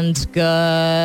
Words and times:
and 0.00 0.32
good 0.32 0.99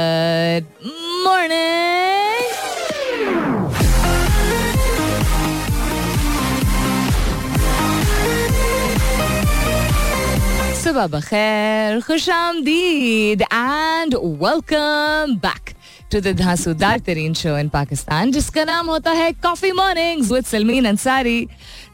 सुबह 10.96 11.08
बखैर 11.20 12.02
खुश 12.02 12.30
आमदीद 12.30 13.42
and 13.42 14.14
welcome 14.16 15.34
back 15.44 15.70
to 16.12 16.20
the 16.21 16.32
धांसूदार 16.40 17.00
तरीन 17.00 17.34
शो 17.34 17.58
इन 17.58 17.70
पाकिस्तान 17.70 18.32
जिसका 18.32 18.64
नाम 18.64 18.90
होता 18.90 19.12
है 19.12 19.32
coffee 19.44 19.71
mornings 19.71 20.32
with 20.32 20.46
Salmeen 20.46 20.86
Ansari 20.86 21.48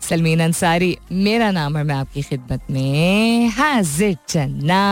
Salmeen 0.10 0.40
Ansari 0.40 0.98
मेरा 1.12 1.50
नाम 1.52 1.76
और 1.78 1.84
मैं 1.84 1.96
आपकी 1.96 2.22
खिदमत 2.22 2.68
में 2.72 3.50
हाजिर 3.50 4.18
चन्ना 4.28 4.84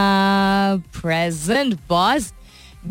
प्रेजेंट 1.02 1.78
बॉस 1.90 2.34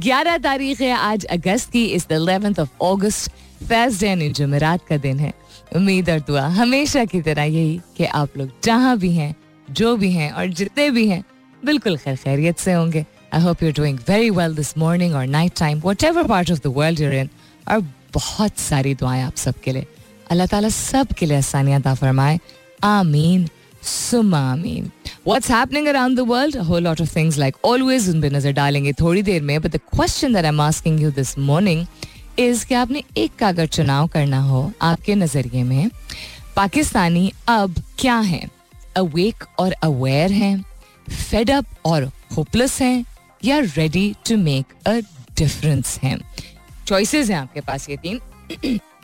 11 0.07 0.43
तारीख 0.43 0.80
है 0.80 0.93
आज 0.93 1.25
अगस्त 1.25 1.73
की 1.73 1.85
इस 1.99 2.07
द 2.13 2.59
ऑफ़ 2.61 2.85
अगस्त 2.85 3.30
थर्सडे 3.73 4.07
यानी 4.07 4.30
जुमेरात 4.30 4.87
का 4.89 4.97
दिन 4.97 5.19
है। 5.19 5.33
उम्मीद 5.77 6.11
और 6.11 6.21
दुआ 6.21 6.47
हमेशा 6.63 7.05
की 7.05 7.21
तरह 7.23 7.43
यही 7.43 7.80
कि 7.97 8.05
आप 8.05 8.39
लोग 8.39 8.51
जहाँ 8.65 8.97
भी 8.99 9.13
हैं 9.13 9.35
जो 9.71 9.97
भी 9.97 10.11
हैं 10.13 10.31
और 10.33 10.47
जितने 10.47 10.91
भी 10.91 11.07
हैं, 11.09 11.23
बिल्कुल 11.65 11.97
खैर 11.97 12.16
खैरियत 12.16 12.59
से 12.59 12.73
होंगे। 12.73 13.05
I 13.35 13.41
hope 13.43 13.63
you 13.63 13.73
doing 13.73 13.99
very 14.09 14.30
well 14.30 14.55
this 14.55 14.77
morning 14.79 15.15
और 15.15 15.27
night 15.27 15.59
time 15.59 15.80
whatever 16.05 16.27
part 16.29 16.51
of 16.51 16.59
the 16.59 16.73
world 16.77 17.01
you're 17.01 17.15
in 17.15 17.29
और 17.71 17.80
बहुत 18.15 18.59
सारी 18.59 18.95
दुआएँ 18.95 19.23
आप 19.23 19.37
सबके 19.37 19.73
लिए। 19.73 19.87
अल्लाह 20.30 20.47
ताला 20.47 20.69
सब 20.69 21.13
के 21.19 21.27
लिए 21.27 21.37
आसानियाँ 21.37 21.80
ता 21.80 21.95
फरमाए। 21.95 22.38
आमीन। 22.85 23.49
सुमा 23.83 24.38
आमीन। 24.52 24.91
What's 25.27 25.49
happening 25.49 25.87
around 25.88 26.19
the 26.19 26.25
world? 26.25 26.57
A 26.57 26.65
whole 26.65 26.82
lot 26.82 27.01
of 27.01 27.10
things 27.10 27.37
like 27.38 27.59
always, 27.65 28.09
उन 28.09 28.21
पे 28.23 28.30
नज़र 28.30 28.53
डालेंगे 28.53 28.93
थोड़ी 28.93 29.23
देर 29.23 29.43
में, 29.43 29.59
but 29.59 29.73
the 29.73 29.80
question 29.97 30.35
that 30.37 30.45
I'm 30.45 30.60
asking 30.60 30.99
you 30.99 31.10
this 31.10 31.32
morning 31.51 31.87
is 32.38 32.65
कि 32.65 32.75
आपने 32.75 33.03
एक 33.16 33.37
का 33.38 33.49
अगर 33.49 33.66
चुनाव 33.66 34.07
करना 34.07 34.41
हो 34.41 34.73
आपके 34.82 35.15
नज़रिए 35.15 35.63
में, 35.63 35.91
पाकिस्तानी 36.57 37.32
अब 37.49 37.82
क्या 37.99 38.19
है? 38.19 38.49
अवेक 38.99 39.45
और 39.59 39.73
अवेयर 39.73 40.32
हैं 40.32 40.65
फेड 41.10 41.51
अप 41.51 41.66
और 41.85 42.10
होपलेस 42.37 42.80
हैं, 42.82 43.04
या 43.45 43.59
ready 43.59 44.15
to 44.29 44.37
make 44.37 44.66
a 44.87 44.93
difference 45.38 45.99
हैं। 46.02 46.18
चॉइसेस 46.87 47.30
हैं 47.30 47.37
आपके 47.37 47.60
पास 47.60 47.88
ये 47.91 47.96
तीन। 47.96 48.21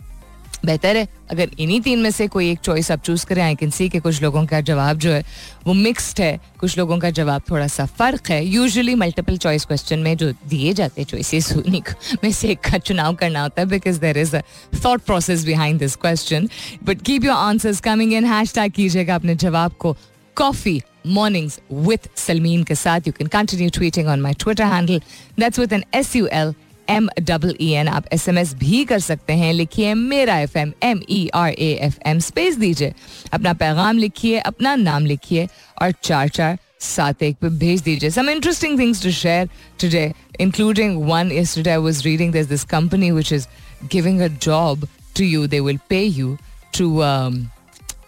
बेहतर 0.65 0.97
है। 0.97 1.09
अगर 1.31 1.51
इन्हीं 1.59 1.81
तीन 1.81 1.99
में 1.99 2.11
से 2.11 2.27
कोई 2.27 2.51
एक 2.51 2.59
चॉइस 2.59 2.91
आप 2.91 3.03
चूज़ 3.03 3.27
करें 3.27 3.43
आई 3.43 3.55
कैन 3.55 3.71
सी 3.71 3.89
कि 3.89 3.99
कुछ 3.99 4.23
लोगों 4.23 4.47
का 4.47 4.61
जवाब 4.61 4.99
जो 4.99 5.11
है, 5.11 5.25
वो 5.67 5.75
मिक्स्ड 5.75 6.21
है। 6.21 6.41
कुछ 6.59 6.79
लोगों 6.79 6.99
का 6.99 7.11
जवाब 7.11 7.43
थोड़ा 7.51 7.67
सा 7.67 7.87
फ़र्क 7.87 8.31
है। 8.31 8.47
यूजुअली 8.47 8.95
मल्टीपल 8.95 9.37
चॉइस 9.37 9.65
क्वेश्चन 9.65 9.99
में 9.99 10.17
जो 10.17 10.33
दिए 10.33 10.73
जाते 10.73 11.01
हैं 11.01 11.09
चॉइसेस 11.09 11.53
में 12.25 12.33
से 12.33 12.49
एक 12.49 12.59
का 12.59 12.79
चुनाव 12.79 13.15
करना 13.15 13.43
होता 13.43 13.63
है 13.63 13.69
because 13.69 14.01
there 14.01 14.19
is 14.19 14.37
a 14.37 14.41
thought 14.85 15.03
process 15.03 15.45
behind 15.45 15.79
this 15.79 15.97
question 15.97 16.49
but 16.85 17.03
keep 17.03 17.25
your 17.25 17.35
answers 17.35 17.81
coming 17.81 18.13
in 18.13 18.25
hash 18.25 18.55
कीजिएगा 18.59 19.15
अपने 19.15 19.35
जवाब 19.35 19.73
को 19.73 19.97
कॉफ़ी 20.37 20.83
मॉर्निंग्स 21.07 21.61
विथ 21.73 22.11
सलमीन 22.17 22.65
के 22.65 22.75
साथ. 22.75 23.01
You 23.07 23.13
can 23.13 23.29
continue 23.29 23.71
tweeting 23.71 24.09
on 24.09 24.21
my 24.21 24.33
Twitter 24.33 24.65
handle. 24.65 25.01
That's 25.39 25.59
with 25.59 25.73
an 25.73 25.85
S 26.05 26.21
U 26.21 26.29
L 26.29 26.64
M 26.89 27.09
double 27.25 27.55
E 27.61 27.69
N. 27.83 27.89
आप 27.89 28.05
S 28.13 28.29
M 28.29 28.39
S 28.39 28.55
भी 28.55 28.85
कर 28.85 28.99
सकते 28.99 29.33
हैं। 29.33 29.53
लिखिए 29.53 29.95
मेरा 29.95 30.39
F 30.39 30.59
M 30.59 30.73
M 30.83 31.01
E 31.11 31.29
R 31.35 31.51
A 31.51 31.73
F 31.83 31.99
M 32.07 32.19
space 32.19 32.57
दीजिए। 32.57 32.93
अपना 33.33 33.53
पैगाम 33.63 33.99
लिखिए 33.99 34.39
अपना 34.39 34.75
नाम 34.77 35.07
लिखिए 35.07 35.49
और 35.83 35.93
चार 36.03 36.29
चार 36.29 36.59
सात 36.81 37.23
एक 37.23 37.37
पे 37.43 37.49
भेज 37.59 37.83
दीजिए। 37.83 38.11
Some 38.11 38.31
interesting 38.31 38.79
things 38.79 39.03
to 39.03 39.11
share 39.11 39.49
today 39.81 40.13
including 40.41 41.03
one 41.11 41.31
yesterday 41.33 41.75
I 41.77 41.83
was 41.87 42.05
reading 42.07 42.35
there's 42.37 42.53
this 42.53 42.67
company 42.75 43.13
which 43.19 43.33
is 43.39 43.49
giving 43.97 44.21
a 44.23 44.29
job 44.49 44.89
to 45.15 45.25
you. 45.25 45.47
They 45.47 45.61
will 45.61 45.81
pay 45.89 46.05
you 46.05 46.37
to 46.73 46.87
um, 47.05 47.41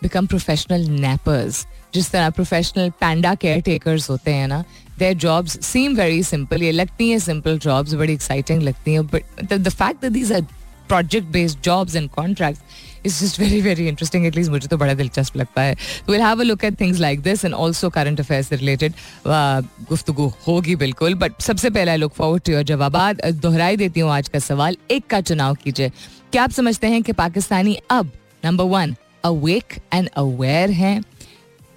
become 0.02 0.28
professional 0.34 0.88
nappers 1.06 1.64
जिस 1.94 2.10
तरह 2.10 2.30
professional 2.30 2.90
पैंडा 3.00 3.34
care 3.34 3.60
takers 3.66 4.08
होते 4.10 4.30
हैं 4.30 4.48
ना 4.48 4.64
their 4.98 5.14
jobs 5.14 5.58
seem 5.66 5.96
very 5.96 6.22
simple 6.22 6.62
ये 6.62 6.72
लगती 6.72 7.08
हैं 7.10 7.18
simple 7.18 7.58
jobs 7.58 7.94
बड़ी 7.94 8.12
exciting 8.12 8.62
लगती 8.62 8.92
हैं 8.92 9.06
but 9.06 9.52
the 9.52 9.68
fact 9.68 10.00
that 10.02 10.12
these 10.12 10.32
are 10.32 10.42
project 10.88 11.26
based 11.28 11.60
jobs 11.64 11.96
and 11.96 12.08
contract 12.10 13.06
is 13.06 13.24
just 13.24 13.38
very 13.40 13.60
very 13.60 13.86
interesting 13.88 14.26
at least 14.26 14.50
मुझे 14.50 14.68
तो 14.68 14.76
बड़ा 14.76 14.94
दिलचस्प 14.94 15.36
लगता 15.36 15.62
है। 15.62 15.74
Will 16.08 16.20
have 16.20 16.40
a 16.40 16.44
look 16.44 16.64
at 16.64 16.80
things 16.80 16.98
like 17.00 17.20
this 17.22 17.44
and 17.44 17.54
also 17.54 17.90
current 17.90 18.20
affairs 18.20 18.52
related 18.52 18.92
गुफ्तु 19.26 20.32
होगी 20.46 20.76
बिल्कुल। 20.76 21.14
But 21.14 21.40
सबसे 21.42 21.70
पहले 21.70 21.90
I 21.90 21.96
look 21.96 22.12
forward 22.14 22.42
to 22.42 22.52
your 22.52 22.62
जवाब 22.62 22.96
दोहराई 23.24 23.76
देती 23.76 24.00
हूँ 24.00 24.10
आज 24.12 24.28
का 24.28 24.38
सवाल। 24.38 24.76
एक 24.90 25.06
का 25.06 25.20
चुनाव 25.20 25.54
कीजिए। 25.64 25.88
क्या 26.32 26.44
आप 26.44 26.50
समझते 26.50 26.86
हैं 26.86 27.02
कि 27.02 27.12
पाकिस्तानी 27.14 27.78
अब 27.90 28.10
number 28.44 28.64
one 28.64 28.94
awake 29.24 29.74
and 29.94 30.08
aware 30.16 30.70
हैं? 30.70 31.02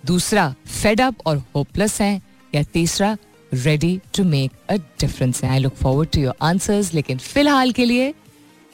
दूसरा 0.03 0.53
फेड 0.67 1.01
अप 1.01 1.15
और 1.25 1.43
होपलेस 1.55 2.01
हैं? 2.01 2.21
या 2.55 2.63
तीसरा 2.63 3.17
ready 3.53 3.99
to 4.17 4.23
make 4.23 4.51
a 4.69 4.75
difference 4.75 5.43
I 5.43 5.59
look 5.59 5.75
forward 5.75 6.09
to 6.09 6.21
your 6.21 6.35
answers 6.41 6.93
लेकिन 6.93 7.17
फ़िलहाल 7.17 7.71
के 7.71 7.85
लिए 7.85 8.11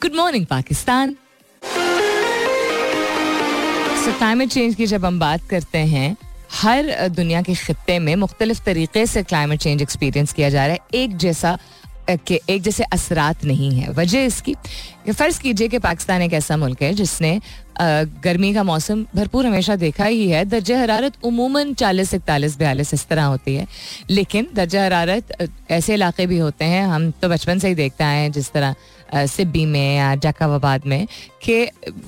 good 0.02 0.14
morning 0.14 0.46
Pakistan. 0.46 1.16
Climate 4.08 4.48
change 4.48 4.74
की 4.74 4.86
जब 4.86 5.04
हम 5.04 5.18
बात 5.20 5.48
करते 5.50 5.78
हैं, 5.78 6.16
हर 6.52 7.08
दुनिया 7.08 7.42
के 7.42 7.54
खत्े 7.54 7.98
में 7.98 8.14
मुख्तलिफ़ 8.16 8.60
तरीके 8.64 9.06
से 9.06 9.22
क्लाइमेट 9.22 9.60
चेंज 9.60 9.82
एक्सपीरियंस 9.82 10.32
किया 10.32 10.50
जा 10.50 10.66
रहा 10.66 10.74
है। 10.74 10.80
एक 10.94 11.16
जैसा 11.16 11.58
के 12.08 12.40
एक 12.50 12.62
जैसे 12.62 12.84
असरात 12.84 13.44
नहीं 13.44 13.70
है। 13.72 13.92
वजह 13.92 14.24
इसकी 14.24 14.54
फ़र्ज़ 15.08 15.40
कीजिए 15.40 15.68
कि 15.68 15.78
पाकिस्तान 15.78 16.22
एक 16.22 16.32
ऐसा 16.32 16.56
मुल्क 16.56 16.82
है 16.82 16.92
जिसने 16.94 17.40
गर्मी 18.24 18.52
का 18.54 18.62
मौसम 18.62 19.04
भरपूर 19.14 19.46
हमेशा 19.46 19.76
देखा 19.76 20.04
ही 20.04 20.28
है। 20.28 20.44
दर्ज 20.44 20.70
हरारत 20.72 21.12
उमूमन 21.24 21.72
चालीस, 21.74 22.14
इकतालीस, 22.14 22.56
बयालीस 22.58 22.94
इस 22.94 23.06
तरह 23.08 23.24
होती 23.24 23.54
है। 23.54 23.66
लेकिन 24.10 24.48
दर्ज 24.54 24.76
हरारत 24.76 25.36
ऐसे 25.70 25.94
इलाके 25.94 26.26
भी 26.26 26.38
होते 26.38 26.64
हैं, 26.64 26.84
हम 26.84 27.10
तो 27.12 27.28
बचपन 27.28 27.58
से 27.58 27.68
ही 27.68 27.74
देखते 27.74 28.04
आए 28.04 28.18
हैं 28.18 28.32
जिस 28.32 28.52
तरह 28.52 28.74
सिब्बी 29.14 29.64
में 29.66 29.96
या 29.96 30.14
जकाबाबाद 30.14 30.86
में 30.86 31.06
कि 31.42 31.66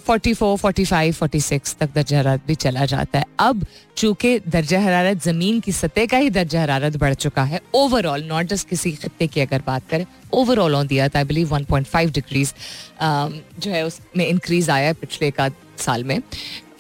44, 0.09 0.57
45, 0.63 1.19
46 1.23 1.77
तक 1.79 1.91
दर्ज 1.95 2.15
हरारत 2.15 2.43
भी 2.47 2.55
चला 2.55 2.85
जाता 2.87 3.19
है। 3.19 3.25
अब 3.41 3.65
चूँकि 3.97 4.39
दर्ज 4.49 4.75
हरारत 4.75 5.23
ज़मीन 5.25 5.61
की 5.61 5.73
सतह 5.73 6.07
का 6.07 6.19
ही 6.19 6.31
दर्ज 6.31 6.57
हरारत 6.57 6.97
बढ़ 6.97 7.15
चुका 7.15 7.45
है 7.45 7.61
ओवरऑल 7.75 8.25
नॉट 8.25 8.47
जस्ट 8.47 8.69
किसी 8.69 8.93
खत्ते 8.93 9.27
की 9.27 9.41
अगर 9.41 9.63
बात 9.67 9.89
करें 9.91 10.07
ओवरऑल 10.33 10.75
ऑन 10.75 10.87
दिया 10.87 11.09
था 11.09 11.19
आई 11.19 11.25
बिलीव 11.25 11.57
1.5 11.57 12.13
डिग्रीज 12.15 12.55
जो 13.03 13.71
है 13.71 13.85
उसमें 13.87 14.27
इंक्रीज 14.27 14.71
आया 14.71 14.87
है 14.87 14.93
पिछले 14.95 15.29
एक 15.29 15.41
साल 15.79 16.05
में 16.05 16.21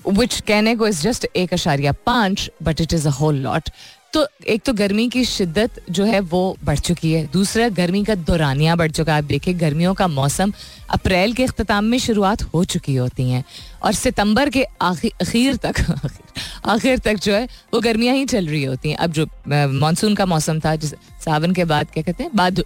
विच 0.08 0.40
कहने 0.40 0.74
को 0.76 0.86
इज़ 0.88 1.02
जस्ट 1.02 1.26
एक 1.36 1.52
अशारिया 1.52 1.92
पाँच 2.06 2.50
but 2.62 2.80
it 2.80 2.92
is 2.92 3.08
a 3.08 3.10
whole 3.10 3.36
lot 3.36 3.70
तो 4.18 4.26
एक 4.46 4.62
तो 4.62 4.72
गर्मी 4.72 5.08
की 5.08 5.24
शिद्दत 5.24 5.84
जो 5.90 6.04
है 6.04 6.20
वो 6.20 6.56
बढ़ 6.64 6.78
चुकी 6.78 7.12
है। 7.12 7.26
दूसरा, 7.26 7.68
गर्मी 7.68 8.04
का 8.04 8.14
दौरानिया 8.14 8.76
बढ़ 8.76 8.90
चुका 8.90 9.12
है। 9.12 9.18
आप 9.18 9.24
देखिए, 9.24 9.54
गर्मियों 9.54 9.94
का 9.94 10.08
मौसम 10.08 10.52
अप्रैल 10.90 11.32
के 11.32 11.44
अख्ताम 11.44 11.84
में 11.84 11.98
शुरुआत 11.98 12.42
हो 12.42 12.64
चुकी 12.64 12.94
होती 12.94 13.30
हैं 13.30 13.44
और 13.82 13.92
सितंबर 13.92 14.50
के 14.50 14.64
आखिर 14.82 15.56
तक 15.56 15.74
आखिर 16.66 16.98
तक 16.98 17.14
जो 17.14 17.34
है 17.34 17.48
वो 17.74 17.80
गर्मियाँ 17.80 18.14
ही 18.14 18.24
चल 18.24 18.46
रही 18.46 18.64
होती 18.64 18.90
हैं। 18.90 18.96
अब 18.96 19.12
जो 19.12 19.26
मानसून 19.78 20.14
का 20.14 20.26
मौसम 20.26 20.60
था, 20.60 20.76
जिस 20.76 20.90
सावन 21.24 21.52
के 21.52 21.64
बाद, 21.64 21.90
क्या 21.90 22.02
कहते 22.02 22.22
हैं, 22.22 22.30
बाद, 22.34 22.62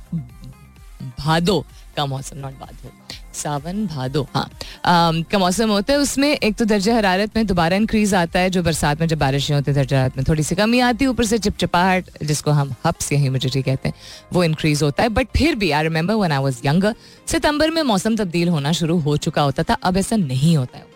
भादो 1.21 1.67
का 1.97 2.07
मौसम 2.07 2.39
नॉट 2.39 2.53
भादो 2.53 3.02
सावन 3.35 3.87
भादो 3.87 4.27
हाँ। 4.35 4.49
का 4.87 5.39
मौसम 5.39 5.71
होता 5.71 5.93
है 5.93 5.99
उसमें? 5.99 6.29
एक 6.31 6.57
तो 6.57 6.65
दर्जा 6.65 6.97
हरारत 6.97 7.37
में 7.37 7.47
दोबारा 7.47 7.77
इंक्रीज 7.77 8.15
आता 8.15 8.41
है 8.41 8.51
जो 8.51 8.63
बरसात 8.63 9.01
में 9.01 9.07
जब 9.09 9.19
बारिशें 9.19 9.55
होती 9.55 9.71
है 9.71 9.75
दर्जा 9.75 9.99
हरारत 9.99 10.17
में 10.17 10.25
थोड़ी 10.29 10.43
सी 10.43 10.55
कमी 10.55 10.81
आती 10.81 11.05
है, 11.05 11.11
ऊपर 11.11 11.25
से 11.25 11.39
चिपचिपाहट, 11.39 12.11
जिसको 12.23 12.51
हम 12.51 12.75
हप्स 12.85 13.13
या 13.13 13.19
ह्यूमिडिटी 13.19 13.63
कहते 13.63 13.89
हैं, 13.89 13.95
वो 14.33 14.45
इंक्रीज 14.45 14.83
होता 14.83 15.03
है। 15.03 15.09
बट 15.11 15.29
फिर 15.37 15.55
भी 15.55 15.71
I 15.71 15.83
remember 15.83 16.15
when 16.15 16.33
I 16.33 16.39
was 16.39 16.61
younger 16.67 16.95
सितंबर 17.27 17.71
में 17.71 17.83
मौसम 17.85 18.17
तब्दील 18.17 18.49
होना 18.49 18.73
शुरू 18.73 18.99
हो 19.01 19.17
चुका 19.19 19.43
होता 19.43 19.63
था, 19.63 19.75
अब 19.75 19.97
ऐसा 19.97 20.17
नहीं 20.19 20.57
होता 20.57 20.79
है। 20.79 20.91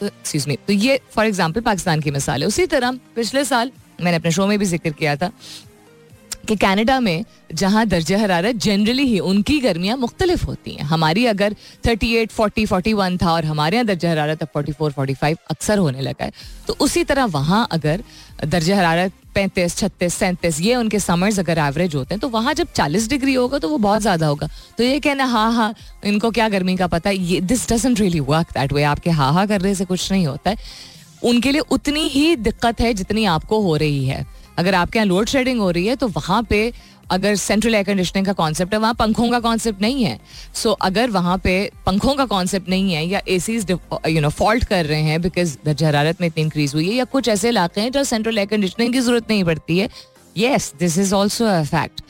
तो 0.00 0.06
एक्सक्यूज 0.06 0.46
मी 0.48 0.56
तो 0.66 0.72
ये 0.72 1.00
फॉर 1.10 1.26
एग्ज़ाम्पल 1.26 1.60
पाकिस्तान 1.60 2.00
की 2.00 2.10
मिसाल 2.10 2.42
है। 2.42 2.48
उसी 2.48 2.66
तरह, 2.66 2.98
पिछले 3.16 3.44
साल 3.44 3.70
मैंने 4.00 4.16
अपने 4.16 4.30
शो 4.30 4.46
में 4.46 4.58
भी 4.58 4.64
ज़िक्र 4.66 4.90
किया 4.90 5.16
था 5.16 5.30
कि 6.48 6.56
कनाडा 6.56 6.98
में 7.00 7.24
जहाँ 7.54 7.84
दर्ज 7.86 8.12
हरारत 8.12 8.56
जनरली 8.56 9.04
ही 9.04 9.18
उनकी 9.20 9.58
गर्मियाँ 9.60 9.96
मुख्तलिफ़ 9.96 10.44
होती 10.46 10.70
हैं। 10.70 10.84
हमारी 10.84 11.24
अगर 11.26 11.54
38, 11.84 12.30
40, 12.30 12.66
41 12.66 13.16
था 13.22 13.32
और 13.32 13.44
हमारे 13.44 13.76
यहाँ 13.76 13.86
दर्ज 13.86 14.06
हरारत 14.06 14.42
अब 14.42 14.48
44, 14.56 14.92
45 14.94 15.36
अक्सर 15.50 15.78
होने 15.78 16.00
लगा 16.00 16.24
है। 16.24 16.32
तो 16.66 16.76
उसी 16.80 17.04
तरह 17.04 17.24
वहाँ 17.30 17.66
अगर 17.72 18.02
दर्ज 18.44 18.70
हरारत 18.70 19.12
पैंतीस 19.34 19.76
छत्तीस 19.76 20.14
सैंतीस 20.14 20.60
ये 20.60 20.74
उनके 20.74 20.98
समर्स 21.00 21.38
अगर 21.38 21.58
एवरेज 21.58 21.94
होते 21.94 22.14
हैं 22.14 22.20
तो 22.20 22.28
वहाँ 22.28 22.54
जब 22.54 22.72
चालीस 22.74 23.08
डिग्री 23.08 23.34
होगा 23.34 23.58
तो 23.58 23.68
वो 23.68 23.78
बहुत 23.78 24.00
ज़्यादा 24.00 24.26
होगा। 24.26 24.48
तो 24.78 24.84
ये 24.84 24.98
कहना 25.00 25.24
हाँ 25.26 25.52
हाँ 25.52 25.74
इनको 26.04 26.30
क्या 26.30 26.48
गर्मी 26.48 26.76
का 26.76 26.86
पता 26.86 27.10
है? 27.10 27.16
ये 27.16 27.40
this 27.42 27.68
doesn't 27.72 28.00
really 28.00 28.20
work 28.22 28.52
that 28.54 28.72
way 28.72 28.82
आपके 28.84 29.10
हाँ 29.12 29.32
हाँ 29.32 29.46
करने 29.46 29.74
से 29.74 29.84
कुछ 29.84 30.10
नहीं 30.12 30.26
होता 30.26 30.50
है। 30.50 30.56
उनके 31.22 31.52
लिए 31.52 31.60
उतनी 31.70 32.08
ही 32.08 32.34
दिक्कत 32.38 32.80
है 32.80 32.92
जितनी 32.94 33.24
आपको 33.26 33.60
हो 33.60 33.76
रही 33.76 34.04
है। 34.06 34.26
अगर 34.58 34.74
आपके 34.74 34.98
यहाँ 34.98 35.06
लोड 35.06 35.28
शेडिंग 35.28 35.60
हो 35.60 35.70
रही 35.70 35.86
है 35.86 35.96
तो 35.96 36.08
वहाँ 36.08 36.42
पे 36.42 36.72
अगर 37.10 37.34
सेंट्रल 37.36 37.74
एयर 37.74 37.84
कंडीशनिंग 37.84 38.26
का 38.26 38.32
कॉन्सेप्ट 38.32 38.72
है 38.74 38.78
वहाँ 38.80 38.94
पंखों 38.94 39.28
का 39.30 39.38
कॉन्सेप्ट 39.40 39.80
नहीं 39.82 40.04
है। 40.04 40.18
सो 40.54 40.70
so, 40.70 40.76
अगर 40.80 41.10
वहाँ 41.10 41.38
पे 41.38 41.70
पंखों 41.86 42.14
का 42.14 42.24
कॉन्सेप्ट 42.26 42.68
नहीं 42.68 42.92
है 42.92 43.04
या 43.06 43.20
ए 43.28 43.38
यू 44.08 44.20
नो 44.20 44.28
फॉल्ट 44.30 44.64
कर 44.64 44.86
रहे 44.86 45.02
हैं 45.02 45.20
बिकॉज़ 45.22 45.56
दर्ज 45.64 45.82
हरारत 45.84 46.20
में 46.20 46.26
इतनी 46.28 46.42
इंक्रीज 46.42 46.74
हुई 46.74 46.88
है 46.88 46.94
या 46.94 47.04
कुछ 47.06 47.28
ऐसे 47.28 47.48
इलाके 47.48 47.80
हैं 47.80 47.92
जहाँ 47.92 48.04
सेंट्रल 48.04 48.38
एयर 48.38 48.46
कंडीशनिंग 48.48 48.92
की 48.92 49.00
ज़रूरत 49.00 49.30
नहीं 49.30 49.44
पड़ती 49.44 49.78
है। 49.78 49.88
Yes 50.36 50.72
this 50.80 50.98
is 50.98 51.14
also 51.14 51.44
a 51.46 51.62
fact 51.64 52.02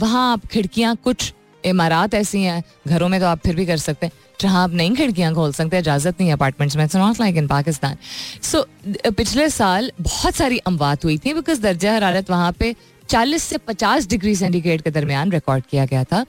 वहाँ 0.00 0.32
आप 0.32 0.46
खिड़कियाँ 0.46 0.96
कुछ 1.04 1.32
इमारत 1.64 2.14
ऐसी 2.14 2.42
हैं 2.42 2.62
घरों 2.88 3.08
में 3.08 3.18
तो 3.20 3.26
आप 3.26 3.40
फिर 3.44 3.56
भी 3.56 3.66
कर 3.66 3.76
सकते 3.76 4.06
हैं। 4.06 4.12
जहाँ 4.42 4.62
आप 4.64 4.72
नई 4.74 4.94
खिड़कियाँ 4.96 5.32
खोल 5.34 5.52
सकते, 5.52 5.78
इजाज़त 5.78 6.20
नहीं 6.20 6.32
अपार्टमेंट्स 6.32 6.76
में 6.76 6.86
not 6.96 7.20
like 7.20 7.36
in 7.36 7.46
Pakistan 7.48 7.96
so 8.42 8.64
पिछले 9.10 9.48
साल 9.50 9.90
बहुत 10.00 10.34
सारी 10.34 10.58
अमवात 10.66 11.04
हुई 11.04 11.18
थी 11.18 11.34
बिकॉज़ 11.34 11.60
दर्जा 11.62 11.94
हरारत 11.94 12.30
वहाँ 12.30 12.52
पे 12.52 12.74
40 13.08 13.42
से 13.42 13.58
50 13.60 14.08
डिग्री 14.08 14.34
सेंटीग्रेड 14.36 14.82
के 14.82 14.90
दरमियान 14.90 15.32
रिकॉर्ड 15.32 15.64
किया 15.70 15.84
गया 15.86 16.04
था, 16.04 16.24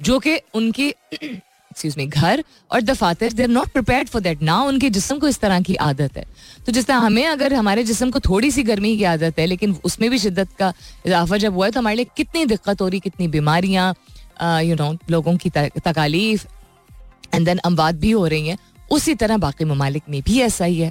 जो 0.00 0.18
कि 0.18 0.38
उनकी 0.54 0.88
एक्सक्यूज 1.12 1.94
मी 1.98 2.06
घर 2.06 2.42
और 2.72 2.80
दफातर 2.82 3.32
they 3.32 3.42
are 3.42 3.48
not 3.48 3.68
prepared 3.68 4.08
for 4.08 4.22
that 4.22 4.42
ना 4.42 4.60
उनके 4.62 4.90
जिसम 4.90 5.18
को 5.18 5.28
इस 5.28 5.38
तरह 5.40 5.60
की 5.60 5.74
आदत 5.76 6.16
है। 6.16 6.24
तो 6.66 6.72
जिस 6.72 6.86
तरह 6.86 6.96
हमें 6.98 7.26
अगर 7.26 7.54
हमारे 7.54 7.84
जिसम 7.84 8.10
को 8.10 8.20
थोड़ी 8.20 8.50
सी 8.50 8.62
गर्मी 8.62 8.96
की 8.96 9.04
आदत 9.06 9.38
है, 9.38 9.46
लेकिन 9.46 9.76
उसमें 9.84 10.10
भी 10.10 10.18
शिद्दत 10.18 10.48
का 10.58 10.72
इजाफा 11.06 11.36
जब 11.36 11.54
हुआ 11.54 11.66
है 11.66 11.72
तो 11.72 11.80
हमारे 11.80 11.96
लिए 11.96 12.06
कितनी 12.16 12.44
दिक्कत 12.46 12.80
हो 12.80 12.88
रही, 12.88 13.00
कितनी 13.00 13.28
बीमारियाँ 13.28 13.94
यू 14.62 14.74
नो 14.76 14.96
लोगों 15.10 15.36
की 15.36 15.50
तकालीफ 15.50 16.46
एंड 17.34 17.46
देन 17.46 17.58
अमवाद 17.58 17.98
भी 17.98 18.10
हो 18.10 18.26
रही 18.26 18.48
है। 18.48 18.58
उसी 18.90 19.14
तरह 19.14 19.36
बाकी 19.36 19.64
ममालिक 19.64 20.02
में 20.10 20.20
भी 20.22 20.40
ऐसा 20.40 20.64
ही 20.64 20.80
है। 20.80 20.90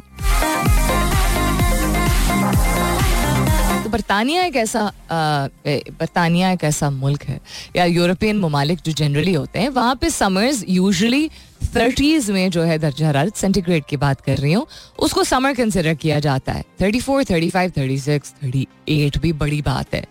तो 3.84 3.90
बरतानिया 3.90 4.44
एक 4.44 4.56
ऐसा 4.56 4.92
बरतानिया 5.10 6.52
एक 6.52 6.64
ऐसा 6.64 6.90
मुल्क 6.90 7.24
है। 7.24 7.40
या 7.76 7.86
यूरोपियन 7.86 8.40
ममालिक 8.40 8.80
जो 8.86 8.92
जनरली 8.92 9.34
होते 9.34 9.60
हैं, 9.60 9.70
वहाँ 9.70 9.96
पे 9.96 10.10
समर्स 10.10 10.64
यूजली 10.68 11.30
थर्टीज 11.76 12.30
में 12.32 12.50
जो 12.52 12.62
है 12.64 12.78
दर्जा 12.80 13.08
हरारत 13.08 13.36
सेंटीग्रेड 13.36 13.84
की 13.86 13.98
बात 13.98 14.22
कर 14.22 14.38
रही 14.38 14.52
हूँ, 14.54 14.66
उसको 15.00 15.24
समर 15.24 15.54
कंसिडर 15.54 15.94
किया 15.96 16.20
जाता 16.20 16.52
है। 16.52 16.64
Thirty 16.82 17.00
four 17.00 17.24
thirty 17.24 17.50
five 17.50 17.72
thirty 17.78 17.98
six 18.00 18.34
thirty 18.44 18.68
eight 18.90 19.18
भी 19.18 19.32
बड़ी 19.34 19.62
बात 19.62 19.94
है। 19.94 20.04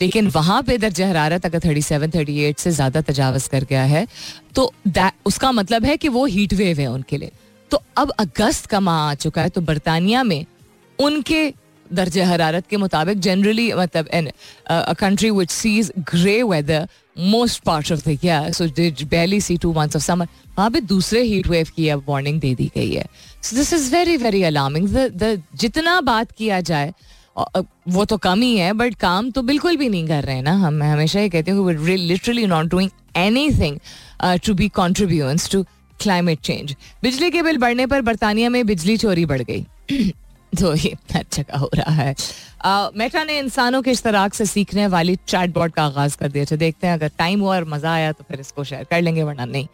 लेकिन 0.00 0.28
वहाँ 0.28 0.62
पे 0.62 0.78
दर्जा 0.78 1.08
हरारत 1.08 1.46
अगर 1.46 1.60
थर्टी 1.60 1.82
सेवन 1.82 2.10
थर्टी 2.10 2.38
एट 2.40 2.58
से 2.58 2.70
ज़्यादा 2.70 3.00
तजावज़ 3.02 3.48
कर 3.48 3.64
गया 3.64 3.84
है 3.84 4.06
तो 4.54 4.72
उसका 5.26 5.52
मतलब 5.52 5.84
है 5.84 5.96
कि 5.96 6.08
वो 6.08 6.24
हीट 6.26 6.54
वेव 6.54 6.80
है 6.80 6.86
उनके 6.88 7.16
लिए। 7.16 7.30
तो 7.70 7.82
अब 7.96 8.12
अगस्त 8.20 8.66
का 8.66 8.80
माह 8.80 9.10
आ 9.10 9.14
चुका 9.16 9.42
है 9.42 9.48
तो 9.48 9.60
बरतानिया 9.62 10.22
में 10.22 10.44
उनके 10.98 11.52
दर्ज 11.86 12.18
हरारत 12.18 12.66
के 12.66 12.76
मुताबिक 12.76 13.18
जनरली 13.20 13.72
मतलब 13.72 14.08
country 14.98 15.30
which 15.30 15.50
sees 15.50 15.92
grey 16.10 16.42
weather 16.42 16.88
most 17.16 17.62
part 17.62 17.92
of 17.92 18.00
the 18.00 18.18
year 18.24 18.52
so 18.52 18.66
barely 19.06 19.40
see 19.40 19.56
two 19.56 19.72
months 19.72 19.96
of 19.96 20.02
summer 20.02 20.26
वहाँ 20.58 20.70
पे 20.70 20.80
दूसरे 20.82 21.22
हीट 21.22 21.46
वेव 21.46 21.68
की 21.76 21.88
अब 21.88 22.04
वार्निंग 22.08 22.40
दे 22.40 22.54
दी 22.54 22.70
गई 22.74 22.92
है। 22.92 23.06
So 23.42 23.56
this 23.56 23.72
is 23.72 23.90
very 23.94 24.16
very 24.16 24.42
alarming 24.42 24.88
जितना 25.56 26.00
बात 26.00 26.32
किया 26.32 26.60
जाए 26.62 26.92
वो 27.88 28.04
तो 28.04 28.16
कम 28.18 28.40
ही 28.42 28.56
है 28.56 28.72
बट 28.72 28.94
काम 28.94 29.30
तो 29.30 29.42
बिल्कुल 29.42 29.76
भी 29.76 29.88
नहीं 29.88 30.06
कर 30.08 30.24
रहे 30.24 30.36
हैं 30.36 30.42
ना 30.42 30.52
हम। 30.56 30.74
मैं 30.74 30.90
हमेशा 30.90 31.20
ये 31.20 31.28
कहते 31.28 31.50
हैं 31.50 31.96
literally 31.98 32.46
not 32.46 32.66
doing 32.70 32.90
anything 33.50 33.78
to 34.46 34.54
be 34.54 34.68
contributions 34.70 35.50
to 35.50 35.62
climate 36.00 36.40
change 36.40 36.74
बिजली 37.02 37.30
के 37.30 37.42
बिल 37.42 37.58
बढ़ने 37.58 37.86
पर 37.86 38.02
बरतानिया 38.02 38.48
में 38.50 38.64
बिजली 38.66 38.96
चोरी 38.96 39.26
बढ़ 39.26 39.42
गई। 39.42 39.66
तो 40.52 40.74
ये 40.74 40.94
अच्छा 41.16 41.42
का 41.42 41.58
हो 41.58 41.70
रहा 41.74 41.92
है। 41.94 42.14
मेटा 42.96 43.22
ने 43.24 43.38
इंसानों 43.38 43.80
के 43.82 43.90
इश्तराक 43.90 44.34
से 44.34 44.44
सीखने 44.46 44.86
वाली 44.86 45.16
चैट 45.28 45.52
बोर्ड 45.52 45.72
का 45.72 45.84
आगाज़ 45.84 46.16
कर 46.16 46.28
दिया। 46.28 46.44
अच्छा 46.44 46.56
देखते 46.56 46.86
हैं, 46.86 46.94
अगर 46.94 47.10
टाइम 47.18 47.40
हुआ 47.40 47.54
और 47.56 47.64
मज़ा 47.68 47.92
आया 47.92 48.12
तो 48.12 48.24
फिर 48.28 48.40
इसको 48.40 48.64
शेयर 48.64 48.84
कर 48.90 49.02
लेंगे, 49.02 49.22
वरना 49.22 49.44
नहीं। 49.46 49.66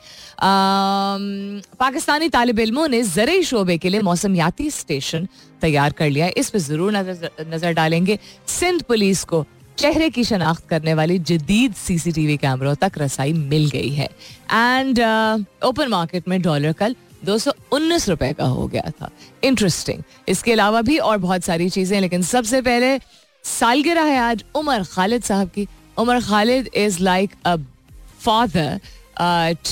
पाकिस्तानी 1.77 2.29
तालब 2.29 2.59
इलमों 2.61 2.87
ने 2.89 3.03
ज़रिए 3.05 3.43
शोबे 3.45 3.79
के 3.79 3.89
लिए 3.89 4.01
मौसमियाती 4.03 4.71
स्टेशन 4.71 5.29
तैयार 5.61 5.93
कर 5.93 6.11
लिया 6.11 6.31
इस 6.37 6.51
पर 6.51 6.59
ज़रूर 6.61 6.93
नज़र, 6.93 7.31
नज़र 7.47 7.73
डालेंगे। 7.75 8.19
सिंध 8.49 8.83
पुलिस 8.83 9.25
को 9.25 9.45
चेहरे 9.79 10.09
की 10.11 10.25
शनाख्त 10.25 10.69
करने 10.69 10.95
वाली 10.95 11.19
जदीद 11.21 11.75
सीसीटीवी 11.77 12.37
कैमरों 12.37 12.75
तक 12.77 12.93
रसाई 12.99 13.33
मिल 13.33 13.69
गई 13.71 13.91
है। 13.91 14.09
एंड 14.53 15.01
ओपन 15.65 15.89
मार्केट 15.89 16.29
में 16.29 16.41
डॉलर 16.43 16.73
कल 16.73 16.97
दो 17.25 17.39
सौ 17.39 17.53
उन्नीस 17.73 18.09
रुपए 18.09 18.33
का 18.33 18.45
हो 18.47 18.67
गया 18.69 18.91
था। 19.01 19.11
इंटरेस्टिंग 19.45 20.03
इसके 20.29 20.53
अलावा 20.53 20.83
भी 20.83 20.99
और 20.99 21.19
बहुत 21.19 21.45
सारी 21.45 21.69
चीज़ें, 21.71 22.01
लेकिन 22.01 22.23
सबसे 22.25 22.61
पहले 22.63 22.99
सालगिरह 23.45 24.05
है 24.05 24.19
आज 24.21 24.45
उमर 24.57 24.85
खालिद 24.85 25.23
साहब 25.23 25.49
की। 25.49 25.67
Umar 25.99 26.21
Khalid 26.23 26.69
is 26.77 27.03
like 27.03 27.31
a 27.47 27.57
father 28.21 28.81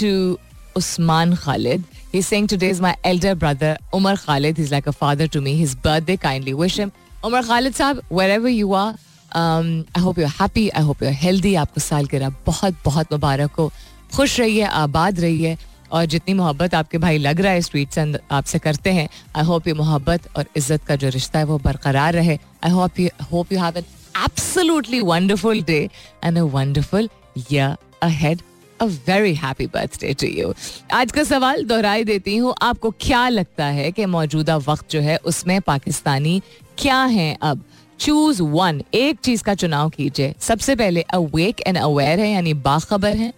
to 0.01 0.39
Usman 0.77 1.35
Khalid. 1.37 1.85
He 2.15 2.23
sang 2.23 2.49
to 2.49 2.57
days 2.57 2.83
my 2.83 2.93
elder 3.07 3.35
brother 3.35 3.79
Umar 3.95 4.17
Khalid. 4.17 4.59
Is 4.59 4.71
like 4.71 4.89
a 4.89 4.93
father 4.93 5.27
to 5.29 5.41
me 5.41 5.53
his 5.55 5.77
birthday 5.85 6.17
kindly 6.19 6.53
wish 6.53 6.79
him 6.81 6.91
Umar 7.25 7.43
Khalid 7.43 7.75
sahab 7.75 8.03
wherever 8.31 8.49
you 8.51 8.73
are 8.75 8.95
I 9.33 10.03
hope 10.03 10.19
you 10.19 10.27
happy 10.27 10.69
I 10.69 10.83
hope 10.83 11.03
you 11.03 11.09
healthy 11.23 11.55
आपको 11.63 11.81
सालगिरह 11.81 12.35
बहुत 12.47 12.75
बहुत 12.85 13.13
मुबारक 13.13 13.51
हो। 13.59 13.71
खुश 14.15 14.39
रहिए, 14.41 14.63
आबाद 14.63 15.21
रहिए। 15.21 15.57
और 15.93 16.05
जितनी 16.07 16.35
मोहब्बत 16.35 16.75
आपके 16.75 16.99
भाई 16.99 17.19
लग 17.19 17.41
रहा 17.41 17.53
है 17.53 17.61
स्ट्रीट 17.61 17.91
से 17.91 18.13
आपसे 18.31 18.59
करते 18.59 18.93
हैं 18.93 19.09
आई 19.37 19.45
होप 19.45 19.69
ये 19.69 19.75
मोहब्बत 19.75 20.29
और 20.37 20.47
इज़्ज़त 20.57 20.85
का 20.85 20.97
जो 20.97 21.09
रिश्ता 21.09 21.39
है 21.39 21.45
वो 21.45 21.59
बरकरार 21.59 22.13
रहे। 22.13 22.39
I 22.65 22.71
hope 22.71 23.01
you 23.01 23.09
hope 23.33 23.53
you 23.53 23.61
have 23.61 23.79
an 23.79 23.85
absolutely 24.17 25.01
wonderful 25.03 25.63
day 25.63 25.79
and 26.25 26.39
a 26.39 26.43
wonderful 26.43 27.09
year 27.39 27.77
ahead 28.03 28.43
a 28.81 28.85
very 28.85 29.35
happy 29.35 29.67
birthday 29.67 30.13
to 30.15 30.27
you 30.29 30.53
आज 30.93 31.13
का 31.13 31.25
सवाल 31.25 31.65
दोहराई 31.65 32.05
देती 32.05 32.37
हूँ, 32.37 32.55
आपको 32.63 32.91
क्या 33.01 33.29
लगता 33.29 33.67
है 33.67 33.91
कि 33.93 34.07
मौजूदा 34.07 34.57
वक्त 34.59 34.91
जो 34.91 35.01
है 35.01 35.17
उसमें 35.25 35.61
पाकिस्तानी 35.61 36.41
क्या 36.79 37.03
है 37.05 37.37
अब? 37.43 37.65
चूज़ 38.01 38.43
वन 38.43 38.83
एक 38.95 39.19
चीज़ 39.25 39.43
का 39.43 39.55
चुनाव 39.55 39.89
कीजिए। 39.91 40.35
सबसे 40.41 40.75
पहले 40.77 41.03
अवेक 41.15 41.61
एंड 41.67 41.79
अवेयर 41.79 42.21
है, 42.21 42.31
यानी 42.31 42.53
बाखबर 42.55 43.17
है। 43.17 43.33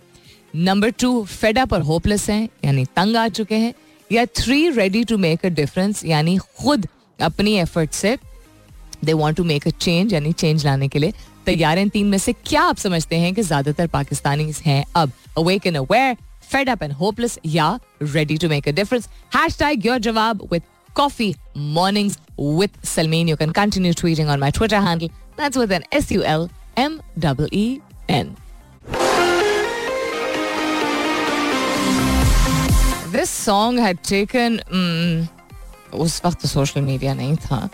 नंबर 0.56 0.90
टू 0.90 1.24
फेडा 1.24 1.64
पर 1.64 1.80
होपलेस 1.80 2.28
हैं, 2.30 2.48
यानी 2.64 2.84
तंग 2.96 3.16
आ 3.16 3.28
चुके 3.28 3.54
हैं, 3.54 3.72
या 4.12 4.24
three 4.36 4.68
ready 4.70 5.04
to 5.04 5.18
make 5.18 5.44
a 5.46 5.48
difference 5.48 6.04
यानी 6.04 6.36
खुद 6.62 6.86
अपनी 7.18 7.54
एफर्ट 7.58 7.92
से 7.92 8.16
they 9.04 9.12
want 9.12 9.36
to 9.36 9.44
make 9.44 9.66
a 9.68 9.70
change 9.70 10.14
यानी 10.14 10.32
चेंज 10.32 10.64
लाने 10.66 10.88
के 10.88 10.98
लिए 10.98 11.12
तैयार 11.46 11.78
हैं 11.78 11.88
तीन 11.88 12.06
में 12.06 12.18
से 12.18 12.32
क्या 12.46 12.62
आप 12.62 12.76
समझते 12.76 13.16
हैं 13.16 13.34
कि 13.34 13.42
ज़्यादातर 13.42 13.86
पाकिस्तानी 13.86 14.52
हैं 14.64 14.84
अब 14.96 15.12
awake 15.38 15.66
and 15.66 15.74
aware 15.74 16.16
fed 16.50 16.68
up 16.70 16.82
and 16.82 16.92
hopeless 16.92 17.38
या 17.46 17.78
ready 18.02 18.36
to 18.38 18.48
make 18.48 18.68
a 18.68 18.72
difference 18.72 19.08
hash 19.36 19.58
tag 19.58 19.86
your 19.86 19.98
जवाब 20.08 20.48
with 20.52 20.62
coffee 20.96 21.34
mornings 21.74 22.18
with 22.40 22.84
Salmeen 22.86 23.28
you 23.28 23.36
can 23.36 23.52
continue 23.52 23.94
tweeting 24.00 24.28
on 24.34 24.40
my 24.40 24.50
Twitter 24.58 24.80
handle. 24.80 25.10
That's 25.38 25.56
with 25.56 25.72
an 25.72 25.84
S 25.92 26.10
U 26.10 26.22
L 26.24 26.50
M 26.76 27.00
E 27.24 27.48
E 27.52 27.64
N. 28.08 28.36
this 33.12 33.30
song 33.44 33.96
taken 34.02 34.60
um, 34.70 35.26
उस 35.94 36.20
वक्त 36.24 36.46
social 36.46 36.80
media 36.80 37.14
नहीं 37.14 37.36
था 37.36 37.68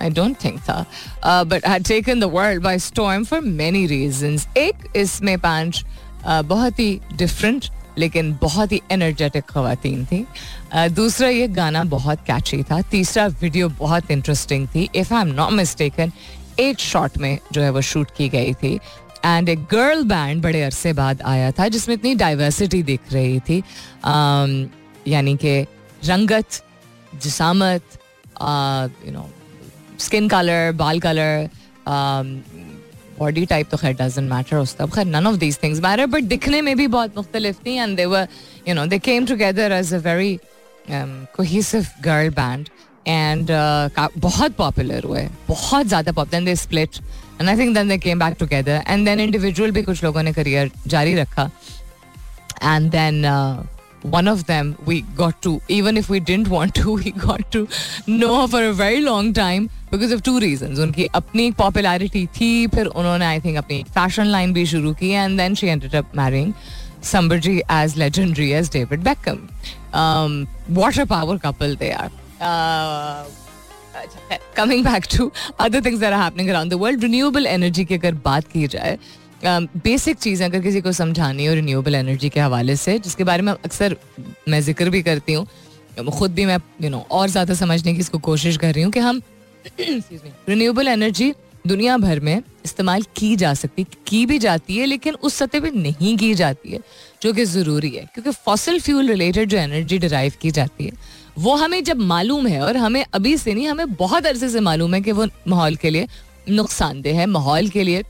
आई 0.00 0.10
don't 0.10 0.36
think 0.44 0.60
था 0.60 0.84
but 1.44 1.66
had 1.66 1.84
taken 1.84 2.20
the 2.20 2.24
world 2.32 2.62
by 2.62 2.78
storm 2.78 3.24
for 3.24 3.40
many 3.40 3.86
reasons 3.86 4.46
एक 4.56 4.86
इसमें 4.96 5.38
पाँच 5.38 5.84
बहुत 6.26 6.78
ही 6.78 7.00
different 7.12 7.64
लेकिन 7.98 8.32
बहुत 8.42 8.72
ही 8.72 8.80
एनर्जेटिक 8.92 9.44
खातन 9.44 10.04
थी 10.04 10.24
दूसरा 10.94 11.28
ये 11.28 11.48
गाना 11.48 11.84
बहुत 11.86 12.18
कैची 12.26 12.62
था 12.62 12.80
तीसरा 12.90 13.26
वीडियो 13.42 13.68
बहुत 13.78 14.10
इंटरेस्टिंग 14.10 14.66
थी 14.74 14.88
if 14.94 15.14
I 15.14 15.20
am 15.20 15.34
not 15.34 15.52
mistaken 15.52 16.12
एक 16.60 16.78
शॉट 16.80 17.18
में 17.18 17.38
जो 17.52 17.62
है 17.62 17.70
वो 17.70 17.80
शूट 17.82 18.10
की 18.16 18.28
गई 18.28 18.52
थी 18.62 18.78
एंड 19.24 19.48
एक 19.48 19.64
गर्ल 19.70 20.04
बैंड 20.04 20.42
बड़े 20.42 20.62
अरसे 20.62 20.92
बाद 20.92 21.22
आया 21.22 21.50
था 21.50 21.68
जिसमें 21.68 21.94
इतनी 21.94 22.14
डाइवर्सिटी 22.14 22.82
दिख 22.82 23.12
रही 23.12 23.40
थी 23.40 23.62
यानी 25.08 25.36
कि 25.36 25.60
रंगत, 26.04 26.62
जिसामत 27.22 27.82
यू 29.06 29.12
नो 29.12 29.28
स्किन 30.00 30.28
कलर 30.28 30.72
बाल 30.76 31.00
कलर 31.00 31.48
बॉडी 33.18 33.44
टाइप 33.46 33.68
तो 33.70 33.76
खैर 33.76 33.94
डजेंट 34.00 34.30
मैटर 34.30 34.56
उस 34.56 34.76
तब। 34.76 34.90
खैर 34.94 35.04
none 35.06 35.26
of 35.26 35.36
these 35.36 35.58
things 35.62 35.80
matter 35.82 36.06
but 36.06 36.24
दिखने 36.24 36.60
में 36.62 36.76
भी 36.76 36.86
बहुत 36.88 37.16
मुख्तलिफ़ 37.16 37.56
थी 37.66 37.74
and 37.74 37.96
they 37.96 38.04
were 38.06 38.28
you 38.68 38.74
know 38.74 38.84
they 38.86 38.98
came 39.00 39.26
together 39.26 39.72
as 39.72 39.94
a 39.94 39.98
very 40.04 40.38
cohesive 40.90 41.86
girl 42.02 42.30
band 42.32 42.68
and 43.06 43.50
बहुत 44.18 44.54
पॉपुलर 44.56 45.04
हुए, 45.04 45.28
बहुत 45.48 45.86
ज़्यादा 45.86 46.12
popular 46.12 46.44
they 46.44 46.54
split 46.56 46.96
and 47.40 47.48
I 47.48 47.56
think 47.58 47.74
then 47.74 47.88
they 47.88 47.98
came 47.98 48.18
back 48.18 48.36
together 48.38 48.82
and 48.88 49.04
then 49.06 49.20
individual 49.20 49.70
भी 49.70 49.82
कुछ 49.82 50.04
लोगों 50.04 50.22
ने 50.22 50.32
करियर 50.32 50.70
जारी 50.86 51.14
रखा 51.14 51.50
and 52.62 52.90
then 52.90 53.24
one 54.10 54.28
of 54.28 54.44
them 54.46 54.76
we 54.86 55.00
got 55.20 55.40
to 55.42 55.60
even 55.68 55.96
if 55.96 56.08
we 56.08 56.20
didn't 56.20 56.48
want 56.48 56.74
to 56.74 56.94
we 56.94 57.10
got 57.12 57.50
to 57.52 57.66
know 58.06 58.46
for 58.46 58.62
a 58.64 58.72
very 58.72 59.00
long 59.00 59.32
time 59.32 59.68
because 59.92 60.12
of 60.16 60.22
two 60.28 60.38
reasons 60.44 60.80
उनकी 60.80 61.06
अपनी 61.20 61.50
popularity 61.60 62.26
थी 62.40 62.50
फिर 62.74 62.86
उन्होंने 62.86 63.24
आई 63.26 63.40
थिंक 63.40 63.56
अपनी 63.58 63.82
fashion 63.94 64.26
line 64.36 64.52
भी 64.52 64.66
शुरू 64.66 64.92
की 65.00 65.10
and 65.10 65.38
then 65.38 65.54
she 65.54 65.68
up 65.68 66.16
marrying 66.16 66.52
as 68.52 68.68
David 68.68 69.02
Beckham. 69.02 69.48
Um, 69.92 70.48
what 70.66 70.98
a 70.98 71.06
power 71.06 71.38
couple 71.38 71.76
they 71.76 71.92
are. 71.92 72.10
Uh, 72.40 73.24
coming 74.54 74.82
back 74.82 75.06
to 75.08 75.32
other 75.58 75.80
things 75.80 76.00
that 76.00 76.12
are 76.12 76.18
happening 76.18 76.50
around 76.50 76.70
the 76.70 76.78
world, 76.78 77.02
renewable 77.02 77.46
energy 77.46 77.84
की 77.84 77.94
अगर 77.94 78.14
बात 78.24 78.48
की 78.52 78.66
जाए 78.66 78.98
basic 79.44 80.16
um, 80.16 80.22
चीज़ 80.22 80.42
अगर 80.44 80.60
किसी 80.60 80.80
को 80.80 80.92
समझानी 80.92 81.46
हो 81.46 81.54
रिन्यूएबल 81.54 81.94
एनर्जी 81.94 82.28
के 82.28 82.40
हवाले 82.40 82.76
से 82.76 82.98
जिसके 82.98 83.24
बारे 83.24 83.42
में 83.42 83.52
अक्सर 83.52 83.96
मैं 84.48 84.60
ज़िक्र 84.60 84.90
भी 84.90 85.02
करती 85.02 85.32
हूँ 85.32 85.46
खुद 86.18 86.30
भी 86.30 86.46
मैं 86.46 86.58
यू 86.82 86.90
नो 86.90 87.06
और 87.10 87.28
ज़्यादा 87.28 87.54
समझने 87.54 87.92
की 87.94 88.00
इसको 88.00 88.18
कोशिश 88.18 88.56
कर 88.56 88.72
रही 88.74 88.82
हूँ 88.82 88.92
कि 88.92 89.00
हम 89.00 89.22
रिन्यूएबल 89.80 90.88
एनर्जी 90.88 91.34
दुनिया 91.66 91.96
भर 91.98 92.20
में 92.20 92.42
इस्तेमाल 92.64 93.02
की 93.16 93.34
जा 93.36 93.52
सकती 93.54 93.84
की 94.06 94.24
भी 94.26 94.38
जाती 94.38 94.76
है 94.76 94.86
लेकिन 94.86 95.14
उस 95.14 95.34
सतह 95.34 95.60
पे 95.60 95.70
नहीं 95.70 96.16
की 96.16 96.34
जाती 96.34 96.72
है 96.72 96.78
जो 97.22 97.32
कि 97.32 97.44
ज़रूरी 97.44 97.90
है। 97.90 98.04
क्योंकि 98.14 98.30
फॉसल 98.44 98.78
फ्यूल 98.80 99.08
रिलेटेड 99.08 99.48
जो 99.48 99.58
एनर्जी 99.58 99.98
डिराइव 99.98 100.32
की 100.42 100.50
जाती 100.50 100.84
है 100.84 100.92
वो 101.38 101.54
हमें 101.54 101.82
जब 101.84 101.96
मालूम 101.96 102.46
है 102.46 102.60
और 102.60 102.76
हमें 102.76 103.04
अभी 103.14 103.36
से 103.36 103.54
नहीं 103.54 103.68
हमें 103.68 103.94
बहुत 103.94 104.26
अरसे 104.26 104.48
से 104.48 104.60
मालूम 104.60 104.94
है 104.94 105.00
कि 105.00 105.12
वो 105.12 105.26
माहौल 105.48 105.76
के 105.76 105.90
लिए 105.90 106.08
नुकसानदेह 106.48 107.18
है 107.20 107.26
माहौल 107.26 107.68
के 107.68 107.82
लिए 107.82 108.02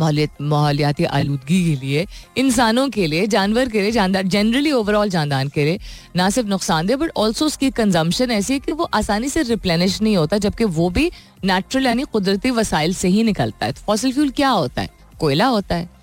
माहौलियाती 0.00 1.04
आलूदगी 1.04 1.64
के 1.64 1.86
लिए, 1.86 2.06
इंसानों 2.36 2.88
के 2.88 3.06
लिए, 3.06 3.26
जानवर 3.26 3.68
के 3.68 3.82
लिए, 3.82 3.90
जानदार 3.90 4.22
जनरली 4.22 4.72
ओवरऑल 4.72 5.08
जानदान 5.08 5.48
के 5.48 5.64
लिए, 5.64 5.78
ना 6.16 6.30
सिर्फ़ 6.30 6.48
नुकसान 6.48 6.86
दे 6.86 6.96
बट 6.96 7.10
ऑल्सो 7.16 7.46
उसकी 7.46 7.70
कंजम्पशन 7.70 8.30
ऐसी 8.30 8.52
है 8.52 8.58
कि 8.58 8.72
वो 8.72 8.84
आसानी 8.84 9.28
से 9.28 9.42
रिप्लेनिश 9.42 10.02
नहीं 10.02 10.16
होता, 10.16 10.38
जबकि 10.38 10.64
वो 10.64 10.90
भी 10.90 11.10
नेचुरल 11.44 11.86
यानी 11.86 12.02
कुदरती 12.02 12.50
वसाइल 12.50 12.94
से 12.94 13.08
ही 13.08 13.22
निकलता 13.22 13.66
है। 13.66 13.72
फॉसिल 13.72 14.12
फ्यूल 14.12 14.30
क्या 14.30 14.48
होता 14.48 14.82
है? 14.82 14.88
कोयला 15.20 15.46
होता 15.46 15.74
है। 15.74 15.93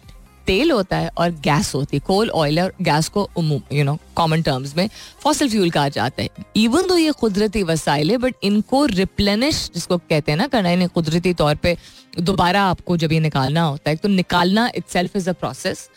तेल 0.48 0.72
होता 0.72 0.98
है 0.98 1.10
और 1.18 1.32
गैस 1.44 1.74
होती 1.76 1.98
है। 1.98 2.02
कोल 2.08 2.30
ऑयल 2.32 2.60
और 2.60 2.74
गैस 2.82 3.10
को 3.10 3.30
यू 3.74 3.84
नो 3.84 3.98
कॉमन 4.16 4.42
टर्म्स 4.42 4.76
में 4.78 4.90
फॉसिल 5.24 5.50
फ्यूल 5.50 5.70
कहा 5.72 5.90
जाता 5.90 6.22
है। 6.22 6.30
इवन 6.56 6.88
दो 6.88 6.98
ये 6.98 7.12
कुदरती 7.20 7.64
वसाइल 7.64 8.12
है 8.12 8.18
बट 8.18 8.36
इनको 8.44 8.86
रिप्लेनिश 8.86 9.70
जिसको 9.76 9.98
कहते 10.00 10.32
हैं 10.32 10.38
ना 10.38 10.48
करना 10.48 10.72
इन्हें 10.72 10.90
कुदरती 10.90 11.34
तौर 11.34 11.56
पे 11.56 11.78
दोबारा 12.20 12.64
आपको 12.66 12.98
जब 12.98 13.12
ये 13.12 13.20
निकालना 13.20 13.62
होता 13.64 13.90
है 13.90 13.96
तो 13.96 14.10
निकालना 14.10 14.70
itself 14.90 15.16
is 15.16 15.30
a 15.30 15.34
process 15.34 15.90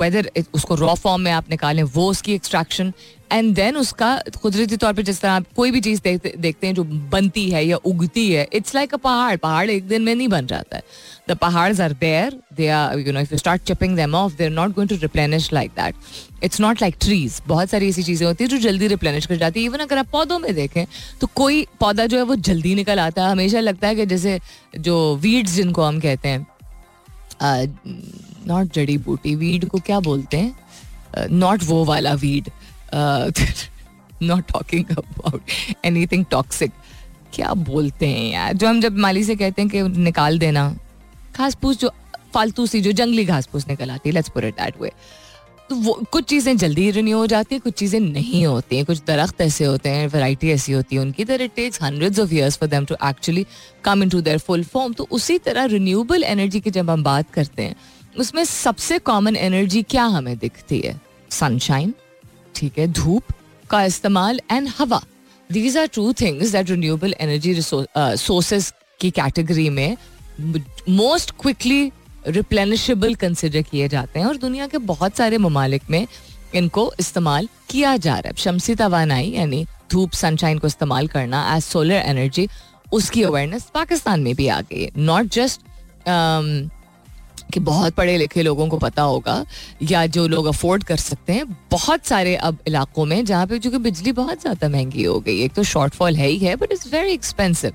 whether 0.00 0.30
उसको 0.54 0.74
रॉ 0.74 0.94
फॉर्म 0.94 1.22
में 1.22 1.30
आप 1.32 1.50
निकालें, 1.50 1.82
वो 1.82 2.08
उसकी 2.10 2.34
एक्सट्रैक्शन 2.34 2.92
एंड 3.32 3.54
देन 3.54 3.76
उसका 3.76 4.16
कुदरती 4.42 4.76
तौर 4.76 4.92
पर 4.92 5.02
जिस 5.02 5.20
तरह 5.20 5.32
आप 5.32 5.44
कोई 5.56 5.70
भी 5.70 5.80
चीज़ 5.80 6.00
देखते 6.02 6.32
देखते 6.38 6.66
हैं 6.66 6.74
जो 6.74 6.84
बनती 6.84 7.48
है 7.50 7.64
या 7.66 7.76
उगती 7.76 8.30
है 8.32 8.46
इट्स 8.52 8.74
लाइक 8.74 8.94
अ 8.94 8.96
पहाड़। 8.98 9.36
पहाड़ 9.38 9.70
एक 9.70 9.86
दिन 9.88 10.02
में 10.02 10.14
नहीं 10.14 10.28
बन 10.28 10.46
जाता 10.46 10.76
है। 10.76 10.82
द 11.28 11.36
पहाड़ 11.36 11.80
are 11.80 11.92
there 11.92 12.38
they 12.56 12.68
are 12.70 12.98
you 12.98 13.12
know 13.12 13.20
if 13.20 13.32
you 13.32 13.38
start 13.38 13.62
chipping 13.62 13.96
them 13.96 14.14
off 14.14 14.36
they're 14.36 14.50
not 14.50 14.74
going 14.74 14.90
to 14.90 14.96
replenish 15.02 15.52
like 15.52 15.70
that 15.70 15.94
it's 16.44 16.60
not 16.60 16.82
like 16.82 16.96
trees 17.00 17.40
बहुत 17.46 17.70
सारी 17.70 17.88
ऐसी 17.88 18.02
चीज़ें 18.02 18.26
होती 18.26 18.44
है 18.44 18.50
जो 18.50 18.58
जल्दी 18.60 18.86
रिप्लेनिश 18.88 19.26
कर 19.26 19.36
जाती 19.36 19.60
है। 19.60 19.66
इवन 19.66 19.78
अगर 19.78 19.98
आप 19.98 20.10
पौधों 20.12 20.38
में 20.38 20.54
देखें 20.54 20.84
तो 21.20 21.26
कोई 21.34 21.66
पौधा 21.80 22.06
जो 22.06 22.16
है 22.16 22.22
वो 22.22 22.36
जल्दी 22.36 22.74
निकल 22.74 22.98
आता 23.00 23.24
है। 23.24 23.30
हमेशा 23.32 23.60
लगता 23.60 23.88
है 23.88 23.94
कि 23.94 24.06
जैसे 24.06 24.38
जो 24.78 25.14
वीड्स 25.16 25.52
जिनको 25.52 25.82
हम 25.82 26.00
कहते 26.00 26.28
हैं 26.28 26.46
नॉट 28.46 28.72
जड़ी 28.74 28.96
बूटी 28.98 29.34
वीड 29.36 29.64
को 29.68 29.78
क्या 29.78 30.00
बोलते 30.00 30.36
हैं? 30.36 30.56
नॉट 31.30 31.62
वो 31.64 31.84
वाला 31.84 32.12
we'd 32.14 32.48
not 32.94 34.52
talking 34.52 34.84
about 34.90 35.50
anything 36.06 36.24
toxic 36.30 36.72
क्या 37.34 37.52
बोलते 37.54 38.06
हैं 38.06 38.30
यार? 38.32 38.52
जो 38.52 38.68
हम 38.68 38.80
जब 38.80 38.96
माली 38.98 39.24
से 39.24 39.36
कहते 39.36 39.62
हैं 39.62 39.70
कि 39.70 39.82
निकाल 40.00 40.38
देना 40.38 40.68
घास 41.36 41.56
फूस 41.62 41.78
जो 41.78 41.90
फालतू 42.34 42.66
सी, 42.66 42.80
जो 42.80 42.92
जंगली 42.92 43.24
घास 43.24 43.48
फूस 43.52 43.68
निकल 43.68 43.90
आती 43.90 44.08
है 44.08 44.14
लेट्स 44.14 44.30
पुट 44.30 44.44
इट 44.44 44.80
वे 44.80 44.92
तो 45.70 45.76
वो 45.76 45.92
कुछ 46.12 46.24
चीज़ें 46.24 46.56
जल्दी 46.56 46.90
रिन्यू 46.90 47.18
हो 47.18 47.26
जाती 47.26 47.54
है, 47.54 47.58
कुछ 47.58 47.74
चीज़ें 47.74 47.98
नहीं 48.00 48.44
होती 48.46 48.76
हैं, 48.76 48.84
कुछ 48.84 49.00
दरख्त 49.06 49.40
ऐसे 49.40 49.64
होते 49.64 49.88
हैं 49.88 50.06
वैरायटी 50.08 50.50
ऐसी 50.50 50.72
होती 50.72 50.96
है 50.96 51.02
उनकी 51.02 51.24
तरह 51.24 51.44
it 51.44 51.54
takes 51.56 51.82
hundreds 51.82 52.18
of 52.20 52.34
years 52.34 52.56
for 52.58 52.68
them 52.68 52.84
to 52.84 52.94
actually 53.04 53.46
come 53.84 54.02
into 54.08 54.20
their 54.20 54.38
full 54.38 54.64
form 54.64 54.92
तो 54.92 55.06
उसी 55.10 55.38
तरह 55.38 55.64
रिन्यूएबल 55.66 56.24
एनर्जी 56.24 56.60
की 56.60 56.70
जब 56.70 56.90
हम 56.90 57.02
बात 57.04 57.30
करते 57.30 57.62
हैं, 57.62 57.74
उसमें 58.18 58.44
सबसे 58.44 58.98
कॉमन 59.00 59.36
एनर्जी 59.36 59.82
क्या 59.82 60.04
हमें 60.10 60.36
दिखती 60.38 60.80
है? 60.80 61.00
सनशाइन 61.30 61.94
ठीक 62.54 62.78
है, 62.78 62.86
धूप 62.88 63.32
का 63.70 63.82
इस्तेमाल 63.84 64.40
एंड 64.50 64.68
हवा। 64.78 65.00
These 65.50 65.76
are 65.76 65.86
two 65.86 66.12
things 66.12 66.52
that 66.52 66.70
renewable 66.70 67.14
energy 67.20 67.60
sources 67.62 68.72
की 69.00 69.10
कैटेगरी 69.10 69.68
में 69.70 69.96
मोस्ट 70.88 71.30
क्विकली 71.40 71.90
रिप्लेनिशेबल 72.26 73.14
कंसिडर 73.14 73.62
किए 73.62 73.88
जाते 73.88 74.20
हैं 74.20 74.26
और 74.26 74.36
दुनिया 74.36 74.66
के 74.66 74.78
बहुत 74.90 75.16
सारे 75.16 75.38
ममालिक 75.38 75.82
में 75.90 76.06
इनको 76.54 76.92
इस्तेमाल 77.00 77.48
किया 77.70 77.96
जा 77.96 78.14
रहा 78.14 78.28
है। 78.28 78.34
शमसी 78.36 78.74
तोानाई 78.74 79.30
यानी 79.30 79.64
धूप 79.90 80.12
सनशाइन 80.12 80.58
को 80.58 80.66
इस्तेमाल 80.66 81.08
करना 81.08 81.56
एज 81.56 81.62
सोलर 81.62 81.94
एनर्जी 81.94 82.48
उसकी 82.92 83.22
अवेयरनेस 83.22 83.66
पाकिस्तान 83.74 84.20
में 84.20 84.34
भी 84.34 84.48
आ 84.48 84.60
गई 84.60 84.82
है। 84.82 84.90
नॉट 84.96 85.26
जस्ट 85.32 85.60
कि 87.52 87.60
बहुत 87.60 87.94
पढ़े 87.94 88.16
लिखे 88.18 88.42
लोगों 88.42 88.68
को 88.68 88.78
पता 88.78 89.02
होगा 89.02 89.44
या 89.82 90.06
जो 90.06 90.26
लोग 90.28 90.46
अफोर्ड 90.46 90.84
कर 90.84 90.96
सकते 90.96 91.32
हैं 91.32 91.46
बहुत 91.70 92.06
सारे 92.06 92.36
अब 92.36 92.58
इलाकों 92.66 93.04
में 93.04 93.24
जहाँ 93.24 93.46
पे 93.46 93.58
चूँकि 93.58 93.78
बिजली 93.78 94.12
बहुत 94.12 94.40
ज़्यादा 94.40 94.68
महँगी 94.68 95.04
हो 95.04 95.18
गई 95.20 95.40
एक 95.40 95.52
तो 95.52 95.62
शॉर्टफॉल 95.62 96.16
है 96.16 96.28
ही 96.28 96.38
है 96.38 96.56
बट 96.56 96.72
इट्स 96.72 96.92
वेरी 96.92 97.12
एक्सपेंसिव 97.12 97.72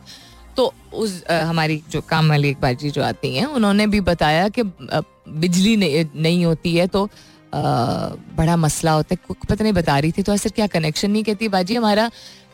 तो 0.57 0.73
उस 0.93 1.23
आ, 1.29 1.39
हमारी 1.39 1.81
जो 1.91 2.01
काम 2.01 2.29
वाली 2.29 2.49
एक 2.49 2.61
बाजी 2.61 2.89
जो 2.91 3.03
आती 3.03 3.35
हैं 3.35 3.45
उन्होंने 3.45 3.87
भी 3.87 3.99
बताया 4.01 4.47
कि 4.49 4.63
बिजली 4.63 5.75
नहीं, 5.77 6.05
नहीं 6.15 6.45
होती 6.45 6.75
है 6.75 6.87
तो 6.87 7.03
आ, 7.05 7.09
बड़ा 8.37 8.55
मसला 8.57 8.91
होता 8.91 9.15
है 9.15 9.35
पता 9.49 9.63
नहीं 9.63 9.73
बता 9.73 9.99
रही 9.99 10.11
थी 10.11 10.21
तो 10.21 10.33
ऐसे 10.33 10.49
क्या 10.49 10.67
कनेक्शन 10.67 11.11
नहीं 11.11 11.23
कहती 11.23 11.47
बाजी 11.47 11.75
हमारा 11.75 12.09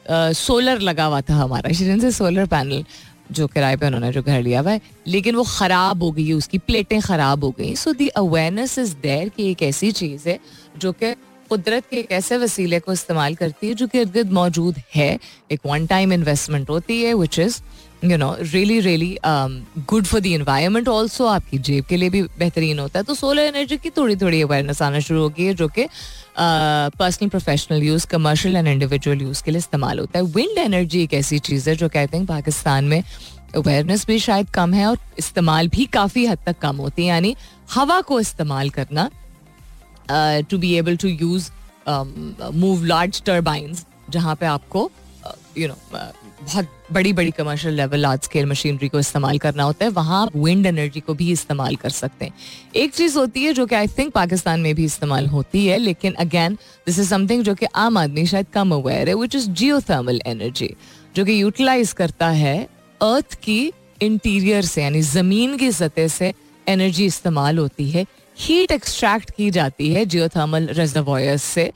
सोलर 0.10 0.80
लगा 0.80 1.06
हुआ 1.06 1.22
था 1.22 1.36
हमारा 1.36 1.72
से 1.74 2.12
सोलर 2.12 2.46
पैनल 2.46 2.84
जो 3.32 3.48
किराए 3.48 3.76
पे 3.76 3.86
उन्होंने 3.88 4.12
जो 4.12 4.22
घर 4.22 4.42
लिया 4.42 4.62
हुआ 4.62 4.72
है, 4.72 4.82
लेकिन 5.08 5.36
वो 5.36 5.44
ख़राब 5.50 6.04
हो 6.04 6.12
गई 6.12 6.32
उसकी 6.34 6.58
प्लेटें 6.60 7.00
ख़राब 7.02 7.44
हो 7.44 7.50
गई 7.60 7.76
so 7.76 7.94
the 7.94 8.08
awareness 8.08 8.78
is 8.80 8.96
there 9.04 9.30
कि 9.30 9.50
एक 9.52 9.64
ऐसी 9.64 9.92
चीज़ 9.94 10.28
है 10.30 10.40
जो 10.78 10.92
कि 10.94 11.14
कुदरत 11.50 11.84
के 11.90 11.98
एक 11.98 12.12
ऐसे 12.12 12.38
वसीले 12.38 12.80
को 12.80 12.94
इस्तेमाल 12.94 13.36
करती 13.36 13.68
है 13.68 13.74
जो 13.74 13.88
कि 13.88 14.00
इर्द 14.02 14.12
गिर्द 14.14 14.32
मौजूद 14.32 14.76
है। 14.96 15.18
एक 15.52 15.60
वन 15.66 15.86
टाइम 15.88 16.14
इन्वेस्टमेंट 16.14 16.70
होती 16.70 17.02
है 17.04 17.14
which 17.14 17.40
is 17.40 17.60
you 18.04 18.18
know 18.18 18.36
really 18.42 18.80
really 18.80 19.18
good 19.26 20.06
for 20.06 20.22
the 20.22 20.26
environment 20.26 20.88
also 20.88 21.26
आपकी 21.28 21.58
जेब 21.58 21.86
के 21.86 21.98
लिए 21.98 22.10
भी 22.10 22.22
बेहतरीन 22.40 22.80
होता 22.80 23.00
है। 23.00 23.06
तो 23.06 23.14
सोलर 23.16 23.44
एनर्जी 23.44 23.78
की 23.78 23.90
थोड़ी 23.90 24.16
थोड़ी 24.16 24.42
अवेयरनेस 24.42 24.82
आना 24.82 25.00
शुरू 25.00 25.22
हो 25.22 25.30
गई 25.30 25.44
है 25.44 25.54
जो 25.54 25.68
कि 25.68 25.88
personal 26.40 27.30
professional 27.30 27.84
use 27.84 28.08
commercial 28.08 28.56
and 28.56 28.68
individual 28.68 29.22
use 29.22 29.44
के 29.44 29.52
लिए 29.52 29.60
इस्तेमाल 29.60 30.00
होता 30.00 30.20
है। 30.20 30.26
विंड 30.26 30.58
एनर्जी 30.58 31.04
एक 31.04 31.14
ऐसी 31.14 31.40
चीज़ 31.40 31.70
है, 31.70 31.76
जो 31.76 31.90
कहते 31.90 32.18
हैं 32.18 32.26
पाकिस्तान 32.26 32.86
में 32.86 33.04
अवेयरनेस 33.56 34.06
भी 34.08 34.20
शायद 34.20 34.50
कम 34.50 34.74
है 34.74 34.86
और 34.86 34.98
इस्तेमाल 35.20 35.68
भी 35.70 35.86
काफ़ी 35.94 36.26
हद 36.26 36.40
तक 36.46 36.60
कम 36.62 36.76
होती 36.78 37.02
है। 37.02 37.08
यानी 37.08 37.36
हवा 37.74 38.00
को 38.02 38.20
इस्तेमाल 38.20 38.70
करना 38.70 39.10
to 40.50 40.58
be 40.58 40.74
able 40.76 40.98
to 40.98 41.08
use 41.08 41.50
move 42.56 42.84
large 42.86 43.22
turbines 43.26 43.86
जहाँ 44.10 44.36
पे 44.36 44.46
आपको 44.46 44.90
यू 45.58 45.68
नो 45.68 45.78
बहुत 45.94 46.68
बड़ी 46.94 47.14
बड़ी 47.14 47.32
commercial 47.32 47.74
level 47.74 48.00
large 48.00 48.22
scale 48.22 48.46
machinery 48.46 48.88
को 48.90 49.00
इस्तेमाल 49.00 49.38
करना 49.38 49.64
होता 49.64 49.86
है। 49.86 49.92
वहाँ 49.92 50.22
आप 50.22 50.36
विंड 50.36 50.66
एनर्जी 50.66 51.00
को 51.00 51.14
भी 51.14 51.32
इस्तेमाल 51.32 51.76
कर 51.76 51.90
सकते 51.90 52.26
हैं। 52.26 52.34
एक 52.76 52.94
चीज़ 52.94 53.18
होती 53.18 53.44
है 53.44 53.54
जो 53.54 53.66
कि 53.66 53.76
आई 53.76 53.88
थिंक 53.90 54.14
पाकिस्तान 54.14 54.60
में 54.60 54.74
भी 54.76 54.86
इस्तेमाल 54.86 55.28
होती 55.28 55.66
है, 55.66 55.78
लेकिन 55.78 56.14
अगेन 56.14 56.58
दिस 56.88 57.00
इज़ 57.00 57.10
समथिंग 57.10 57.44
जो 57.44 57.56
कि 57.56 57.66
आम 57.66 57.98
आदमी 57.98 58.26
शायद 58.26 58.48
कम 58.54 58.72
अवेयर 58.72 59.10
है 59.10 59.16
विच 59.16 59.36
इज़ 59.36 59.50
जियो 59.52 59.80
एनर्जी 60.26 60.74
जो 61.16 61.26
कि 61.26 61.42
यूटिलाइज 61.42 61.94
करता 61.94 62.30
है 62.30 62.58
अर्थ 63.02 63.34
की 63.36 63.72
इंटीरियर 64.02 64.66
से, 64.66 64.84
यानी 64.84 65.02
ज़मीन 65.02 65.58
की 65.58 65.72
सतह 65.72 66.08
से 66.08 66.34
एनर्जी 66.68 67.06
इस्तेमाल 67.06 67.58
होती 67.58 67.90
है। 67.90 68.06
हीट 68.38 68.72
एक्सट्रैक्ट 68.72 69.32
की 69.32 69.50
जाती 69.52 69.94
है 69.94 70.06
जियोथर्मल 70.06 70.68
रेजर्वॉयर्स 70.72 71.44
से। 71.44 71.72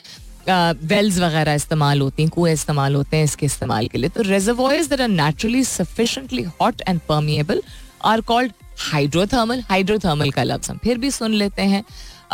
वेल्स 0.50 1.18
वगैरह 1.20 1.54
इस्तेमाल 1.54 2.01
होती 2.01 2.24
हैं, 2.24 2.32
कुएँ 2.32 2.54
इस्तेमाल 2.54 2.96
होते 2.96 3.18
हैं 3.18 3.24
इसके 3.24 3.46
इस्तेमाल 3.46 3.88
के 3.88 3.98
लिए। 3.98 4.10
तो 4.10 4.22
reservoirs 4.22 4.88
that 4.89 5.01
are 5.01 5.08
naturally 5.08 5.63
sufficiently 5.63 6.44
hot 6.62 6.82
and 6.88 7.00
permeable 7.10 7.62
are 8.06 8.22
called 8.22 8.51
hydrothermal 8.82 9.62
hydrothermal 9.62 10.32
का 10.32 10.44
लफ्ज 10.44 10.70
हम 10.70 10.77
फिर 10.77 10.98
भी 10.98 11.12
सुन 11.12 11.34
लेते 11.34 11.62
हैं। 11.62 11.84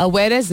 Whereas 0.32 0.52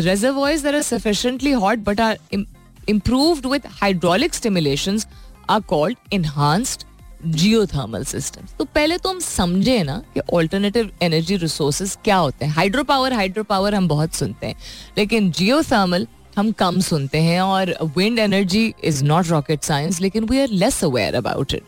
that 0.63 0.75
are 0.75 0.87
sufficiently 0.87 1.53
hot 1.61 1.83
but 1.85 1.99
are 1.99 2.17
im- 2.33 2.45
improved 2.89 3.45
with 3.45 3.65
hydraulic 3.81 4.39
stimulations 4.39 5.05
are 5.49 5.63
called 5.73 5.97
enhanced 6.13 6.85
geothermal 7.25 8.03
system 8.03 8.45
तो 8.57 8.65
पहले 8.65 8.97
तो 8.97 9.09
हम 9.09 9.19
समझे 9.19 9.81
ना 9.83 10.01
कि 10.13 10.21
ऑल्टरनेटिव 10.33 10.91
एनर्जी 11.01 11.35
रिसोर्सेज 11.37 11.97
क्या 12.03 12.15
होते 12.15 12.45
हैं। 12.45 12.53
हाइड्रो 12.53 12.83
पावर 12.83 13.13
हाइड्रो 13.13 13.43
पावर 13.43 13.75
हम 13.75 13.87
बहुत 13.87 14.13
सुनते 14.13 14.47
हैं, 14.47 14.55
लेकिन 14.97 15.31
जियोथर्मल 15.31 16.07
हम 16.37 16.51
कम 16.51 16.79
सुनते 16.79 17.17
हैं 17.17 17.41
और 17.41 17.75
wind 17.97 18.19
energy 18.19 18.73
is 18.83 19.03
not 19.03 19.27
rocket 19.27 19.63
science 19.63 20.01
लेकिन 20.01 20.23
we 20.23 20.39
are 20.39 20.47
less 20.47 20.83
aware 20.83 21.15
about 21.15 21.53
it 21.53 21.63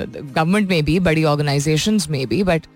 government 0.00 0.68
में 0.68 0.84
भी 0.84 0.98
बड़ी 1.00 1.24
ऑर्गेनाइजेशन 1.24 1.98
में 2.10 2.26
भी 2.26 2.42
बट 2.42 2.66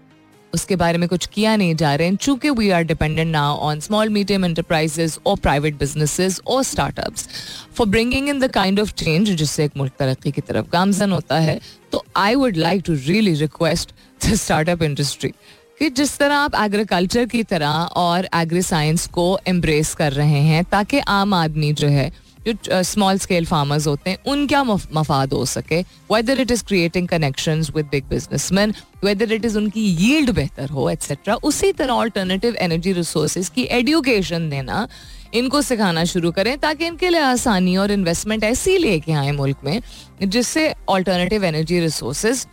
उसके 0.55 0.77
बारे 0.77 0.99
में 0.99 1.09
कुछ 1.09 1.27
किया 1.27 1.55
नहीं 1.57 1.75
जा 1.77 1.95
रहे 1.95 2.07
हैं। 2.09 2.17
चूँकि 2.17 2.51
we 2.51 2.71
are 2.71 2.83
dependent 2.83 3.31
now 3.33 3.57
on 3.57 3.81
small 3.81 4.09
medium 4.09 4.45
enterprises 4.45 5.19
और 5.27 5.37
प्राइवेट 5.39 5.79
बिजनेसेस 5.79 6.41
और 6.47 6.63
startups 6.63 7.29
for 7.75 7.87
bringing 7.87 8.29
in 8.29 8.41
the 8.41 8.51
kind 8.51 8.81
of 8.81 8.93
change 8.93 9.31
जिससे 9.31 9.65
एक 9.65 9.77
मुल्क 9.77 9.93
तरक्की 9.99 10.31
की 10.31 10.41
तरफ़ 10.41 10.67
गामजन 10.73 11.13
होता 11.13 11.39
है 11.39 11.61
तो 11.93 12.05
I 12.17 12.35
would 12.35 12.57
like 12.57 12.83
to 12.87 12.95
really 12.95 13.35
request 13.35 13.93
the 14.27 14.35
startup 14.35 14.83
industry 14.83 15.33
कि 15.79 15.89
जिस 15.91 16.17
तरह 16.19 16.37
आप 16.37 16.55
एग्रीकल्चर 16.57 17.25
की 17.27 17.43
तरह 17.43 17.69
और 17.97 18.29
एग्री 18.35 18.63
साइंस 18.63 19.07
को 19.07 19.39
एम्ब्रेस 19.49 19.95
कर 19.95 20.13
रहे 20.13 20.41
हैं, 20.43 20.65
ताकि 20.65 20.99
आम 20.99 21.35
आदमी 21.35 21.73
जो 21.73 21.89
है, 21.89 22.11
जो 22.47 22.83
स्मॉल 22.83 23.19
स्केल 23.19 23.47
फार्मर्स 23.47 23.87
होते 23.87 24.11
हैं 24.11 24.19
उनका 24.27 24.63
मफाद 24.65 25.33
हो 25.33 25.45
सके? 25.47 25.81
Whether 26.13 26.41
it 26.41 26.51
is 26.51 26.65
creating 26.65 27.09
connection 27.09 27.63
with 27.77 27.87
big 27.87 28.05
business 28.09 28.51
man 28.53 28.75
whether 29.05 29.33
it 29.33 29.45
is 29.45 29.57
उनकी 29.59 29.85
यील्ड 30.03 30.31
बेहतर 30.31 30.69
हो 30.71 30.89
एट्सट्रा 30.91 31.35
उसी 31.43 31.73
तरह 31.73 31.93
ऑल्टरनेटिव 31.95 32.57
एनर्जी 32.57 32.93
रिसोर्स 32.93 33.49
की 33.49 33.69
एडुकेशन 33.71 34.49
देना, 34.51 34.87
इनको 35.35 35.63
सिखाना 35.63 36.05
शुरू 36.05 36.31
करें, 36.33 36.57
ताकि 36.59 36.87
इनके 36.87 37.09
लिए 37.09 37.21
आसानी 37.21 37.77
और 37.77 37.91
इन्वेस्टमेंट 37.91 38.45
ऐसी 38.45 38.77
लेके 38.79 39.13
आए 39.13 39.33
मुल्क 39.33 39.59
में, 39.65 39.81
जिससे 40.23 40.73
ऑल्टरनेटिव 40.89 41.45
एनर्जी 41.45 41.81
रिसोर्सेज 41.81 42.47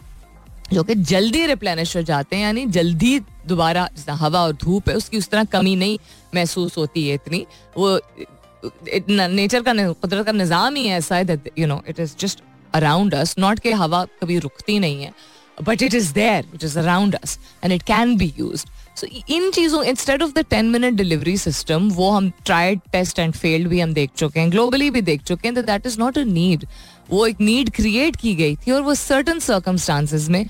जो 0.73 0.83
कि 0.83 0.95
जल्दी 0.95 1.45
रिप्लेनिश 1.45 1.95
हो 1.97 2.01
जाते 2.01 2.35
हैं, 2.35 2.43
यानी 2.43 2.65
जल्दी 2.67 3.19
दोबारा 3.47 3.87
हवा 4.09 4.41
और 4.41 4.53
धूप 4.53 4.89
है, 4.89 4.95
उसकी 4.95 5.17
उस 5.17 5.29
तरह 5.29 5.43
कमी 5.51 5.75
नहीं 5.75 5.97
महसूस 6.35 6.77
होती 6.77 7.07
है 7.07 7.15
इतनी। 7.15 7.45
वो 7.77 7.99
नेचर 9.09 9.61
का 9.61 9.73
कुदरत 9.93 10.25
का 10.25 10.31
निज़ाम 10.31 10.75
ही 10.75 10.87
ऐसा 10.89 11.15
है 11.15 11.39
you 11.59 11.67
know 11.67 11.81
it 11.89 11.99
is 11.99 12.15
just 12.19 12.43
around 12.73 13.15
us 13.15 13.35
not 13.39 13.59
के 13.59 13.71
हवा 13.73 14.03
कभी 14.21 14.37
रुकती 14.39 14.77
नहीं 14.79 15.03
है 15.03 15.13
but 15.57 15.81
it 15.81 15.93
is 15.93 16.13
there 16.13 16.45
it 16.55 16.63
is 16.63 16.77
around 16.79 17.15
us 17.15 17.37
and 17.63 17.73
it 17.73 17.83
can 17.83 18.15
be 18.17 18.33
use 18.39 18.65
so 18.95 19.07
इन 19.35 19.49
चीज़ों 19.51 19.83
instead 19.83 20.23
of 20.23 20.31
the 20.33 20.45
ten 20.49 20.69
minute 20.69 20.93
delivery 20.93 21.37
system 21.37 21.89
वो 21.91 22.09
हम 22.11 22.29
ट्राइड 22.45 22.79
टेस्ट 22.91 23.19
एंड 23.19 23.33
फेल्ड 23.33 23.67
भी 23.67 23.79
हम 23.79 23.93
देख 23.93 24.11
चुके 24.17 24.39
हैं 24.39 24.51
ग्लोबली 24.51 24.89
भी 24.91 25.01
देख 25.01 25.23
चुके 25.23 25.47
हैं 25.47 25.65
that 25.65 25.85
is 25.85 25.99
not 25.99 26.17
a 26.17 26.23
need 26.23 26.65
वो 27.09 27.25
एक 27.27 27.41
नीड 27.41 27.69
क्रिएट 27.69 28.15
की 28.15 28.35
गई 28.35 28.55
थी 28.55 28.71
और 28.71 28.81
वो 28.81 28.93
सर्टन 28.93 29.39
सर्कमस्टांसिस 29.39 30.29
में 30.29 30.45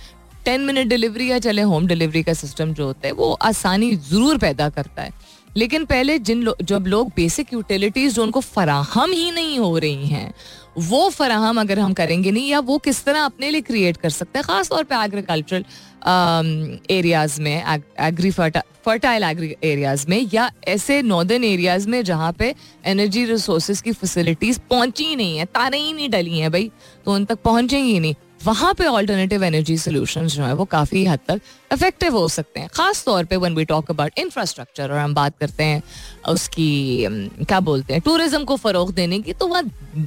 टेन 0.46 0.62
मिनट 0.62 0.88
डिलीवरी 0.88 1.32
या 1.32 1.40
चले 1.40 1.62
होम 1.62 1.88
डिलीवरी 1.88 2.24
का 2.24 2.34
सिस्टम 2.34 2.74
जो 2.74 2.86
होता 2.86 3.08
है, 3.08 3.14
वो 3.14 3.32
आसानी 3.34 3.96
ज़रूर 3.96 4.38
पैदा 4.38 4.70
करता 4.70 5.02
है। 5.02 5.14
लेकिन 5.58 5.86
पहले 5.86 6.18
जिन 6.20 6.42
लो, 6.44 6.56
जब 6.62 6.88
लोग 6.88 7.12
बेसिक 7.16 7.54
यूटिलिटीज 7.54 8.14
जो 8.14 8.24
उनको 8.24 8.40
फराहम 8.42 9.12
ही 9.12 9.32
नहीं 9.32 9.58
हो 9.60 9.78
रही 9.78 10.08
हैं 10.08 10.34
वो 10.78 11.10
फराहम 11.10 11.60
अगर 11.60 11.80
हम 11.80 11.94
करेंगे 11.94 12.32
नहीं 12.32 12.50
या 12.50 12.60
वो 12.60 12.78
किस 12.78 13.04
तरह 13.06 13.22
अपने 13.22 13.50
लिए 13.52 13.62
क्रिएट 13.62 13.98
कर 13.98 14.10
सकते 14.10 14.40
हैं 14.40 14.46
खासतौर 14.48 14.84
पर 14.84 14.96
एग्रीकल्चरल 14.96 15.64
एरियाज़ 16.92 17.42
में 17.42 17.64
एग्री 18.00 18.32
फर्टाइल 18.32 19.24
एग्री 19.24 19.56
एरियाज़ 19.64 20.06
में 20.10 20.30
या 20.34 20.50
ऐसे 20.68 21.02
नॉर्दर्न 21.02 21.44
एरियाज़ 21.44 21.88
में 21.90 22.04
जहाँ 22.04 22.32
पे 22.34 22.54
एनर्जी 22.86 23.26
रिसोर्सेज 23.26 23.82
की 23.82 23.92
फैसिलिटीज़ 23.92 24.60
पहुँची 24.70 25.16
नहीं 25.16 25.38
है 25.38 25.46
तारे 25.46 25.78
ही 25.78 25.94
नहीं 25.94 26.10
डली 26.10 26.40
हैं 26.40 26.52
भाई 26.52 26.72
तो 27.06 27.14
उन 27.14 27.26
तक 27.26 27.42
पहुंचेंगी 27.42 28.00
नहीं। 28.00 28.14
वहाँ 28.46 28.74
पे 28.74 28.86
ऑल्टरनेटिव 28.86 29.44
एनर्जी 29.44 29.78
सोल्यूशन 29.78 30.28
जो 30.28 30.44
है 30.44 30.54
वो 30.54 30.66
काफ़ी 30.68 31.06
हद 31.06 31.20
तक 31.28 31.42
इफ़ेक्टिव 31.74 32.18
हो 32.18 32.28
सकते 32.28 32.60
हैं। 32.60 32.70
खास 32.74 33.04
तौर 33.06 33.26
पे 33.26 33.36
once 33.36 33.56
we 33.56 33.66
talk 33.66 33.90
about 33.92 34.20
infrastructure 34.20 34.92
और 34.92 34.98
हम 34.98 35.14
बात 35.14 35.38
करते 35.40 35.64
हैं 35.64 35.82
उसकी 36.30 37.08
क्या 37.42 37.60
बोलते 37.62 37.94
हैं 37.94 38.02
टूरिज़्म 38.02 38.44
को 38.44 38.56
फरोग 38.58 38.94
देने 38.94 39.20
की 39.20 39.34
तो 39.34 39.48
वहाँ 39.48 39.64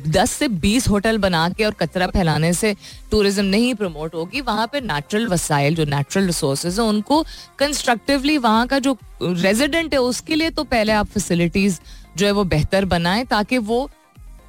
दस 0.09 0.31
से 0.31 0.49
बीस 0.49 0.89
होटल 0.89 1.19
बना 1.19 1.49
के 1.49 1.65
और 1.65 1.75
कचरा 1.81 2.07
फैलाने 2.09 2.53
से 2.53 2.75
टूरिज़्म 3.11 3.45
नहीं 3.47 3.75
प्रमोट 3.75 4.15
होगी। 4.15 4.41
वहाँ 4.43 4.67
पर 4.67 4.83
नेचुरल 4.83 5.27
वसाइल 5.29 5.75
जो 5.75 5.85
नेचुरल 5.87 6.27
रिसोर्सेज 6.27 6.79
है, 6.81 6.87
उनको 6.87 7.23
कंस्ट्रक्टिवली 7.59 8.39
वहाँ 8.39 8.67
का 8.67 8.79
जो 8.79 8.97
रेजिडेंट 9.23 9.95
है, 9.95 10.01
उसके 10.01 10.35
लिए 10.35 10.51
तो 10.51 10.65
पहले 10.67 10.93
आप 10.93 11.07
फैसिलिटीज़ 11.09 11.81
जो 12.17 12.27
है 12.27 12.33
वो 12.33 12.45
बेहतर 12.47 12.85
बनाएँ 12.87 13.25
ताकि 13.27 13.59
वो 13.61 13.89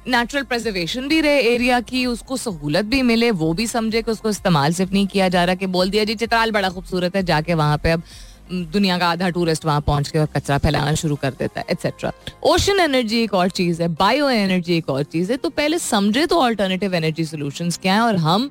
नेचुरल 0.06 0.44
प्रेजर्वेशन 0.44 1.08
भी 1.08 1.20
रहे 1.20 1.40
एरिया 1.44 1.80
की, 1.82 2.04
उसको 2.06 2.36
सहूलत 2.38 2.84
भी 2.84 3.02
मिले, 3.02 3.30
वो 3.32 3.52
भी 3.52 3.66
समझे 3.66 4.02
कि 4.02 4.10
उसको 4.10 4.30
इस्तेमाल 4.30 4.72
सिर्फ़ 4.72 4.92
नहीं 4.92 5.06
किया 5.06 5.28
जा 5.28 5.44
रहा 5.44 5.54
कि 5.54 5.66
बोल 5.68 5.90
दिया, 5.90 6.04
जी, 6.04 6.14
चित्राल 6.16 6.50
बड़ा 6.52 6.68
खूबसूरत 6.70 7.16
है। 7.16 7.22
जाके 7.24 7.54
वहाँ 7.54 7.78
पे 7.78 7.90
अब 7.90 8.02
दुनिया 8.50 8.96
का 8.98 9.08
आधा 9.08 9.28
टूरिस्ट 9.30 9.64
वहाँ 9.64 9.80
पहुँच 9.80 10.08
के 10.08 10.18
और 10.18 10.26
कचरा 10.26 10.56
फैलाना 10.58 10.94
शुरू 10.94 11.16
कर 11.16 11.30
देता 11.30 11.60
है 11.60 11.66
एक्सेट्रा 11.70 12.12
ओशन 12.44 12.80
एनर्जी 12.80 13.22
एक 13.22 13.34
और 13.34 13.50
चीज़ 13.50 13.82
है 13.82 13.88
बायो 13.90 14.28
एनर्जी 14.30 14.76
एक 14.76 14.88
और 14.90 15.02
चीज़ 15.04 15.30
है। 15.32 15.36
तो 15.36 15.48
पहले 15.50 15.78
समझे 15.78 16.26
तो 16.26 16.40
ऑल्टरनेटिव 16.40 16.94
एनर्जी 16.94 17.24
सोल्यूशन 17.24 17.70
क्या 17.72 17.94
है 17.94 18.00
और 18.00 18.16
हम 18.18 18.50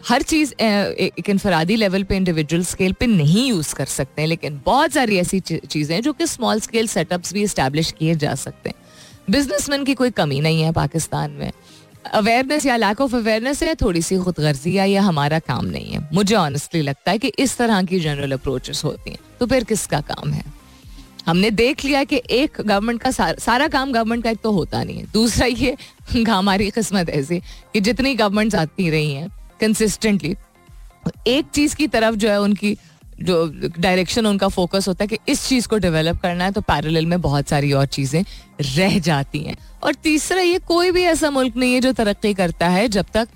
हर 0.00 0.22
चीज़ 0.22 0.52
एक 0.54 1.30
इनफरादी 1.30 1.76
लेवल 1.76 2.02
पे 2.04 2.16
इंडिविजुअल 2.16 2.64
स्केल 2.64 2.92
पे 2.92 3.06
नहीं 3.06 3.48
यूज़ 3.48 3.74
कर 3.74 3.86
सकते 3.86 4.22
हैं, 4.22 4.28
लेकिन 4.28 4.60
बहुत 4.66 4.92
सारी 4.92 5.18
ऐसी 5.18 5.40
चीज़ें 5.40 6.00
जो 6.02 6.12
कि 6.12 6.26
स्मॉल 6.26 6.60
स्केल 6.60 6.86
सेटअप्स 6.86 7.32
भी 7.34 7.42
इस्टेब्लिश 7.42 7.92
किए 7.98 8.14
जा 8.16 8.34
सकते 8.36 8.68
हैं। 8.68 8.76
बिजनेसमैन 9.30 9.84
की 9.84 9.94
कोई 9.94 10.10
कमी 10.10 10.40
नहीं 10.40 10.62
है 10.62 10.72
पाकिस्तान 10.72 11.30
में। 11.30 11.52
अवेयरनेस 12.12 12.66
या 12.66 12.76
लैक 12.76 13.00
ऑफ़ 13.00 13.16
अवेयरनेस 13.16 13.62
है 13.62 13.74
थोड़ी 13.74 14.02
सी 14.02 14.18
खुद 14.18 14.34
गर्जी 14.38 14.94
या 14.94 15.02
हमारा 15.02 15.38
काम 15.38 15.66
नहीं 15.66 15.92
है। 15.92 16.08
मुझे 16.12 16.34
ऑनेस्टली 16.34 16.82
लगता 16.82 17.10
है 17.10 17.18
कि 17.18 17.32
इस 17.38 17.56
तरह 17.56 17.82
की 17.82 18.00
जनरल 18.00 18.32
अप्रोचेस 18.32 18.84
होती 18.84 19.10
हैं। 19.10 19.18
तो 19.40 19.46
फिर 19.46 19.64
किसका 19.64 20.00
काम 20.00 20.30
है? 20.30 20.44
हमने 21.26 21.50
देख 21.50 21.84
लिया 21.84 22.04
कि 22.04 22.22
एक 22.30 22.52
गवर्नमेंट 22.60 23.00
का 23.00 23.10
सार, 23.10 23.38
सारा 23.38 23.68
काम 23.68 23.92
गवर्नमेंट 23.92 24.24
का 24.24 24.30
एक 24.30 24.38
तो 24.38 24.52
होता 24.52 24.84
नहीं 24.84 24.98
है। 24.98 25.06
दूसरा 25.12 25.46
ये 25.46 25.76
हमारी 26.28 26.70
किस्मत 26.70 27.10
ऐसी 27.10 27.40
कि 27.40 27.80
जितनी 27.80 28.14
गवर्नमेंट 28.14 28.54
आती 28.54 28.90
रही 28.90 29.12
हैं 29.12 29.28
कंसिस्टेंटली 29.60 30.36
एक 31.26 31.44
चीज़ 31.54 31.76
की 31.76 31.86
तरफ़ 31.88 32.14
जो 32.14 32.28
है 32.28 32.40
उनकी 32.40 32.78
जो 33.22 33.46
डायरेक्शन 33.78 34.26
उनका 34.26 34.48
फोकस 34.48 34.88
होता 34.88 35.04
है 35.04 35.08
कि 35.08 35.18
इस 35.28 35.46
चीज़ 35.48 35.68
को 35.68 35.78
डेवलप 35.78 36.20
करना 36.22 36.44
है 36.44 36.52
तो 36.52 36.60
पैरेलल 36.60 37.06
में 37.06 37.20
बहुत 37.20 37.48
सारी 37.48 37.72
और 37.72 37.86
चीज़ें 37.86 38.24
रह 38.76 38.98
जाती 38.98 39.40
हैं। 39.40 39.56
और 39.82 39.94
तीसरा, 39.94 40.40
ये 40.40 40.58
कोई 40.58 40.90
भी 40.90 41.02
ऐसा 41.04 41.30
मुल्क 41.30 41.56
नहीं 41.56 41.74
है 41.74 41.80
जो 41.80 41.92
तरक्की 41.92 42.34
करता 42.34 42.68
है 42.68 42.88
जब 42.88 43.06
तक 43.14 43.28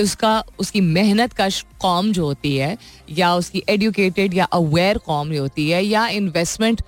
उसका, 0.00 0.42
उसकी 0.58 0.80
मेहनत 0.80 1.32
का 1.32 1.48
कौम 1.80 2.12
जो 2.12 2.24
होती 2.24 2.56
है, 2.56 2.76
या 3.10 3.34
उसकी 3.34 3.62
एडुकेटेड 3.68 4.34
या 4.34 4.44
अवेयर 4.44 4.98
कौम 4.98 5.32
जो 5.32 5.42
होती 5.42 5.68
है, 5.70 5.82
या 5.84 6.06
इन्वेस्टमेंट 6.08 6.82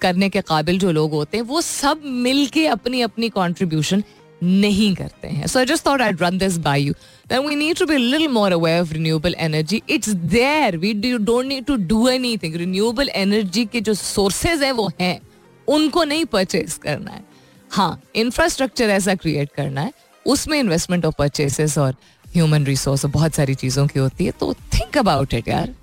करने 0.00 0.28
के 0.28 0.40
काबिल 0.40 0.78
जो 0.78 0.90
लोग 0.92 1.12
होते 1.12 1.36
हैं, 1.36 1.44
वो 1.44 1.60
सब 1.60 2.02
मिल 2.04 2.46
के 2.46 2.66
अपनी 2.66 3.00
अपनी 3.00 3.28
कॉन्ट्रीब्यूशन 3.28 4.02
नहीं 4.42 4.94
करते 4.94 5.28
हैं। 5.28 5.46
So 5.46 5.64
just 5.64 5.86
thought 5.86 6.02
I 6.02 6.12
run 6.20 6.38
this 6.38 6.56
by 6.58 6.82
you 6.82 6.92
then 7.28 7.46
we 7.48 7.56
need 7.56 7.78
to 7.78 7.86
be 7.86 7.96
little 7.96 8.28
more 8.28 8.52
aware 8.52 8.80
of 8.82 8.92
renewable 8.92 9.34
energy 9.38 9.82
it's 9.90 10.08
there 10.08 10.76
we 10.76 10.92
do 10.94 11.16
don't 11.24 11.46
need 11.46 11.64
to 11.64 11.76
do 11.76 12.08
anything 12.08 12.56
renewable 12.56 13.08
energy 13.08 13.64
के 13.64 13.80
जो 13.80 13.94
sources 13.94 14.62
हैं, 14.62 14.72
वो 14.72 14.90
हैं। 15.00 15.20
उनको 15.68 16.04
नहीं 16.04 16.24
purchase 16.24 16.74
करना 16.74 17.10
है। 17.10 17.24
हाँ 17.70 18.00
इंफ्रास्ट्रक्चर 18.16 18.90
ऐसा 18.90 19.14
क्रिएट 19.14 19.50
करना 19.56 19.80
है। 19.80 19.92
उसमें 20.26 20.58
इन्वेस्टमेंट 20.58 21.06
और 21.06 21.12
परचेसेस 21.18 21.78
और 21.78 21.94
ह्यूमन 22.34 22.64
रिसोर्स 22.64 23.04
बहुत 23.06 23.34
सारी 23.34 23.54
चीज़ों 23.54 23.86
की 23.86 23.98
होती 23.98 24.24
है। 24.24 24.30
तो 24.30 24.52
थिंक 24.74 24.98
अबाउट 24.98 25.34
इट 25.34 25.48
यार। 25.48 25.74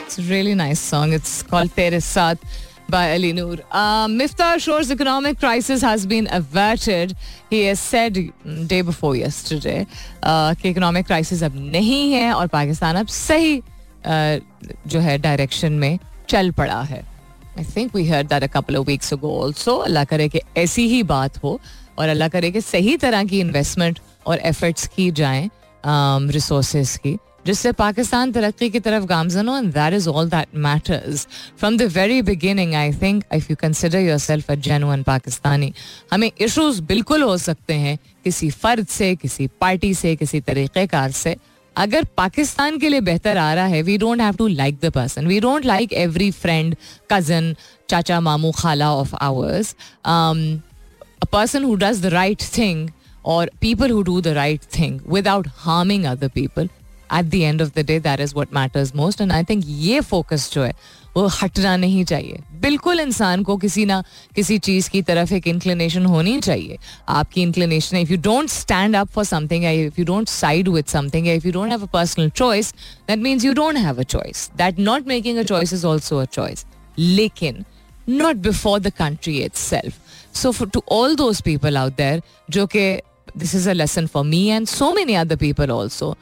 It's 0.00 0.18
really 0.18 0.54
nice 0.54 0.80
song 0.80 1.14
it's 1.14 1.42
called 1.42 1.70
तेरे 1.70 2.00
साथ। 2.00 2.34
By 2.94 3.04
Ali 3.12 3.32
Noor. 3.32 3.58
Uh, 3.72 4.06
Miftar 4.08 4.60
Shore's 4.60 4.90
economic 4.90 5.38
crisis 5.38 5.82
has 5.82 6.06
been 6.06 6.28
averted. 6.30 7.16
He 7.50 7.64
has 7.64 7.80
said 7.80 8.18
day 8.68 8.82
before 8.82 9.14
yesterday 9.16 9.86
uh, 10.22 10.54
कि 10.54 10.68
economic 10.68 11.06
crisis 11.06 11.42
अब 11.42 11.56
नहीं 11.72 12.12
है 12.12 12.32
और 12.32 12.46
पाकिस्तान 12.54 12.96
अब 12.96 13.06
सही 13.16 13.56
uh, 13.60 14.40
जो 14.86 15.00
है 15.00 15.18
डायरेक्शन 15.18 15.72
में 15.72 15.98
चल 16.28 16.50
पड़ा 16.60 16.80
है 16.92 17.02
I 17.58 17.64
think 17.76 17.94
we 17.94 18.06
heard 18.08 18.28
that 18.28 18.42
a 18.42 18.46
couple 18.54 18.76
of 18.76 18.86
weeks 18.86 19.12
ago 19.12 19.40
also 19.44 19.76
अल्लाह 19.88 20.04
करे 20.12 20.28
कि 20.28 20.40
ऐसी 20.56 20.86
ही 20.88 21.02
बात 21.10 21.42
हो 21.44 21.58
और 21.98 22.08
अल्लाह 22.08 22.28
करे 22.28 22.50
कि 22.50 22.60
सही 22.60 22.96
तरह 23.04 23.24
की 23.32 23.40
इन्वेस्टमेंट 23.40 23.98
और 24.26 24.38
एफर्ट्स 24.52 24.86
की 24.96 25.10
जाएँ 25.20 25.48
रिसोर्सेज 25.86 26.92
um, 26.92 26.98
की 26.98 27.18
जिससे 27.46 27.72
पाकिस्तान 27.78 28.32
तरक्की 28.32 28.68
की 28.70 28.80
तरफ़ 28.80 29.04
गामजन 29.06 29.48
हो 29.48 29.56
and 29.56 29.72
that 29.74 29.94
is 29.94 30.08
all 30.08 30.28
that 30.30 30.56
matters 30.66 31.26
from 31.58 31.76
the 31.76 31.82
very 31.96 32.20
beginning 32.22 32.74
I 32.74 32.92
think 33.02 33.24
if 33.34 33.46
you 33.50 33.56
consider 33.60 34.00
yourself 34.18 34.50
a 34.50 34.54
genuine 34.68 35.02
Pakistani 35.02 35.72
हमें 36.12 36.30
इशूज 36.40 36.80
बिल्कुल 36.92 37.22
हो 37.22 37.36
सकते 37.38 37.74
हैं 37.74 37.98
किसी 38.24 38.50
फर्द 38.50 38.86
से, 38.86 39.14
किसी 39.16 39.46
पार्टी 39.60 39.94
से, 39.94 40.14
किसी 40.16 40.40
तरीक़ेकार 40.40 41.10
से। 41.10 41.36
अगर 41.76 42.04
पाकिस्तान 42.16 42.78
के 42.78 42.88
लिए 42.88 43.00
बेहतर 43.00 43.36
आ 43.38 43.52
रहा 43.54 43.66
है 43.66 43.82
we 43.82 43.96
don't 43.98 44.20
have 44.20 44.34
to 44.36 44.46
like 44.48 44.78
the 44.82 44.90
person 44.94 45.26
we 45.26 45.40
don't 45.40 45.64
like 45.64 45.92
every 45.92 46.30
friend 46.30 46.76
cousin 47.12 47.54
चाचा, 47.90 48.20
मामू, 48.20 48.52
खाला 48.58 48.92
of 48.94 49.14
ours 49.20 49.74
a 51.22 51.26
person 51.26 51.64
who 51.66 51.74
does 51.80 52.00
the 52.00 52.10
right 52.12 52.42
thing 52.54 52.80
or 53.34 53.42
people 53.60 53.88
who 53.88 54.00
do 54.04 54.16
the 54.24 54.32
right 54.38 54.64
thing 54.76 54.96
without 55.14 55.46
harming 55.66 56.02
other 56.10 56.28
people 56.28 56.68
at 57.10 57.30
the 57.30 57.44
end 57.44 57.60
of 57.60 57.74
the 57.74 57.82
day, 57.82 57.98
that 57.98 58.20
is 58.20 58.34
what 58.34 58.52
matters 58.52 58.94
most. 58.94 59.20
And 59.20 59.32
i 59.32 59.42
think 59.42 59.64
ये 59.66 60.00
focus 60.02 60.52
जो 60.52 60.62
है 60.62 60.74
वो 61.16 61.26
हटना 61.32 61.76
नहीं 61.76 62.04
चाहिए 62.04 62.38
बिल्कुल 62.60 63.00
इंसान 63.00 63.42
को 63.42 63.56
किसी 63.56 63.84
ना 63.86 64.02
किसी 64.36 64.58
चीज़ 64.58 64.88
की 64.90 65.02
तरफ़ 65.02 65.32
एक 65.34 65.46
इंक्लिनेशन 65.46 66.06
होनी 66.06 66.38
चाहिए 66.40 66.78
आपकी 67.08 67.42
inclination 67.42 67.96
if 67.96 68.10
you 68.12 68.16
don't 68.22 68.50
stand 68.50 68.96
up 68.96 69.08
for 69.14 69.24
something 69.24 69.64
if 69.64 70.00
you 70.00 70.04
don't 70.06 70.28
side 70.28 70.68
with 70.68 70.86
something 70.86 71.28
if 71.28 71.46
you 71.46 71.52
don't 71.52 71.70
have 71.70 71.82
a 71.82 71.90
personal 71.92 72.30
choice 72.30 72.72
that 73.08 73.18
means 73.18 73.44
you 73.44 73.52
don't 73.54 73.76
have 73.76 74.00
a 74.00 74.04
choice 74.16 74.50
that 74.56 74.78
not 74.80 75.06
making 75.08 75.38
a 75.38 75.42
choice 75.42 75.72
is 75.72 75.86
also 75.86 76.18
a 76.18 76.24
choice 76.32 76.66
लेकिन 76.98 77.64
not 78.08 78.36
before 78.48 78.80
the 78.80 78.92
country 78.98 79.38
itself 79.56 80.36
so 80.36 80.52
to 80.64 80.82
all 80.92 81.16
those 81.16 81.42
people 81.42 81.76
out 81.76 81.96
there 81.96 82.22
जो 82.50 82.66
कि 82.66 82.90
this 83.36 83.54
is 83.54 83.70
a 83.70 83.72
lesson 83.72 84.06
for 84.06 84.24
me 84.24 84.46
and 84.46 84.66
so 84.66 84.92
many 84.94 85.14
other 85.14 85.36
people 85.36 85.70
also 85.70 86.16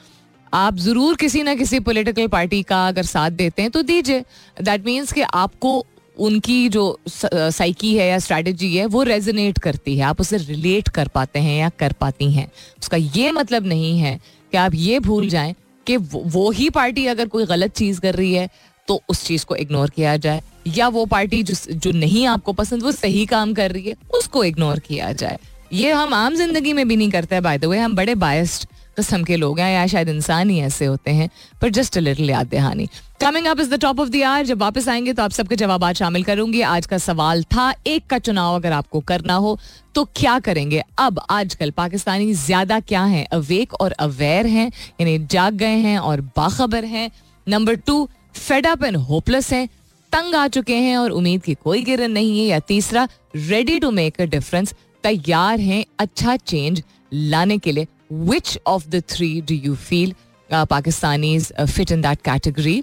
आप 0.52 0.76
ज़रूर 0.76 1.16
किसी 1.16 1.42
ना 1.42 1.54
किसी 1.54 1.78
political 1.80 2.26
party 2.28 2.62
का 2.62 2.86
अगर 2.88 3.02
साथ 3.04 3.30
देते 3.32 3.62
हैं 3.62 3.70
तो 3.70 3.82
दीजिए। 3.82 4.24
दैट 4.56 4.84
मीन्स 4.86 5.12
कि 5.12 5.20
आपको 5.22 5.84
उनकी 6.16 6.68
जो 6.68 6.98
साइकी 7.08 7.94
है 7.96 8.08
या 8.08 8.18
स्ट्रैटेजी 8.18 8.74
है 8.76 8.86
वो 8.86 9.02
रेजोनेट 9.02 9.58
करती 9.58 9.96
है। 9.96 10.04
आप 10.04 10.20
उसे 10.20 10.36
रिलेट 10.38 10.88
कर 10.88 11.08
पाते 11.08 11.38
हैं 11.38 11.58
या 11.58 11.68
कर 11.78 11.92
पाती 12.00 12.30
हैं। 12.32 12.46
उसका 12.80 12.96
ये 12.96 13.30
मतलब 13.32 13.66
नहीं 13.66 13.98
है 13.98 14.18
कि 14.52 14.56
आप 14.56 14.74
ये 14.74 14.98
भूल 15.00 15.28
जाएँ 15.28 15.54
कि 15.86 15.96
वो 15.96 16.50
ही 16.50 16.68
पार्टी 16.70 17.06
अगर 17.06 17.28
कोई 17.28 17.46
गलत 17.46 17.72
चीज़ 17.74 18.00
कर 18.00 18.14
रही 18.14 18.34
है 18.34 18.48
तो 18.88 19.00
उस 19.08 19.24
चीज़ 19.26 19.44
को 19.46 19.56
इग्नोर 19.56 19.90
किया 19.90 20.16
जाए। 20.16 20.42
या 20.68 20.88
वो 20.88 21.04
पार्टी 21.06 21.42
जो 21.42 21.54
जो 21.74 21.90
नहीं 21.92 22.26
आपको 22.26 22.52
पसंद 22.52 22.82
वो 22.82 22.92
सही 22.92 23.24
काम 23.26 23.54
कर 23.54 23.72
रही 23.72 23.88
है 23.88 23.96
उसको 24.14 24.44
इग्नोर 24.44 24.78
किया 24.80 25.12
जाए। 25.14 25.38
ये 25.72 25.92
हम 25.92 26.14
आम 26.14 26.34
ज़िंदगी 26.34 26.72
में 26.72 26.86
भी 26.88 26.96
नहीं 26.96 27.10
करते 27.10 27.40
बाय 27.40 27.58
द 27.58 27.64
वे 27.64 27.78
हम 27.78 27.94
बड़े 27.96 28.14
बायस्ड 28.16 28.66
किस्म 28.96 29.22
के 29.24 29.36
लोग 29.36 29.60
हैं, 29.60 29.72
या 29.74 29.86
शायद 29.86 30.08
इंसान 30.08 30.50
ही 30.50 30.58
ऐसे 30.60 30.86
होते 30.86 31.10
हैं, 31.10 31.28
पर 31.62 31.70
जस्ट 31.70 31.96
अ 31.98 32.00
लिटिल 32.00 32.30
याद 32.30 32.48
दहानी। 32.48 32.88
Coming 33.20 33.46
up 33.46 33.60
is 33.60 33.70
the 33.70 33.78
top 33.80 34.00
of 34.00 34.08
the 34.08 34.22
hour 34.24 34.44
जब 34.46 34.58
वापस 34.58 34.88
आएँगे 34.88 35.12
तो 35.12 35.22
आप 35.22 35.30
सबके 35.30 35.56
जवाब 35.56 35.92
शामिल 35.94 36.22
करूँगी। 36.24 36.60
आज 36.62 36.86
का 36.86 36.98
सवाल 36.98 37.42
था, 37.44 37.72
एक 37.86 38.06
का 38.06 38.18
चुनाव 38.20 38.54
अगर 38.54 38.72
आपको 38.72 39.00
करना 39.02 39.34
हो 39.34 39.58
तो 39.94 40.04
क्या 40.16 40.38
करेंगे? 40.40 40.82
अब 40.98 41.20
आजकल 41.30 41.70
पाकिस्तानी 41.70 42.32
ज़्यादा 42.34 42.80
क्या 42.82 43.04
है? 43.04 43.24
अवेक 43.24 43.74
और 43.74 43.92
अवेयर 43.92 44.46
हैं, 44.46 44.70
यानी 45.00 45.18
जाग 45.26 45.54
गए 45.54 45.76
हैं 45.78 45.98
और 46.00 46.20
बाखबर 46.36 46.84
हैं। 46.86 47.10
Number 47.46 47.74
two 47.76 48.08
fed 48.34 48.66
up 48.66 48.84
and 48.84 48.96
hopeless 48.98 49.52
हैं, 49.52 49.68
तंग 50.12 50.34
आ 50.34 50.46
चुके 50.48 50.76
हैं 50.76 50.96
और 50.96 51.10
उम्मीद 51.10 51.42
की 51.42 51.54
कोई 51.54 51.82
गिरन 51.82 52.10
नहीं 52.10 52.38
है। 52.40 52.46
या 52.46 52.58
तीसरा 52.58 53.08
ready 53.36 53.78
to 53.78 53.90
make 53.90 54.20
a 54.20 54.24
difference 54.26 54.74
तैयार 55.04 55.60
हैं 55.60 55.84
अच्छा 55.98 56.36
चेंज 56.38 56.82
लाने 57.12 57.58
के 57.58 57.72
लिए। 57.72 57.86
Which 58.28 58.58
of 58.66 58.88
the 58.88 59.02
three 59.08 59.40
do 59.40 59.54
you 59.54 59.74
feel 59.80 60.14
Pakistani 60.50 61.38
fit 61.40 61.92
in 61.92 62.02
that 62.02 62.22
category 62.24 62.76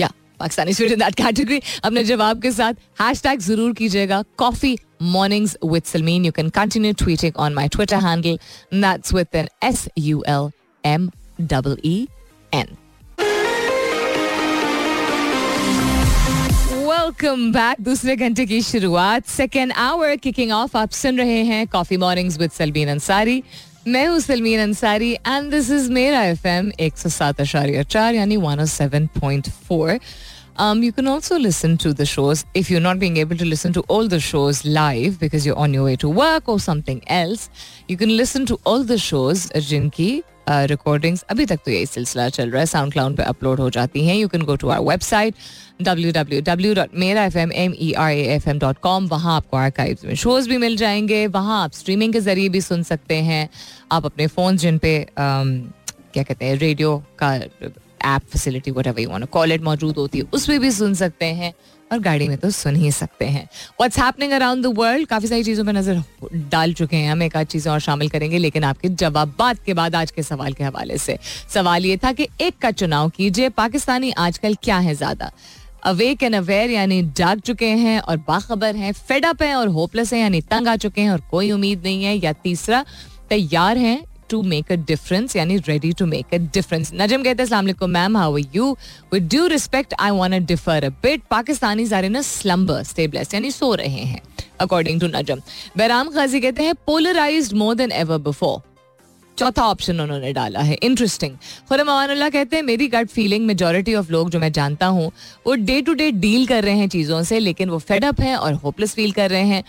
या 0.00 0.08
Pakistani 0.40 0.72
fit 0.72 0.92
in 0.92 0.98
that 0.98 1.14
category 1.14 1.60
अपने 1.84 2.04
जवाब 2.04 2.40
के 2.42 2.52
साथ 2.52 2.74
हैश 3.00 3.22
टैग 3.22 3.40
ज़रूर 3.40 3.72
कीजिएगा 3.74 4.22
coffee 4.38 4.76
mornings 5.02 5.56
with 5.64 5.82
Salmeen 5.84 6.24
you 6.24 6.32
can 6.32 6.48
continue 6.60 6.92
tweeting 7.04 7.36
on 7.36 7.54
my 7.54 7.68
Twitter 7.68 8.04
handle 8.06 8.38
that's 8.74 9.14
with 9.14 9.36
N 9.36 9.48
S 9.64 9.88
U 9.98 10.22
L 10.28 10.50
M 10.84 11.10
double 11.40 11.76
E 11.84 11.96
N 12.54 12.76
welcome 17.04 17.50
back 17.52 17.80
दूसरे 17.84 18.14
घंटे 18.16 18.44
की 18.46 18.60
शुरुआत 18.62 19.26
सेकेंड 19.28 19.72
आवर 19.78 20.14
किकिंग 20.16 20.52
ऑफ़ 20.52 20.76
आप 20.78 20.90
सुन 20.90 21.18
रहे 21.18 21.42
हैं 21.44 21.66
coffee 21.72 21.96
mornings 21.96 22.38
with 22.38 22.50
Salmeen 22.50 22.88
Ansari 22.88 23.42
मैं 23.88 24.06
हूँ 24.08 24.20
Salmeen 24.20 24.60
Ansari 24.60 25.12
and 25.12 25.50
this 25.50 25.70
is 25.70 25.90
Mera 25.92 26.22
F 26.24 26.46
M 26.48 26.70
एक 26.80 26.96
सौ 26.98 27.08
सात 27.08 27.40
अशारिया 27.40 27.82
चार 27.94 28.14
यानी 28.14 28.36
one 28.46 28.60
O 28.60 28.66
seven 28.76 29.06
point 29.20 29.50
four 29.68 29.98
Um, 30.56 30.82
you 30.84 30.92
can 30.92 31.08
also 31.10 31.36
listen 31.36 31.72
to 31.78 31.90
the 31.92 32.04
shows 32.06 32.42
if 32.54 32.68
you're 32.70 32.82
not 32.82 32.98
being 32.98 33.16
able 33.16 33.38
to 33.38 33.44
listen 33.44 33.72
to 33.72 33.82
all 33.94 34.10
the 34.10 34.20
shows 34.20 34.60
live 34.76 35.16
because 35.22 35.46
you're 35.48 35.62
on 35.64 35.74
your 35.74 35.86
way 35.86 35.94
to 36.02 36.10
work 36.18 36.52
or 36.54 36.60
something 36.60 37.00
else. 37.16 37.48
You 37.88 37.96
can 37.96 38.12
listen 38.20 38.46
to 38.50 38.58
all 38.64 38.84
the 38.90 38.98
shows 39.06 39.42
जिनकी 39.70 40.10
recordings 40.48 41.20
uh, 41.20 41.30
अभी 41.30 41.46
तक 41.46 41.58
तो 41.64 41.70
यही 41.70 41.86
सिलसिला 41.86 42.28
चल 42.28 42.50
रहा 42.50 42.60
है। 42.60 42.66
Sound 42.66 42.92
cloud 42.92 43.16
पे 43.16 43.22
अपलोड 43.22 43.60
हो 43.60 43.68
जाती 43.70 44.06
हैं। 44.06 44.16
You 44.16 44.28
can 44.28 44.42
go 44.42 44.56
to 44.56 44.68
our 44.68 44.80
website 44.80 45.34
W 45.82 46.12
W 46.12 46.40
W 46.42 46.74
dot 46.74 46.88
Mera 46.94 47.24
F 47.24 47.38
M 47.38 47.52
M 47.52 47.74
E 47.78 47.92
R 47.92 48.12
A 48.12 48.24
F 48.34 48.48
M 48.50 48.58
dot 48.58 48.78
com 48.78 49.06
वहाँ 49.06 49.36
आपको 49.36 49.56
आर्काइव 49.56 49.96
में 50.04 50.14
शोज़ 50.14 50.48
भी 50.48 50.56
मिल 50.56 50.76
जाएँगे। 50.76 51.26
वहाँ 51.26 51.62
आप 51.64 51.72
स्ट्रीमिंग 51.72 52.12
के 52.12 52.20
ज़रिए 52.20 52.48
भी 52.48 52.60
सुन 52.60 52.82
सकते 52.82 53.14
हैं। 53.22 53.48
आप 53.92 54.06
अपने 54.06 54.26
फ़ोन 54.26 54.56
जिन 54.56 54.78
पे 54.78 55.00
um, 55.04 55.56
क्या 56.12 56.22
कहते 56.22 56.44
हैं 56.44 56.56
रेडियो 56.56 56.96
का 57.18 57.34
app 57.36 58.22
facility 58.32 58.70
whatever 58.86 59.00
you 59.00 59.44
it 59.54 59.62
मौजूद 59.62 59.96
होती 59.96 60.18
है 60.18 60.24
उसमें 60.32 60.60
भी 60.60 60.70
सुन 60.70 60.94
सकते 60.94 61.26
हैं। 61.26 61.52
और 61.94 62.00
गाड़ी 62.00 62.28
में 62.28 62.36
तो 62.38 62.50
सुन 62.52 62.76
ही 62.76 62.90
सकते 62.92 63.24
हैं। 63.26 63.44
What's 63.80 63.98
happening 63.98 64.32
around 64.32 64.64
the 64.64 64.74
world 64.76 65.08
काफ़ी 65.08 65.28
सारी 65.28 65.44
चीज़ों 65.44 65.64
पर 65.64 65.72
नज़र 65.72 66.02
डाल 66.50 66.72
चुके 66.74 66.96
हैं 66.96 67.10
हम। 67.12 67.22
एक 67.22 67.36
आध 67.36 67.46
चीज़ें 67.46 67.70
और 67.72 67.80
शामिल 67.80 68.08
करेंगे, 68.08 68.38
लेकिन 68.38 68.64
आपके 68.64 68.88
जवाब 68.90 69.34
बात 69.38 69.64
के 69.66 69.74
बाद 69.74 69.94
आज 69.94 70.10
के 70.10 70.22
सवाल 70.22 70.52
के 70.52 70.64
हवाले 70.64 70.98
से। 70.98 71.18
सवाल 71.54 71.86
ये 71.86 71.96
था 71.96 72.12
कि 72.12 72.28
एक 72.40 72.58
का 72.58 72.70
चुनाव 72.72 73.08
कीजिए, 73.10 73.48
पाकिस्तानी 73.50 74.10
आजकल 74.10 74.56
क्या 74.62 74.78
है 74.78 74.94
ज़्यादा? 74.94 75.30
अवेक 75.84 76.22
एंड 76.22 76.34
अवेयर 76.34 76.70
यानी 76.70 77.02
जाग 77.16 77.40
चुके 77.40 77.66
हैं 77.68 77.98
और 78.00 78.16
बाखबर 78.28 78.76
हैं 78.76 78.92
फेडअप 78.92 79.42
हैं 79.42 79.54
और 79.54 79.68
होपलेस 79.70 80.12
हैं, 80.12 80.20
यानी 80.20 80.40
तंग 80.42 80.68
आ 80.68 80.76
चुके 80.76 81.00
हैं 81.00 81.10
और 81.10 81.20
कोई 81.30 81.50
उम्मीद 81.52 81.82
नहीं 81.84 82.04
है। 82.04 82.16
या 82.16 82.32
तीसरा, 82.34 82.84
तैयार 83.30 83.78
हैं 83.78 84.02
टू 84.30 84.42
मेक 84.42 84.72
अ 84.72 84.76
डिफरेंस 84.88 85.36
यानी 85.36 85.56
ready 85.68 85.92
to 85.92 86.06
make 86.06 86.34
a 86.34 86.38
difference 86.54 86.90
Najam 86.94 87.22
कहते 87.22 87.42
हैं 87.42 87.48
अस्सलाम 87.50 87.90
ma'am 87.90 88.16
how 88.16 88.36
you 88.54 88.70
with 89.12 89.28
due 89.28 89.46
respect 89.46 89.94
I 90.00 90.10
want 90.10 90.34
to 90.34 90.44
differ 90.46 90.84
a 90.84 90.88
bit 91.02 91.22
Pakistani 91.30 91.88
are 91.94 92.04
in 92.04 92.14
a 92.14 92.20
slumber 92.24 92.82
state 92.82 93.10
यानी 93.14 93.50
सो 93.52 93.74
रहे 93.74 94.04
हैं 94.04 94.20
अकॉर्डिंग 94.60 95.00
टू 95.00 95.06
नजम 95.14 95.40
बैराम 95.76 96.10
खाजी 96.10 96.40
कहते 96.40 96.62
हैं 96.62 96.74
polarised 96.86 97.56
more 97.56 97.74
than 97.74 97.92
ever 97.94 98.18
before 98.28 98.62
चौथा 99.38 99.62
ऑप्शन 99.66 100.00
उन्होंने 100.00 100.32
डाला 100.32 100.60
है 100.60 100.74
इंटरेस्टिंग 100.82 101.36
खुरम 101.68 101.88
अमानुल्लाह 101.90 102.28
कहते 102.30 102.56
हैं, 102.56 102.62
मेरी 102.62 102.86
गट 102.88 103.08
फीलिंग 103.10 103.46
मेजोरिटी 103.46 103.94
ऑफ़ 103.94 104.10
लोग 104.12 104.30
जो 104.30 104.38
मैं 104.40 104.50
जानता 104.52 104.86
हूँ, 104.86 105.10
वो 105.46 105.54
डे 105.54 105.80
टू 105.82 105.94
डे 105.94 106.10
डील 106.12 106.46
कर 106.46 106.62
रहे 106.64 106.76
हैं 106.78 106.88
चीज़ों 106.88 107.22
से, 107.22 107.38
लेकिन 107.38 107.70
वो 107.70 107.78
फेडअप 107.78 108.20
हैं 108.20 108.36
और 108.36 108.52
होपलेस 108.54 108.94
फील 108.94 109.12
कर 109.12 109.30
रहे 109.30 109.42
हैं. 109.44 109.62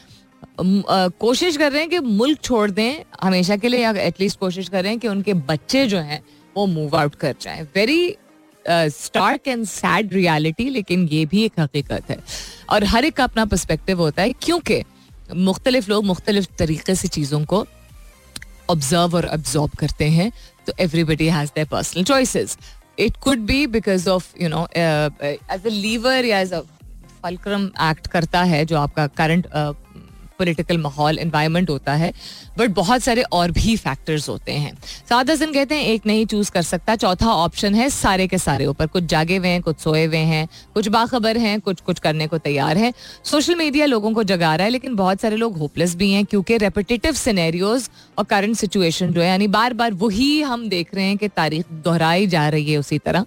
कोशिश 0.59 1.57
कर 1.57 1.71
रहे 1.71 1.81
हैं 1.81 1.89
कि 1.89 1.99
मुल्क 1.99 2.41
छोड़ 2.41 2.69
दें, 2.71 3.03
हमेशा 3.23 3.55
के 3.57 3.67
लिए 3.67 3.79
या 3.79 3.91
एटलीस्ट 4.01 4.39
कोशिश 4.39 4.69
कर 4.69 4.83
रहे 4.83 4.91
हैं 4.91 4.99
कि 4.99 5.07
उनके 5.07 5.33
बच्चे 5.33 5.85
जो 5.87 5.99
हैं, 5.99 6.21
वो 6.55 6.65
मूव 6.67 6.95
आउट 6.97 7.15
कर 7.15 7.35
जाएँ। 7.41 7.61
Very 7.75 8.15
stark 8.65 9.47
and 9.47 9.65
sad 9.67 10.13
reality 10.13 10.69
लेकिन 10.69 11.07
ये 11.07 11.25
भी 11.25 11.43
एक 11.45 11.59
हकीकत 11.59 12.09
है। 12.09 12.17
और 12.69 12.83
हर 12.85 13.05
एक 13.05 13.15
का 13.15 13.23
अपना 13.23 13.45
पर्सपेक्टिव 13.45 13.99
होता 13.99 14.21
है, 14.21 14.33
क्योंकि 14.33 14.83
मुख्तलिफ़ 15.33 15.89
लोग 15.89 16.05
मुख्तलिफ़ 16.05 16.47
तरीके 16.59 16.95
से 16.95 17.07
चीज़ों 17.09 17.43
को 17.45 17.65
ऑब्ज़र्व 18.69 19.15
और 19.15 19.25
अब्जॉर्ब 19.25 19.71
करते 19.79 20.05
हैं 20.09 20.31
तो 20.67 20.73
everybody 20.79 21.27
has 21.29 21.49
their 21.55 21.67
personal 21.67 22.03
choices 22.03 22.57
it 22.99 23.17
could 23.23 23.39
be 23.45 23.65
because 23.69 24.09
of 24.09 24.33
you 24.41 24.49
know 24.49 24.67
as 24.75 25.65
a 25.65 25.69
lever 25.69 26.25
या 26.25 26.39
एज 26.39 26.53
अ 26.53 26.61
फलक्रम 27.23 27.65
एक्ट 27.81 28.07
करता 28.07 28.43
है, 28.43 28.65
जो 28.65 28.77
आपका 28.77 29.07
करंट 29.19 29.47
पॉलिटिकल 30.39 30.77
माहौल 30.77 31.19
इन्वायरमेंट 31.19 31.69
होता 31.69 31.93
है 31.93 32.11
बट 32.57 32.69
बहुत 32.71 33.03
सारे 33.03 33.21
और 33.23 33.51
भी 33.51 33.75
फैक्टर्स 33.77 34.27
होते 34.29 34.51
हैं। 34.51 34.73
सात 35.09 35.25
दस 35.25 35.39
दिन 35.39 35.53
कहते 35.53 35.75
हैं, 35.75 35.83
एक 35.83 36.05
नहीं 36.05 36.25
चूज़ 36.25 36.51
कर 36.51 36.61
सकता, 36.61 36.95
चौथा 36.95 37.33
ऑप्शन 37.33 37.75
है 37.75 37.89
सारे 37.89 38.27
के 38.27 38.37
सारे 38.37 38.65
ऊपर। 38.65 38.87
कुछ 38.87 39.03
जागे 39.05 39.37
हुए 39.37 39.47
हैं, 39.47 39.61
कुछ 39.61 39.79
सोए 39.79 40.05
हुए 40.05 40.17
हैं, 40.17 40.47
कुछ 40.73 40.87
बाखबर 40.87 41.37
हैं, 41.37 41.59
कुछ 41.61 41.81
कुछ 41.81 41.99
करने 41.99 42.27
को 42.27 42.37
तैयार 42.37 42.77
है। 42.77 42.93
सोशल 43.23 43.55
मीडिया 43.55 43.85
लोगों 43.85 44.11
को 44.13 44.23
जगा 44.23 44.55
रहा 44.55 44.65
है, 44.65 44.71
लेकिन 44.71 44.95
बहुत 44.95 45.21
सारे 45.21 45.35
लोग 45.35 45.57
होपलेस 45.57 45.95
भी 45.95 46.11
हैं, 46.11 46.25
क्योंकि 46.25 46.57
रेपिटेटिव 46.57 47.13
सिनेरियोज 47.13 47.89
और 48.17 48.23
करंट 48.23 48.55
सिचुएशन 48.55 49.13
जो 49.13 49.21
है, 49.21 49.27
यानी 49.27 49.47
बार 49.47 49.73
बार 49.73 49.93
वही 49.95 50.41
हम 50.41 50.67
देख 50.69 50.95
रहे 50.95 51.05
हैं 51.05 51.17
कि 51.17 51.27
तारीख 51.27 51.65
दोहराई 51.83 52.27
जा 52.27 52.47
रही 52.49 52.71
है 52.71 52.77
उसी 52.77 52.99
तरह। 52.99 53.25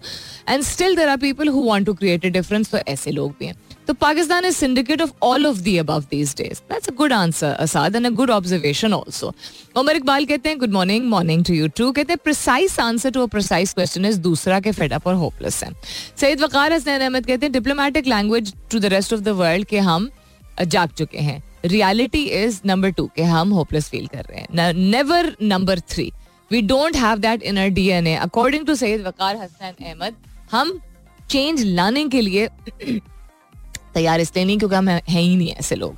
And 0.49 0.63
still 0.63 0.97
there 0.97 1.09
are 1.09 1.17
people 1.17 1.49
who 1.49 1.63
want 1.63 1.87
to 1.87 1.95
create 1.95 2.27
a 2.27 2.29
difference 2.29 2.71
तो 2.71 2.79
ऐसे 2.79 3.11
लोग 3.11 3.35
भी 3.41 3.47
हैं। 3.47 3.55
तो 3.89 3.95
Pakistan 3.95 4.45
is 4.45 4.57
syndicate 4.57 5.03
of 5.03 5.11
all 5.25 5.47
of 5.47 5.59
the 5.65 5.77
above 5.79 6.03
these 6.11 6.35
days 6.39 6.59
that's 6.71 6.89
a 6.89 6.93
good 6.95 7.13
answer 7.13 7.53
Asad 7.61 7.97
and 7.97 8.07
a 8.07 8.11
good 8.17 8.31
observation 8.31 8.93
also 8.95 9.33
Umar 9.77 9.97
Iqbal 9.97 10.25
कहते 10.27 10.49
हैं 10.49 10.59
good 10.59 10.73
morning 10.73 11.07
morning 11.11 11.45
to 11.45 11.55
you 11.55 11.69
too 11.77 11.91
कहते 11.93 12.13
हैं 12.13 12.19
precise 12.25 12.77
answer 12.81 13.11
to 13.11 13.23
a 13.23 13.27
precise 13.35 13.73
question 13.75 14.05
is 14.05 14.19
दूसरा 14.21 14.61
के 14.61 14.73
fed up 14.73 15.07
और 15.07 15.15
hopeless 15.15 15.63
है. 15.65 15.73
सईद 16.21 16.41
वकार 16.41 16.73
हसनैन 16.73 17.01
अहमद 17.01 17.27
कहते 17.27 17.47
हैं 17.47 17.53
diplomatic 17.53 18.07
language 18.07 18.55
to 18.71 18.79
the 18.79 18.93
rest 18.95 19.15
of 19.15 19.21
the 19.21 19.29
world 19.41 19.67
के 19.67 19.79
हम 19.81 20.11
जाग 20.67 20.89
चुके 20.99 21.19
हैं. 21.19 21.43
रियलिटी 21.65 22.25
इज़ 22.45 22.61
नंबर 22.67 22.91
टू 22.93 23.11
के 23.17 23.23
हम 23.25 23.51
होपलेस 23.53 23.89
फील 23.91 24.07
कर 24.07 24.25
रहे 24.25 24.41
हैं. 24.41 24.73
Never 24.75 25.35
number 25.43 25.81
three 25.91 26.11
we 26.51 26.63
don't 26.63 26.97
have 26.97 27.19
that 27.19 27.43
in 27.43 27.59
our 27.59 27.69
DNA 27.81 28.15
according 28.17 28.67
to 28.67 28.75
Syed 28.77 29.07
Waqar 29.07 29.37
Hasan 29.37 29.85
Ahmed, 29.85 30.15
हम 30.53 30.81
चेंज 31.31 31.63
लाने 31.65 32.09
के 32.09 32.21
लिए 32.21 32.49
तैयार 33.99 34.21
इसलिए 34.21 34.45
नहीं 34.45 34.59
क्योंकि 34.59 34.77
हम 34.77 34.89
हैं 34.89 35.21
ही 35.21 35.37
नहीं 35.37 35.53
ऐसे 35.53 35.77
लोग 35.85 35.97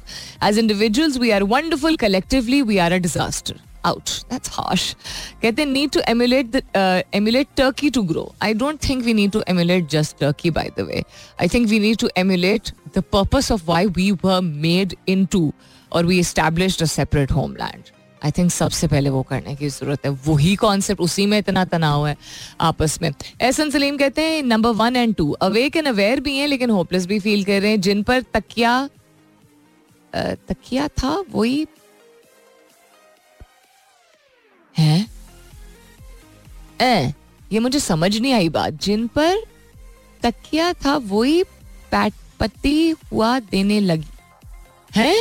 as 0.49 0.59
individuals 0.59 1.19
we 1.19 1.31
are 1.39 1.43
wonderful 1.57 1.97
collectively 2.07 2.63
we 2.71 2.79
are 2.87 2.93
a 2.93 2.99
disaster 3.09 3.61
out. 3.85 4.25
That's 4.29 4.49
harsh. 4.49 4.95
कहते 5.43 5.67
need 5.67 5.93
to 5.93 6.03
emulate 6.09 6.53
the 6.53 6.63
uh, 6.75 7.03
emulate 7.13 7.55
Turkey 7.57 7.91
to 7.91 8.03
grow. 8.05 8.33
I 8.41 8.53
don't 8.53 8.81
think 8.81 9.05
we 9.05 9.15
need 9.15 9.33
to 9.33 9.43
emulate 9.47 9.89
just 9.89 10.19
Turkey. 10.19 10.51
By 10.51 10.71
the 10.77 10.85
way, 10.85 11.05
I 11.39 11.49
think 11.49 11.71
we 11.71 11.79
need 11.79 11.99
to 12.01 12.11
emulate 12.17 12.73
the 12.93 13.03
purpose 13.03 13.51
of 13.51 13.67
why 13.67 13.87
we 13.87 14.13
were 14.13 14.43
made 14.43 14.97
into 15.07 15.53
or 15.93 16.03
we 16.03 16.19
established 16.19 16.83
a 16.83 16.87
separate 16.87 17.31
homeland. 17.31 17.91
I 18.25 18.31
think 18.31 18.51
सबसे 18.51 18.87
पहले 18.89 19.11
वो 19.11 19.23
करने 19.23 19.55
की 19.57 19.69
ज़रूरत 19.69 20.07
है। 20.07 20.11
वही 20.27 20.55
concept 20.57 21.01
उसी 21.01 21.27
में 21.27 21.39
इतना 21.39 21.65
तनाव 21.65 22.07
है 22.07 22.17
आपस 22.61 22.99
में। 23.03 23.11
एहसन 23.41 23.71
सलीम 23.71 23.97
कहते 23.97 24.23
हैं 24.23 24.43
number 24.43 24.71
one 24.77 24.97
and 24.97 25.15
two 25.15 25.31
awake 25.43 25.77
and 25.77 25.89
aware 25.89 26.21
भी 26.21 26.37
हैं 26.37 26.49
लेकिन 26.49 26.71
होपलेस 26.71 27.07
भी 27.07 27.19
फील 27.21 27.45
कर 27.45 27.61
रहे 27.63 27.71
हैं 27.71 27.81
जिन 27.81 28.03
पर 28.03 28.23
तकिया 28.35 28.89
तकिया 30.15 30.89
था 30.89 31.11
वही 31.31 31.67
है? 34.75 35.07
ए, 36.81 37.13
ये 37.53 37.59
मुझे 37.59 37.81
समझ 37.81 38.17
नहीं 38.17 38.33
आई 38.33 38.49
बात। 38.49 38.73
जिन 38.83 39.07
पर 39.07 39.43
तकिया 40.23 40.73
था 40.85 40.97
वही 40.97 41.43
पैट 41.93 42.15
पत्ती 42.41 42.91
हुआ 42.91 43.39
देने 43.41 43.81
लगी। 43.81 44.09
है? 44.93 45.15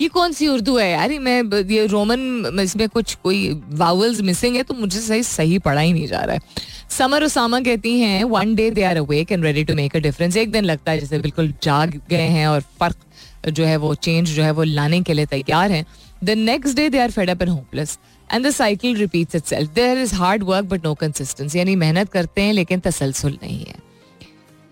ये 0.00 0.08
कौन 0.08 0.32
सी 0.32 0.48
उर्दू 0.48 0.76
है 0.78 0.90
यार? 0.90 1.18
मैं 1.18 1.64
ये 1.70 1.86
रोमन 1.86 2.60
इसमें 2.62 2.88
कुछ 2.88 3.14
कोई 3.14 3.48
वावल्स 3.74 4.20
मिसिंग 4.20 4.56
है 4.56 4.62
तो 4.62 4.74
मुझे 4.74 5.00
सही 5.00 5.22
सही 5.22 5.58
पढ़ा 5.58 5.80
ही 5.80 5.92
नहीं 5.92 6.06
जा 6.06 6.20
रहा 6.20 6.34
है। 6.34 6.66
समर 6.90 7.24
उसामा 7.24 7.60
कहती 7.60 7.98
हैं 8.00 8.22
one 8.26 8.54
day 8.54 8.70
they 8.70 8.82
are 8.82 8.96
awake 8.96 9.32
and 9.32 9.44
ready 9.44 9.64
to 9.64 9.74
make 9.74 9.96
a 9.96 9.98
difference 10.00 10.36
एक 10.36 10.52
दिन 10.52 10.64
लगता 10.64 10.92
है 10.92 10.98
जैसे 10.98 11.18
बिल्कुल 11.18 11.52
जाग 11.62 12.00
गए 12.10 12.28
हैं 12.28 12.46
और 12.46 12.60
फ़र्क 12.80 13.50
जो 13.50 13.64
है 13.64 13.76
वो 13.76 13.94
चेंज 13.96 14.28
जो 14.28 14.42
है 14.42 14.50
वो 14.50 14.62
लाने 14.62 15.00
के 15.02 15.14
लिए 15.14 15.26
तैयार 15.26 15.72
हैं। 15.72 15.84
The 16.24 16.30
next 16.30 16.76
day 16.76 16.88
they 16.90 16.98
are 16.98 17.10
fed 17.10 17.30
up 17.30 17.42
and 17.42 17.50
hopeless 17.50 17.98
and 18.30 18.46
the 18.46 18.50
cycle 18.50 18.96
repeats 18.96 19.34
itself 19.34 19.70
there 19.74 19.98
is 19.98 20.14
hard 20.14 20.42
work 20.44 20.64
but 20.66 20.84
no 20.84 20.94
consistency 20.94 21.58
यानी 21.58 21.76
मेहनत 21.76 22.12
करते 22.12 22.42
हैं 22.42 22.52
लेकिन 22.52 22.80
तसलसल 22.80 23.38
नहीं 23.42 23.58
है। 23.58 23.74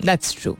That's 0.00 0.36
true 0.40 0.56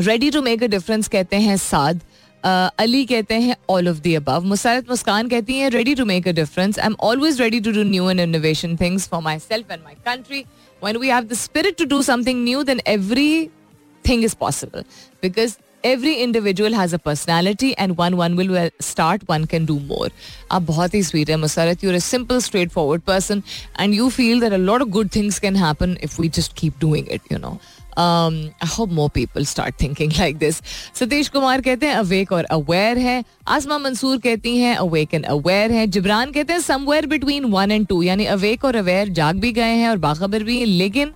ready 0.00 0.30
to 0.30 0.42
make 0.42 0.62
a 0.62 0.66
difference 0.68 1.08
कहते 1.08 1.36
हैं 1.38 1.56
साद। 1.58 2.00
अली 2.44 3.04
कहते 3.06 3.34
हैं 3.40 3.56
all 3.70 3.88
of 3.88 3.98
the 4.02 4.14
above 4.14 4.44
Musarrat 4.44 4.88
Muskan 4.90 5.28
कहती 5.28 5.58
हैं 5.58 5.70
ready 5.70 5.94
to 5.94 6.04
make 6.04 6.28
a 6.28 6.32
difference 6.32 6.78
I 6.78 6.86
am 6.86 6.96
always 7.10 7.40
ready 7.42 7.60
to 7.60 7.72
do 7.72 7.82
new 7.90 8.10
and 8.10 8.20
innovation 8.20 8.76
things 8.80 9.08
for 9.08 9.22
myself 9.38 9.70
and 9.70 9.82
my 9.84 9.94
country 10.06 10.44
when 10.82 10.96
we 11.00 11.10
have 11.10 11.28
the 11.28 11.36
spirit 11.40 11.76
to 11.80 11.84
do 11.90 11.98
something 12.06 12.40
new 12.46 12.62
then 12.70 12.80
everything 12.92 14.24
is 14.28 14.34
possible 14.40 14.82
because 15.26 15.54
every 15.90 16.12
individual 16.24 16.76
has 16.78 16.94
a 16.96 16.98
personality 17.06 17.70
and 17.84 17.96
one 18.00 18.16
one 18.18 18.36
will 18.40 18.52
start 18.88 19.24
one 19.30 19.46
can 19.52 19.68
do 19.70 19.76
more 19.92 20.08
आप 20.56 20.62
बहुत 20.72 20.94
ही 20.94 21.02
sweet 21.10 21.30
है 21.30 21.36
Musarrat 21.46 21.84
you're 21.84 21.96
a 22.00 22.02
simple 22.08 22.42
straightforward 22.48 23.06
person 23.12 23.42
and 23.84 23.98
you 24.00 24.10
feel 24.18 24.44
that 24.46 24.58
a 24.58 24.60
lot 24.66 24.84
of 24.86 24.92
good 24.98 25.14
things 25.16 25.40
can 25.46 25.58
happen 25.62 25.96
if 26.08 26.18
we 26.24 26.30
just 26.40 26.54
keep 26.62 26.78
doing 26.86 27.10
it 27.18 27.32
you 27.34 27.40
know 27.46 27.54
I 27.98 28.66
hope 28.66 28.90
more 28.90 29.10
people 29.10 29.44
start 29.44 29.72
thinking 29.78 30.10
like 30.20 30.38
this. 30.38 30.62
Satish 30.94 31.28
Kumar 31.28 31.60
कहते 31.60 31.86
हैं 31.86 31.94
awake 31.94 32.32
और 32.32 32.44
aware 32.44 32.98
है. 32.98 33.24
आसमा 33.48 33.78
मंसूर 33.78 34.18
कहती 34.18 34.58
हैं 34.58 34.76
awake 34.76 35.14
and 35.14 35.24
aware 35.24 35.72
है. 35.72 35.86
जिब्रान 35.86 36.32
कहते 36.32 36.52
हैं 36.52 36.60
somewhere 36.60 37.06
between 37.06 37.44
one 37.44 37.70
and 37.70 37.86
two 37.86 38.02
यानी 38.02 38.24
अवेक 38.24 38.64
और 38.64 38.76
अवेयर 38.76 39.08
जाग 39.08 39.36
भी 39.36 39.52
गए 39.52 39.74
हैं 39.74 39.88
और 39.88 39.96
बाखबर 39.96 40.42
भी 40.42 40.58
हैं 40.58 40.66
लेकिन 40.66 41.12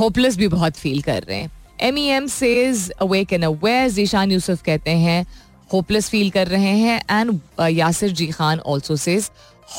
होपलेस 0.00 0.36
भी 0.36 0.48
बहुत 0.48 0.76
फील 0.76 1.02
कर 1.02 1.22
रहे 1.22 1.38
हैं। 1.38 1.50
M 1.80 1.98
E 1.98 2.04
M 2.04 2.26
says 2.26 2.90
awake 2.90 3.32
and 3.32 3.44
aware 3.44 3.90
Zeeshan 3.90 4.32
Yousuf 4.32 4.62
कहते 4.62 4.90
हैं 4.90 5.26
होपलेस 5.72 6.08
फील 6.08 6.30
कर 6.30 6.46
रहे 6.46 6.78
हैं. 6.78 7.02
And 7.10 7.40
Yasir 7.70 8.10
G 8.10 8.26
Khan 8.26 8.58
also 8.58 8.96
says 8.96 9.30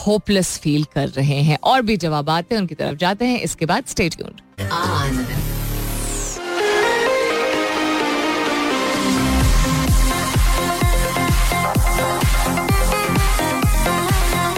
hopeless 0.08 0.58
feel 0.58 0.84
कर 0.84 1.10
रहे 1.10 1.42
हैं. 1.42 1.58
और 1.64 1.82
भी 1.82 1.98
जवाब 1.98 2.30
हैं, 2.30 2.58
उनकी 2.58 2.76
तरफ़ 2.76 2.98
जाते 2.98 3.26
हैं। 3.26 3.40
इसके 3.40 3.66
बाद 3.66 3.84
स्टेट 3.88 4.14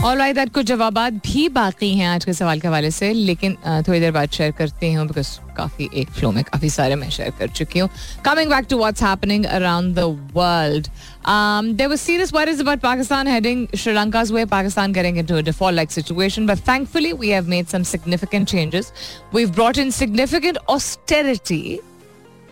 और 0.05 0.17
वाई 0.17 0.33
दैट 0.33 0.49
कुछ 0.53 0.65
जवाब 0.65 0.97
भी 1.25 1.47
बाकी 1.49 1.89
हैं 1.97 2.07
आज 2.07 2.25
के 2.25 2.33
सवाल 2.33 2.59
के 2.59 2.67
हवाले 2.67 2.89
से 2.91 3.11
लेकिन 3.13 3.55
थोड़ी 3.87 3.99
देर 3.99 4.11
बाद 4.11 4.29
शेयर 4.31 4.51
करती 4.57 4.91
हूँ 4.93 5.05
बिकॉज़ 5.07 5.29
काफ़ी 5.57 5.89
एक 6.01 6.09
फ्लो 6.17 6.31
में 6.31 6.43
काफ़ी 6.43 6.69
सारे 6.69 6.95
मैं 6.95 7.09
शेयर 7.09 7.29
कर 7.39 7.47
चुकी 7.59 7.79
हूँ 7.79 7.89
coming 8.25 8.49
back 8.49 8.65
to 8.69 8.77
what's 8.77 9.03
happening 9.03 9.45
around 9.45 9.95
the 9.95 9.99
world 10.35 10.87
Um, 11.27 11.69
there 11.77 11.89
was 11.89 12.01
serious 12.01 12.31
worries 12.31 12.59
about 12.59 12.81
Pakistan 12.81 13.25
heading 13.25 13.61
Sri 13.73 13.93
Lanka's 13.93 14.31
way, 14.31 14.45
Pakistan 14.45 14.91
getting 14.91 15.15
into 15.17 15.37
a 15.37 15.41
default 15.41 15.73
like 15.73 15.91
situation. 15.91 16.45
But 16.45 16.59
thankfully, 16.59 17.13
we 17.13 17.29
have 17.29 17.47
made 17.47 17.67
some 17.67 17.83
significant 17.83 18.47
changes. 18.47 18.91
We've 19.31 19.55
brought 19.55 19.79
in 19.79 19.91
significant 19.91 20.59
austerity, 20.69 21.79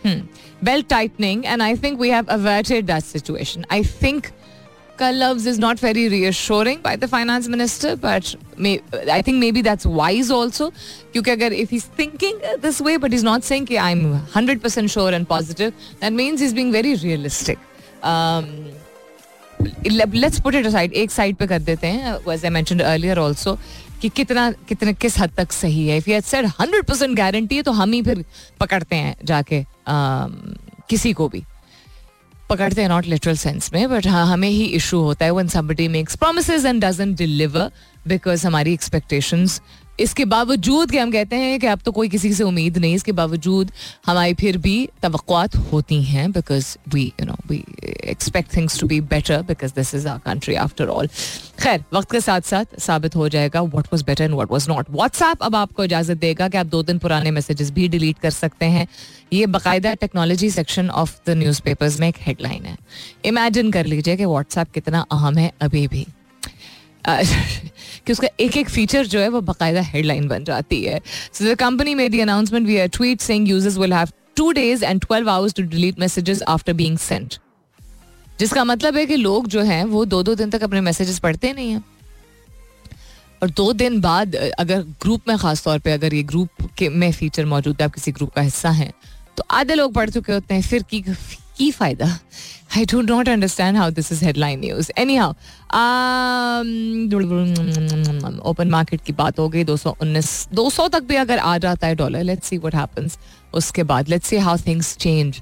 hmm, 0.02 0.18
belt 0.60 0.88
tightening, 0.88 1.46
and 1.46 1.62
I 1.62 1.76
think 1.76 2.00
we 2.00 2.10
have 2.10 2.26
averted 2.28 2.90
का 4.98 5.10
loves 5.10 5.46
is 5.46 5.60
not 5.60 5.82
very 5.84 6.06
reassuring 6.08 6.78
by 6.84 6.96
the 6.96 7.06
finance 7.06 7.48
minister 7.48 7.94
but 7.96 9.08
I 9.10 9.22
think 9.22 9.38
maybe 9.52 9.62
that's 9.62 9.86
wise 9.86 10.30
also 10.30 10.70
क्योंकि 11.12 11.30
अगर 11.30 11.52
if 11.54 11.74
is 11.74 11.84
thinking 11.98 12.40
this 12.62 12.80
way 12.82 12.96
but 12.98 13.14
is 13.14 13.24
not 13.24 13.42
saying 13.42 13.76
I 13.76 13.92
am 13.92 14.14
hundred 14.36 14.60
percent 14.60 14.90
sure 14.90 15.14
and 15.14 15.26
positive 15.26 15.70
that 16.00 16.12
means 16.12 16.42
is 16.42 16.54
being 16.54 16.72
very 16.72 16.94
realistic 16.94 17.58
let's 20.14 20.40
put 20.40 20.54
it 20.54 20.68
side 20.68 20.92
एक 20.94 21.10
side 21.10 21.36
पे 21.36 21.46
कर 21.46 21.58
देते 21.62 21.86
हैं 21.86 22.18
वज 22.26 22.44
I 22.44 22.50
mention 22.50 22.80
earlier 22.82 23.18
also 23.18 23.58
कि 24.02 24.08
कितना 24.10 24.50
कितने 24.68 24.92
किस 24.94 25.18
हद 25.18 25.30
तक 25.36 25.52
सही 25.52 25.86
है 25.88 25.96
if 25.98 26.10
you 26.10 26.20
said 26.22 26.46
hundred 26.60 26.84
percent 26.84 27.16
guarantee 27.16 27.56
है 27.56 27.62
तो 27.62 27.72
हम 27.72 27.92
ही 27.92 28.02
फिर 28.02 28.24
पकड़ते 28.60 28.96
हैं 28.96 29.16
जाके 29.24 29.62
um, 29.62 30.32
किसी 30.88 31.12
को 31.12 31.28
भी 31.28 31.42
पकड़ते 32.54 32.82
हैं 32.82 32.88
नॉट 32.88 33.06
लिटरल 33.06 33.36
सेंस 33.36 33.72
में 33.72 33.88
बट 33.90 34.06
हाँ 34.06 34.26
हमें 34.26 34.48
ही 34.48 34.64
इशू 34.76 35.00
होता 35.02 35.24
है 35.24 35.30
when 35.30 35.48
somebody 35.48 35.88
makes 35.88 36.16
promise 36.16 36.50
and 36.50 36.84
doesn't 36.84 37.16
deliver 37.18 37.70
because 38.08 38.46
हमारी 38.46 38.72
एक्सपेक्टेशंस 38.72 39.60
इसके 40.00 40.24
बावजूद 40.24 40.90
कि 40.90 40.98
हम 40.98 41.10
कहते 41.12 41.36
हैं 41.36 41.58
कि 41.60 41.66
अब 41.66 41.80
तो 41.84 41.92
कोई 41.92 42.08
किसी 42.08 42.32
से 42.34 42.44
उम्मीद 42.44 42.78
नहीं, 42.78 42.94
इसके 42.94 43.12
बावजूद 43.12 43.70
हमारी 44.06 44.34
फिर 44.34 44.58
भी 44.58 44.76
तवक़ात 45.02 45.56
होती 45.72 46.02
हैं 46.04 46.30
because 46.32 46.76
we 46.94 47.04
you 47.20 47.26
know 47.26 47.36
we 47.48 47.62
expect 48.04 48.56
things 48.56 48.80
to 48.80 48.86
be 48.86 49.00
better 49.02 49.42
because 49.44 49.72
this 49.74 49.94
is 49.94 50.08
our 50.08 50.18
country 50.24 50.54
after 50.56 50.88
all 50.88 51.08
खैर, 51.60 51.84
वक्त 51.94 52.10
के 52.12 52.20
साथ 52.20 52.40
साथ 52.42 52.78
साबित 52.80 53.16
हो 53.16 53.28
जाएगा 53.28 53.60
what 53.62 53.86
was 53.92 54.04
better 54.04 54.24
and 54.24 54.34
what 54.34 54.50
was 54.50 54.68
not 54.70 54.90
WhatsApp 54.90 55.42
अब 55.42 55.56
आपको 55.56 55.84
इजाज़त 55.84 56.16
देगा 56.18 56.48
कि 56.48 56.58
आप 56.58 56.66
दो 56.66 56.82
दिन 56.82 56.98
पुराने 56.98 57.30
मैसेजेस 57.30 57.70
भी 57.70 57.88
डिलीट 57.88 58.18
कर 58.18 58.30
सकते 58.32 58.66
हैं। 58.66 58.86
ये 59.32 59.46
बाकायदा 59.48 59.94
technology 59.96 60.50
section 60.50 60.90
of 60.92 61.16
the 61.26 61.36
newspapers 61.62 62.00
में 62.00 62.08
एक 62.08 62.16
हेडलाइन 62.20 62.64
है। 62.64 62.76
इमेजिन 63.24 63.70
कर 63.72 63.86
लीजिए 63.86 64.16
कि 64.16 64.24
व्हाट्सएप 64.26 64.72
कितना 64.74 65.04
अहम 65.12 65.38
है 65.38 65.52
अभी 65.62 65.86
भी। 65.88 66.06
कि 68.06 68.12
उसका 68.12 68.28
एक 68.40 68.56
एक 68.56 68.68
फीचर 68.70 69.06
जो 69.06 69.20
है 69.20 69.28
वो 69.28 69.40
बाकायदा 69.42 69.80
हेडलाइन 69.82 70.28
बन 70.28 70.44
जाती 70.44 70.82
है। 70.84 71.00
सो 71.32 71.44
द 71.44 71.54
कंपनी 71.58 71.94
में 71.94 72.10
the 72.10 72.20
announcement 72.20 72.66
via 72.66 72.86
tweet 72.88 73.20
saying 73.20 73.48
users 73.48 73.78
will 73.78 73.92
have 73.92 74.08
two 74.36 74.50
days 74.52 74.84
and 74.84 75.00
twelve 75.00 75.30
hours 75.30 75.54
to 75.54 75.62
delete 75.64 75.98
messages 76.00 76.42
after 76.48 76.72
being 76.72 76.98
sent 76.98 77.34
जिसका 78.38 78.64
मतलब 78.64 78.96
है 78.96 79.06
कि 79.06 79.16
लोग 79.16 79.46
जो 79.46 79.62
हैं, 79.62 79.84
वो 79.84 80.04
दो 80.04 80.22
दो 80.22 80.34
दिन 80.34 80.50
तक 80.50 80.62
अपने 80.62 80.80
मैसेजेस 80.80 81.18
पढ़ते 81.18 81.52
नहीं 81.52 81.70
हैं। 81.70 81.84
और 83.42 83.50
दो 83.50 83.72
दिन 83.72 84.00
बाद, 84.00 84.34
अगर 84.34 84.82
ग्रुप 85.02 85.28
में 85.28 85.36
खास 85.38 85.62
तौर 85.64 85.78
पे 85.78 85.92
अगर 85.92 86.14
ये 86.14 86.22
ग्रुप 86.24 86.68
के 86.78 86.88
में 86.88 87.10
फीचर 87.12 87.44
मौजूद 87.46 87.76
है, 87.80 87.84
आप 87.84 87.94
किसी 87.94 88.12
ग्रुप 88.12 88.30
का 88.30 88.42
हिस्सा 88.42 88.70
हैं 88.70 88.92
तो 89.36 89.44
आधे 89.50 89.74
लोग 89.74 89.92
पढ़ 89.94 90.10
चुके 90.10 90.32
होते 90.32 90.54
हैं, 90.54 90.62
फिर 90.62 90.82
की 90.82 91.00
की 91.00 91.70
फ़ायदा? 91.70 92.06
I 92.77 92.85
do 92.91 93.01
not 93.01 93.29
understand 93.29 93.77
how 93.77 93.89
this 93.99 94.11
is 94.11 94.23
headline 94.23 94.59
news 94.59 94.91
anyhow 95.15 95.33
open 98.49 98.69
market 98.69 99.01
की 99.05 99.13
बात 99.13 99.39
हो 99.39 99.47
गई 99.49 99.63
दो 99.63 99.77
सौ 99.77 99.95
उन्नीस 100.01 100.47
दो 100.53 100.69
सौ 100.69 100.87
तक 100.87 101.03
भी 101.09 101.15
अगर 101.25 101.37
आ 101.37 101.57
जाता 101.67 101.87
है 101.87 101.95
dollar 101.95 102.23
let's 102.23 102.47
see 102.49 102.57
what 102.57 102.75
happens 102.75 103.17
उसके 103.61 103.83
बाद 103.91 104.09
let's 104.09 104.27
see 104.29 104.37
how 104.47 104.57
things 104.67 104.95
change 104.97 105.41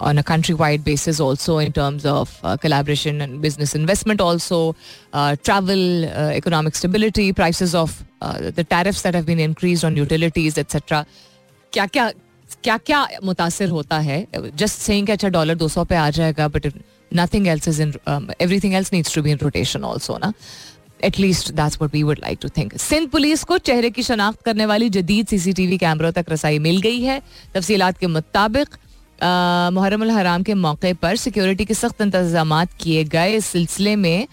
on 0.00 0.18
a 0.18 0.22
countrywide 0.22 0.84
basis 0.84 1.20
also 1.20 1.58
in 1.58 1.72
terms 1.72 2.04
of 2.04 2.30
uh, 2.42 2.56
collaboration 2.56 3.20
and 3.20 3.40
business 3.40 3.74
investment 3.74 4.20
also 4.20 4.74
uh, 5.12 5.36
travel 5.48 6.04
uh, 6.06 6.30
economic 6.40 6.74
stability 6.74 7.32
prices 7.32 7.74
of 7.74 8.02
uh, 8.20 8.50
the 8.50 8.64
tariffs 8.64 9.02
that 9.02 9.14
have 9.14 9.26
been 9.26 9.42
increased 9.48 9.84
on 9.84 9.96
utilities 9.96 10.58
etc 10.64 11.04
क्या 11.72 11.86
क्या 11.86 12.10
क्या 12.63 12.77
क्या 12.79 13.07
मुतासर 13.23 13.69
होता 13.69 13.97
है? 13.99 14.25
Just 14.33 14.79
saying 14.79 15.09
अच्छा 15.09 15.29
dollar 15.29 15.55
दो 15.55 15.67
सौ 15.67 15.83
पे 15.83 15.95
आ 15.95 16.09
जाएगा 16.09 16.47
but 16.47 16.71
nothing 17.15 17.47
else 17.47 17.67
is 17.67 17.81
in 17.81 17.93
everything 18.41 18.73
else 18.73 18.93
needs 18.93 19.15
to 19.15 19.21
be 19.21 19.31
in 19.31 19.37
rotation 19.41 19.83
also 19.83 20.17
ना? 20.17 20.33
At least 21.03 21.51
that's 21.51 21.77
what 21.77 21.93
we 21.93 22.03
would 22.03 22.19
like 22.19 22.39
to 22.41 22.49
think 22.57 22.75
Sindh 22.79 23.09
police 23.09 23.43
को 23.43 23.57
चेहरे 23.59 23.89
की 23.89 24.03
शनाख्त 24.03 24.41
करने 24.45 24.65
वाली 24.65 24.89
जदीद 24.89 25.27
सीसीटीवी 25.27 25.77
कैमरों 25.77 26.11
तक 26.11 26.25
रसाई 26.29 26.59
मिल 26.59 26.81
गई 26.81 27.01
है। 27.01 27.21
तफसीलात 27.55 27.97
के 27.97 28.07
मुताबिक 28.07 28.77
मुहर्रम 29.73 30.03
हराम 30.11 30.43
के 30.43 30.53
मौके 30.55 30.93
पर 30.95 31.15
सिक्योरिटी 31.17 31.65
के 31.65 31.73
सख्त 31.73 32.01
इंतज़ाम 32.01 32.63
किए 32.79 33.03
गए। 33.05 33.35
इस 33.35 33.45
सिलसिले 33.45 33.95
में 33.95 34.27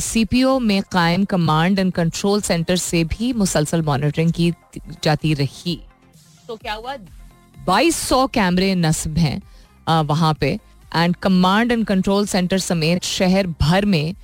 सी 0.00 0.24
पी 0.24 0.42
ओ 0.42 0.58
में 0.60 0.82
कायम 0.92 1.24
कमांड 1.24 1.78
एंड 1.78 1.92
कंट्रोल 1.92 2.40
सेंटर 2.40 2.76
से 2.76 3.04
भी 3.04 3.32
मुसलसल 3.34 3.82
मॉनिटरिंग 3.82 4.32
की 4.32 4.52
जाती 5.04 5.34
रही। 5.34 5.80
तो 6.48 6.56
क्या 6.56 6.74
हुआ? 6.74 6.96
बाईस 7.56 7.96
सौ 7.98 8.26
कैमरे 8.26 8.74
नस्ब 8.74 9.18
हैं 9.18 10.02
वहाँ 10.04 10.34
पे। 10.34 10.58
And 10.92 11.16
command 11.16 11.72
and 11.72 11.84
control 11.86 12.26
centre 12.26 12.58
समेत 12.60 13.04
शहर 13.04 13.46
भर 13.60 13.84
में 13.84 14.14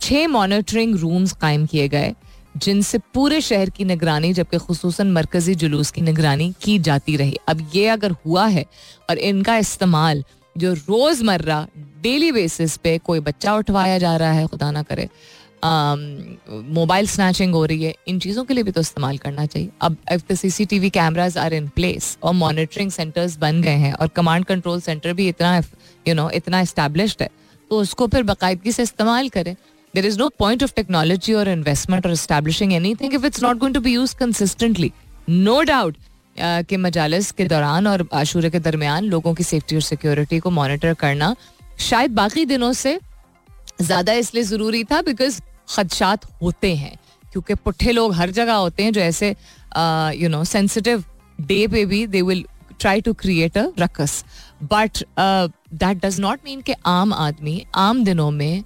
छह 0.00 0.26
मॉनिटरिंग 0.28 0.96
रूम्स 0.96 1.32
कायम 1.32 1.66
किए 1.66 1.88
गए, 1.88 2.14
जिनसे 2.56 2.98
पूरे 3.14 3.40
शहर 3.40 3.70
की 3.70 3.84
निगरानी, 3.84 4.32
जबकि 4.32 4.58
खसूस 4.58 5.00
मरकजी 5.00 5.54
जुलूस 5.54 5.90
की 5.90 6.00
निगरानी 6.00 6.52
की 6.62 6.78
जाती 6.80 7.16
रही। 7.16 7.36
अब 7.48 7.68
ये 7.74 7.86
अगर 7.88 8.10
हुआ 8.26 8.46
है 8.48 8.64
और 9.10 9.18
इनका 9.20 9.56
इस्तेमाल 9.58 10.24
जो 10.56 10.72
रोज़मर्रा 10.74 11.66
डेली 12.02 12.32
बेसिस 12.32 12.76
पे 12.76 12.96
कोई 13.00 13.20
बच्चा 13.20 13.54
उठवाया 13.56 13.98
जा 13.98 14.16
रहा 14.16 14.32
है, 14.32 14.46
खुदा 14.46 14.70
ना 14.70 14.82
करे 14.82 15.08
मोबाइल 15.62 17.06
स्नैचिंग 17.06 17.54
हो 17.54 17.64
रही 17.64 17.84
है, 17.84 17.94
इन 18.08 18.18
चीज़ों 18.18 18.44
के 18.44 18.54
लिए 18.54 18.64
भी 18.64 18.70
तो 18.70 18.80
इस्तेमाल 18.80 19.18
करना 19.18 19.44
चाहिए। 19.46 19.68
अब 19.82 19.96
if 20.12 20.22
the 20.30 20.34
C 20.36 20.64
T 20.66 20.78
V 20.78 20.90
cameras 20.90 21.38
are 21.38 21.54
in 21.54 21.68
place 21.76 22.16
और 22.22 22.32
मॉनिटरिंग 22.34 22.90
सेंटर्स 22.90 23.36
बन 23.38 23.60
गए 23.62 23.76
हैं 23.78 23.92
और 23.92 24.08
कमांड 24.16 24.44
कंट्रोल 24.44 24.80
सेंटर 24.80 25.12
भी 25.12 25.28
इतना 25.28 25.56
यू 26.06 26.14
नो 26.14 26.28
इतना 26.34 26.60
इस्टेब्लिश्ड 26.60 27.22
है 27.22 27.28
तो 27.70 27.80
उसको 27.80 28.06
फिर 28.06 28.22
बाकायदगी 28.24 28.72
से 28.72 28.82
इस्तेमाल 28.82 29.28
करें। 29.28 29.54
There 29.94 30.06
is 30.06 30.18
no 30.18 30.28
point 30.38 30.62
of 30.62 30.72
technology 30.76 31.34
और 31.34 31.48
इन्वेस्टमेंट 31.48 32.06
और 32.06 32.12
establishing 32.12 32.72
anything 32.94 33.14
if 33.14 33.26
it's 33.26 33.42
not 33.42 33.58
going 33.58 33.74
to 33.74 33.80
be 33.80 33.92
use 33.92 34.16
consistently 34.16 34.92
no 35.30 35.60
doubt 35.64 35.96
के 36.68 36.76
मजालस 36.78 37.30
के 37.30 37.44
दौरान 37.44 37.86
और 37.86 38.06
आशूरे 38.14 38.50
के 38.50 38.58
दरमियान 38.60 39.04
लोगों 39.06 39.34
की 39.34 39.44
सेफ्टी 39.44 39.76
और 39.76 39.82
सिक्योरिटी 39.82 40.38
को 40.38 40.50
मॉनिटर 40.50 40.94
करना 41.00 41.34
शायद 41.80 42.10
बाकी 42.14 42.44
दिनों 42.46 42.72
से 42.74 42.98
ज़्यादा 43.80 44.12
इसलिए 44.14 44.42
ज़रूरी 44.44 44.84
था 44.84 45.00
बिकॉज़ 45.02 45.40
खदशात 45.72 46.24
होते 46.42 46.74
हैं, 46.76 46.96
क्योंकि 47.24 47.54
पुट्ठे 47.56 47.92
लोग 47.92 48.14
हर 48.14 48.30
जगह 48.32 48.54
होते 48.54 48.82
हैं 48.82 48.92
जो 48.92 49.00
ऐसे 49.00 49.34
यू 50.16 50.28
नो 50.28 50.42
सेंसिटिव 50.46 51.04
डे 51.38 51.66
पे 51.68 51.84
भी 51.86 52.06
they 52.06 52.22
will 52.22 52.44
try 52.80 53.00
to 53.00 53.12
create 53.14 53.58
a 53.58 53.66
ruckus 53.78 54.24
but 54.64 55.04
that 55.18 56.04
does 56.04 56.20
not 56.20 56.40
mean 56.44 56.60
के 56.60 56.74
आम 56.86 57.12
आदमी 57.14 57.64
आम 57.76 58.04
दिनों 58.04 58.30
में 58.30 58.62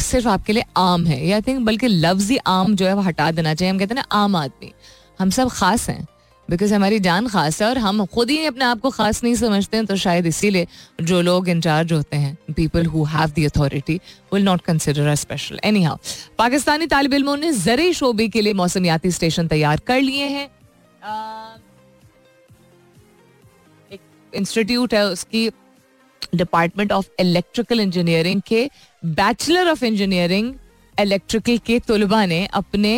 सिर्फ़ 0.00 0.28
आपके 0.28 0.52
लिए 0.52 0.64
आम 0.76 1.06
है, 1.06 1.26
या 1.26 1.40
थिंक 1.40 1.60
बल्कि 1.66 1.88
लफ्ज 1.88 2.30
ही 2.30 2.36
आम 2.46 2.74
जो 2.76 2.86
है 2.86 2.94
वो 2.94 3.02
हटा 3.02 3.30
देना 3.30 3.54
चाहिए। 3.54 3.70
हम 3.72 3.78
कहते 3.78 3.94
हैं 3.94 4.02
ना, 4.02 4.06
आम 4.12 4.36
आदमी, 4.36 4.72
हम 5.18 5.30
सब 5.30 5.50
खास 5.50 5.88
हैं। 5.90 6.06
बिकॉज़ 6.50 6.72
हमारी 6.74 6.98
जान 7.00 7.26
खास 7.28 7.60
है 7.62 7.68
और 7.68 7.78
हम 7.78 8.04
खुद 8.14 8.30
ही 8.30 8.44
अपने 8.46 8.64
आप 8.64 8.80
को 8.80 8.90
खास 8.90 9.22
नहीं 9.24 9.34
समझते 9.36 9.76
हैं 9.76 9.86
तो 9.86 9.96
शायद 9.96 10.26
इसीलिए 10.26 10.66
जो 11.02 11.20
लोग 11.22 11.48
इंचार्ज 11.48 11.92
होते 11.92 12.16
हैं 12.16 12.52
people 12.54 12.86
who 12.86 13.04
have 13.06 13.30
the 13.30 13.44
authority 13.46 14.00
will 14.32 14.44
not 14.44 14.60
consider 14.62 15.06
a 15.08 15.14
special 15.14 15.60
anyhow 15.82 15.96
Pakistani 16.38 16.86
तालब 16.86 17.14
इलमों 17.14 17.36
ने 17.36 17.52
ज़रिए 17.60 17.92
शोबे 17.92 18.28
के 18.28 18.40
लिए 18.40 18.52
मौसमियाती 18.54 19.10
स्टेशन 19.10 19.48
तैयार 19.48 19.80
कर 19.86 20.00
लिए 20.00 20.26
हैं। 20.26 20.48
एक 23.92 24.00
इंस्टीट्यूट 24.32 24.94
है 24.94 25.06
उसकी 25.06 25.48
डिपार्टमेंट 26.34 26.92
ऑफ़ 26.92 27.08
इलेक्ट्रिकल 27.20 27.80
इंजीनियरिंग 27.80 28.42
के 28.46 28.68
बैचलर 29.02 29.70
ऑफ़ 29.70 29.84
इंजीनियरिंग 29.84 30.54
इलेक्ट्रिकल 30.98 31.58
के 31.66 31.78
तलबा 31.88 32.24
ने 32.26 32.46
अपने 32.54 32.94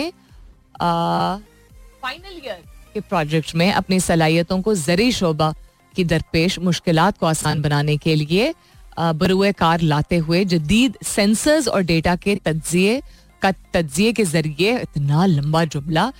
फाइनल 0.81 2.41
ईयर 2.45 2.72
के 2.94 3.00
प्रोजेक्ट 3.02 3.55
में 3.55 3.70
अपनी 3.72 4.00
सलाहियतों 4.00 4.61
को 4.62 4.74
जरी 4.76 5.11
शोबा 5.12 5.55
की 5.96 6.05
दरपेश 6.05 6.59
मुश्किल 6.61 6.98
को 7.20 7.26
आसान 7.26 7.62
बनाने 7.62 7.96
के 7.96 8.14
लिए 8.14 8.52
बरुए 8.98 9.52
कार 9.55 9.81
लाते 9.83 10.16
हुए 10.18 10.44
जदीद 10.46 10.98
सेंसर्स 11.07 11.68
और 11.68 11.83
डेटा 11.85 12.16
के 12.16 12.37
तजिए 12.44 13.00
का 13.42 13.52
तजिए 13.74 14.12
के 14.12 14.24
ज़रिए 14.26 14.78
इतना 14.78 15.26
लंबा 15.26 15.64
जुमला 15.64 16.12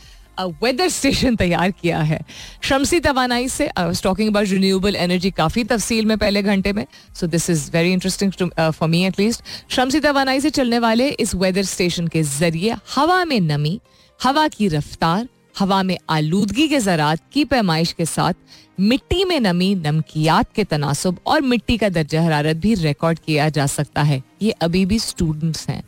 वेदर 0.63 0.89
स्टेशन 0.89 1.37
तैयार 1.37 1.71
किया 1.71 1.99
है। 2.01 2.19
शमसी 2.63 2.99
तोानाई 3.01 3.49
से 3.49 3.69
टॉकिंग 3.79 4.29
अबाउट 4.29 4.49
रिन्यूएबल 4.49 4.97
एनर्जी 4.97 5.31
काफ़ी 5.31 5.65
तफसील 5.65 6.07
में 6.07 6.17
पहले 6.19 6.43
घंटे 6.43 6.73
में। 6.73 6.85
So 7.15 7.27
this 7.27 7.49
is 7.51 7.71
very 7.73 7.93
interesting 7.93 8.33
for 8.33 8.89
me 8.89 9.05
at least 9.07 9.43
शमसी 9.71 10.01
तोानाई 10.01 10.41
से 10.41 10.51
चलने 10.51 10.79
वाले 10.79 11.09
इस 11.21 11.35
वेदर 11.35 11.63
स्टेशन 11.65 12.09
के 12.09 12.23
ज़रिए 12.23 12.77
हवा 12.95 13.25
में 13.25 13.41
नमी, 13.41 13.79
हवा 14.21 14.49
की 14.49 14.69
रफ्तार 14.69 15.29
हवा 15.59 15.83
में 15.83 15.97
आलूदगी 16.11 16.69
के 16.69 16.79
ज़रात 16.81 17.21
की 17.33 17.45
पैमाइश 17.45 17.93
के 17.93 18.05
साथ 18.07 18.35
मिट्टी 18.81 19.25
में 19.25 19.39
नमी, 19.41 19.75
नमकियात 19.75 20.53
के 20.55 20.65
तनासब 20.65 21.19
और 21.27 21.41
मिट्टी 21.43 21.77
का 21.79 21.89
दर्जा 21.89 22.23
हरारत 22.23 22.57
भी 22.57 22.75
रिकॉर्ड 22.75 23.19
किया 23.19 23.49
जा 23.49 23.67
सकता 23.67 24.03
है। 24.03 24.23
ये 24.43 24.51
अभी 24.63 24.85
भी 24.87 24.99
स्टूडेंट्स 24.99 25.69
हैं। 25.69 25.83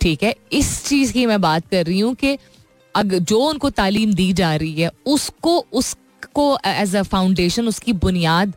ठीक 0.00 0.22
है, 0.22 0.34
इस 0.52 0.84
चीज़ 0.84 1.12
की 1.12 1.26
मैं 1.26 1.40
बात 1.40 1.68
कर 1.68 1.86
रही 1.86 2.00
हूँ 2.00 2.14
कि 2.14 2.36
अगर 2.94 3.18
जो 3.20 3.38
उनको 3.40 3.70
तालीम 3.70 4.12
दी 4.14 4.32
जा 4.32 4.54
रही 4.56 4.80
है, 4.80 4.90
उसको 5.06 5.58
उसको 5.72 6.58
एज 6.66 6.96
अ 6.96 7.02
फाउंडेशन 7.02 7.68
उसकी 7.68 7.92
बुनियाद 7.94 8.54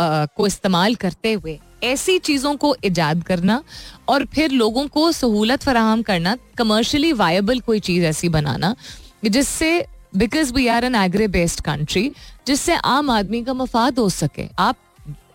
को 0.00 0.46
इस्तेमाल 0.46 0.94
करते 0.94 1.32
हुए 1.32 1.58
ऐसी 1.82 2.18
चीज़ों 2.18 2.54
को 2.56 2.74
ईजाद 2.84 3.22
करना 3.22 3.62
और 4.08 4.24
फिर 4.24 4.50
लोगों 4.50 4.86
को 4.88 5.10
सहूलत 5.12 5.62
फराहम 5.62 6.02
करना 6.02 6.36
कमर्शली 6.58 7.12
वायबल 7.12 7.60
कोई 7.60 7.80
चीज़ 7.80 8.04
ऐसी 8.04 8.28
बनाना 8.28 8.74
जिससे 9.28 9.86
because 10.16 10.52
we 10.54 10.66
are 10.68 10.84
an 10.84 10.94
agri 10.94 11.26
based 11.28 11.60
country 11.60 12.10
जिससे 12.46 12.74
आम 12.74 13.10
आदमी 13.10 13.42
का 13.44 13.54
मफाद 13.54 13.98
हो 13.98 14.08
सके। 14.10 14.48
आप 14.58 14.76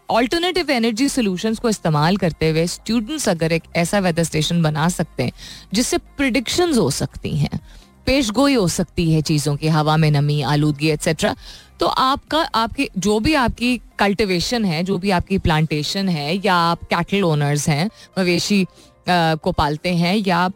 ऑल्टरनेटिव 0.10 0.69
एनर्जी 0.71 1.08
सोल्यूशन 1.10 1.56
को 1.56 1.69
इस्तेमाल 1.69 2.17
करते 2.17 2.49
हुए 2.49 2.65
स्टूडेंट्स 2.67 3.28
अगर 3.30 3.52
एक 3.52 3.63
ऐसा 3.75 3.99
वेदर 3.99 4.23
स्टेशन 4.23 4.62
बना 4.62 4.88
सकते 4.89 5.23
हैं, 5.23 5.32
जिससे 5.73 5.97
प्रिडिक्शन 5.97 6.73
हो 6.73 6.89
सकती 6.91 7.36
हैं 7.38 7.60
पेश 8.06 8.30
गोई 8.32 8.54
हो 8.54 8.67
सकती 8.67 9.12
है 9.13 9.21
चीज़ों 9.21 9.56
की, 9.56 9.67
हवा 9.67 9.97
में 9.97 10.10
नमी, 10.12 10.41
आलूदगी 10.41 10.89
एक्सेट्रा 10.89 11.36
तो 11.80 11.88
आपका, 11.88 12.39
आपकी, 12.56 12.88
जो 12.97 13.19
भी 13.19 13.34
आपकी 13.34 13.80
कल्टिवेशन 13.99 14.65
है, 14.65 14.84
जो 14.84 14.97
भी 14.97 15.10
आपकी 15.10 15.38
प्लांटेशन 15.38 16.10
है, 16.10 16.41
या 16.45 16.56
आप 16.56 16.84
कैटल 16.84 17.23
ओनर्स 17.23 17.67
हैं, 17.69 17.89
मवेशी 18.19 18.65
को 19.10 19.52
पालते 19.52 19.93
हैं, 19.95 20.15
या 20.28 20.49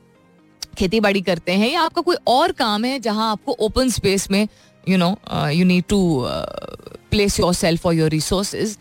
खेती 0.76 1.00
बाड़ी 1.00 1.22
करते 1.22 1.52
हैं 1.52 1.72
या 1.72 1.82
आपका 1.82 2.02
कोई 2.02 2.16
और 2.28 2.52
काम 2.52 2.86
है 2.86 3.00
जहाँ 3.00 3.32
आपको 3.32 3.58
ओपन 3.62 3.90
स्पेस 3.90 4.30
में 4.32 4.48
you 4.90 4.98
know 4.98 5.16
you 5.50 5.66
need 5.66 5.84
to 5.90 6.00
place 7.12 7.40
yourself 7.54 7.86
और 7.86 7.94
योर 7.94 8.10
रिसोर्सेज 8.10 8.78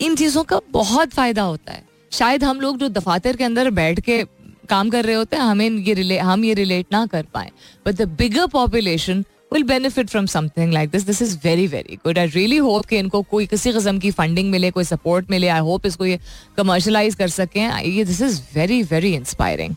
इन 0.00 0.16
चीज़ों 0.16 0.44
का 0.44 0.60
बहुत 0.70 1.10
फ़ायदा 1.10 1.42
होता 1.42 1.72
है। 1.72 1.82
शायद 2.12 2.44
हम 2.44 2.60
लोग 2.60 2.78
जो 2.78 2.88
दफातर 2.90 3.36
के 3.36 3.44
अंदर 3.44 3.70
बैठ 3.72 4.00
के 4.00 4.22
काम 4.68 4.90
कर 4.90 5.04
रहे 5.04 5.14
होते 5.14 5.36
हैं, 5.36 5.42
हमें 5.42 5.68
ये 5.68 5.94
रिले, 5.94 6.18
हम 6.18 6.44
ये 6.44 6.54
रिलेट 6.54 6.86
ना 6.92 7.04
कर 7.06 7.22
पाए। 7.34 7.50
But 7.86 7.94
the 7.94 8.08
bigger 8.18 8.46
population 8.46 9.24
will 9.52 9.62
benefit 9.62 10.08
from 10.10 10.26
something 10.26 10.72
like 10.72 10.90
this 10.90 11.02
this 11.06 11.22
is 11.22 11.36
very 11.44 11.66
very 11.66 11.98
good 12.04 12.18
I 12.18 12.26
really 12.26 12.56
hope 12.58 12.86
कि 12.86 12.98
इनको 12.98 13.22
कोई 13.22 13.46
किसी 13.46 13.72
किस्म 13.72 13.98
की 13.98 14.10
फंडिंग 14.10 14.50
मिले, 14.50 14.70
कोई 14.70 14.84
सपोर्ट 14.84 15.30
मिले। 15.30 15.48
आई 15.48 15.60
होप 15.60 15.86
इसको 15.86 16.06
ये 16.06 16.18
कमर्शलाइज 16.56 17.14
कर 17.14 17.28
सकें। 17.30 17.82
ये 17.82 18.04
this 18.04 18.20
is 18.22 18.40
very 18.54 18.82
very 18.82 19.14
inspiring 19.14 19.74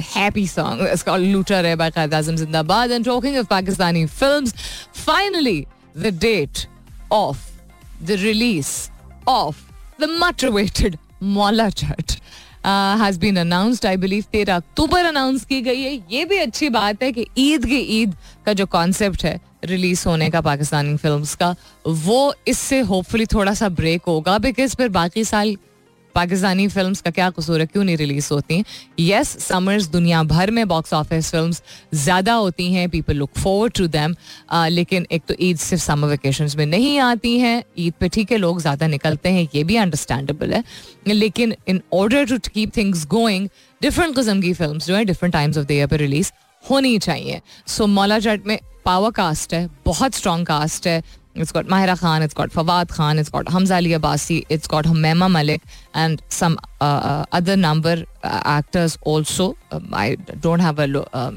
happy 0.00 0.46
song. 0.46 0.80
It's 0.80 1.02
called 1.02 1.22
Luta 1.22 1.62
Re 1.62 1.74
by 1.74 1.90
Qaid 1.90 2.10
Azam 2.10 2.38
Zindabad. 2.38 2.90
And 2.90 3.04
talking 3.04 3.36
of 3.36 3.48
Pakistani 3.48 4.08
films, 4.08 4.54
finally, 4.92 5.68
the 5.94 6.10
date 6.10 6.66
of 7.10 7.50
the 8.00 8.16
release 8.16 8.90
of 9.26 9.70
the 9.98 10.08
much 10.08 10.42
awaited 10.42 10.98
Mola 11.20 11.70
Chat. 11.70 12.18
Uh, 12.64 12.96
has 12.96 13.18
been 13.18 13.36
announced 13.38 13.84
I 13.84 13.96
believe 13.96 14.26
तेरह 14.32 14.56
अक्टूबर 14.56 15.04
announce 15.04 15.44
की 15.44 15.60
गई 15.62 15.80
है 15.82 15.94
ये 16.10 16.24
भी 16.24 16.36
अच्छी 16.38 16.68
बात 16.70 17.02
है 17.02 17.10
कि 17.12 17.26
ईद 17.38 17.64
की 17.66 17.78
ईद 18.00 18.14
का 18.46 18.52
जो 18.52 18.66
कॉन्सेप्ट 18.66 19.24
है 19.24 19.40
रिलीज़ 19.64 20.06
होने 20.08 20.28
का 20.30 20.40
पाकिस्तानी 20.40 20.96
फिल्म्स 20.96 21.34
का 21.42 21.54
वो 21.86 22.34
इससे 22.48 22.78
होपफुली 22.90 23.26
थोड़ा 23.32 23.54
सा 23.54 23.68
ब्रेक 23.80 24.02
होगा 24.08 24.36
बिकॉज़ 24.46 24.76
फिर 24.76 24.88
बाकी 24.96 25.24
साल 25.24 25.56
पाकिस्तानी 26.14 26.66
फिल्म्स 26.68 27.00
का 27.00 27.10
क्या 27.10 27.28
कसूर 27.30 27.60
है? 27.60 27.66
क्यों 27.66 27.84
नहीं 27.84 27.96
रिलीज़ 27.96 28.28
होती? 28.32 28.62
यस 29.00 29.28
समर्स 29.40 29.86
दुनिया 29.88 30.22
भर 30.24 30.50
में 30.50 30.66
बॉक्स 30.68 30.92
ऑफ़िस 30.94 31.30
फिल्म्स 31.30 31.62
ज़्यादा 31.94 32.34
होती 32.34 32.72
हैं 32.72 32.88
people 32.90 33.16
look 33.16 33.30
forward 33.38 33.72
to 33.72 33.86
them 33.88 34.14
लेकिन 34.70 35.06
एक 35.12 35.22
तो 35.28 35.34
ईद 35.40 35.56
सिर्फ़ 35.58 35.82
समर 35.84 36.08
वेकेशन 36.08 36.48
में 36.58 36.64
नहीं 36.66 36.98
आती 37.00 37.38
हैं। 37.38 37.62
ईद 37.78 37.94
पे 38.00 38.08
ठीक 38.08 38.32
है, 38.32 38.38
लोग 38.38 38.60
ज़्यादा 38.60 38.86
निकलते 38.88 39.28
हैं, 39.28 39.48
ये 39.54 39.64
भी 39.64 39.76
अंडरस्टैंडेबल 39.76 40.52
है। 40.52 40.62
लेकिन 41.08 41.54
in 41.68 41.80
order 41.94 42.26
to 42.26 42.38
keep 42.48 42.76
things 42.76 43.06
going 43.08 43.48
different 43.80 44.16
कस्म 44.16 44.40
की 44.40 44.52
फ़िल्म 44.54 44.78
जो 44.78 44.94
है 44.96 45.04
different 45.04 45.32
times 45.32 45.58
of 45.58 45.66
the 45.66 45.70
year 45.70 45.86
पर 45.86 45.98
रिलीज़ 45.98 46.32
होनी 46.64 46.98
चाहिए। 46.98 47.40
सो 47.66 47.86
मौला 47.88 48.18
जट 48.18 48.46
में 48.46 48.58
पावर 48.84 49.10
कास्ट 49.12 49.54
है, 49.54 49.68
बहुत 49.84 50.14
स्ट्रॉन्ग 50.14 50.46
कास्ट 50.46 50.86
है 50.86 51.02
it's 51.36 51.52
got 51.54 51.70
Mahira 51.70 51.94
Khan 51.94 52.22
it's 52.22 52.34
got 52.36 52.50
Fawad 52.50 52.90
Khan 52.90 53.18
it's 53.18 53.30
got 53.32 53.50
Hamza 53.50 53.76
Ali 53.76 53.92
Abbasi 53.92 54.42
it's 54.50 54.68
got 54.70 54.86
Humaima 54.86 55.28
Malick 55.28 55.62
and 55.96 56.20
some 56.30 56.56
other 56.82 57.56
number 57.56 58.04
actors 58.26 58.98
also 59.06 59.54
I 59.94 60.16
don't 60.32 60.60
have 60.60 60.82
a 60.82 61.30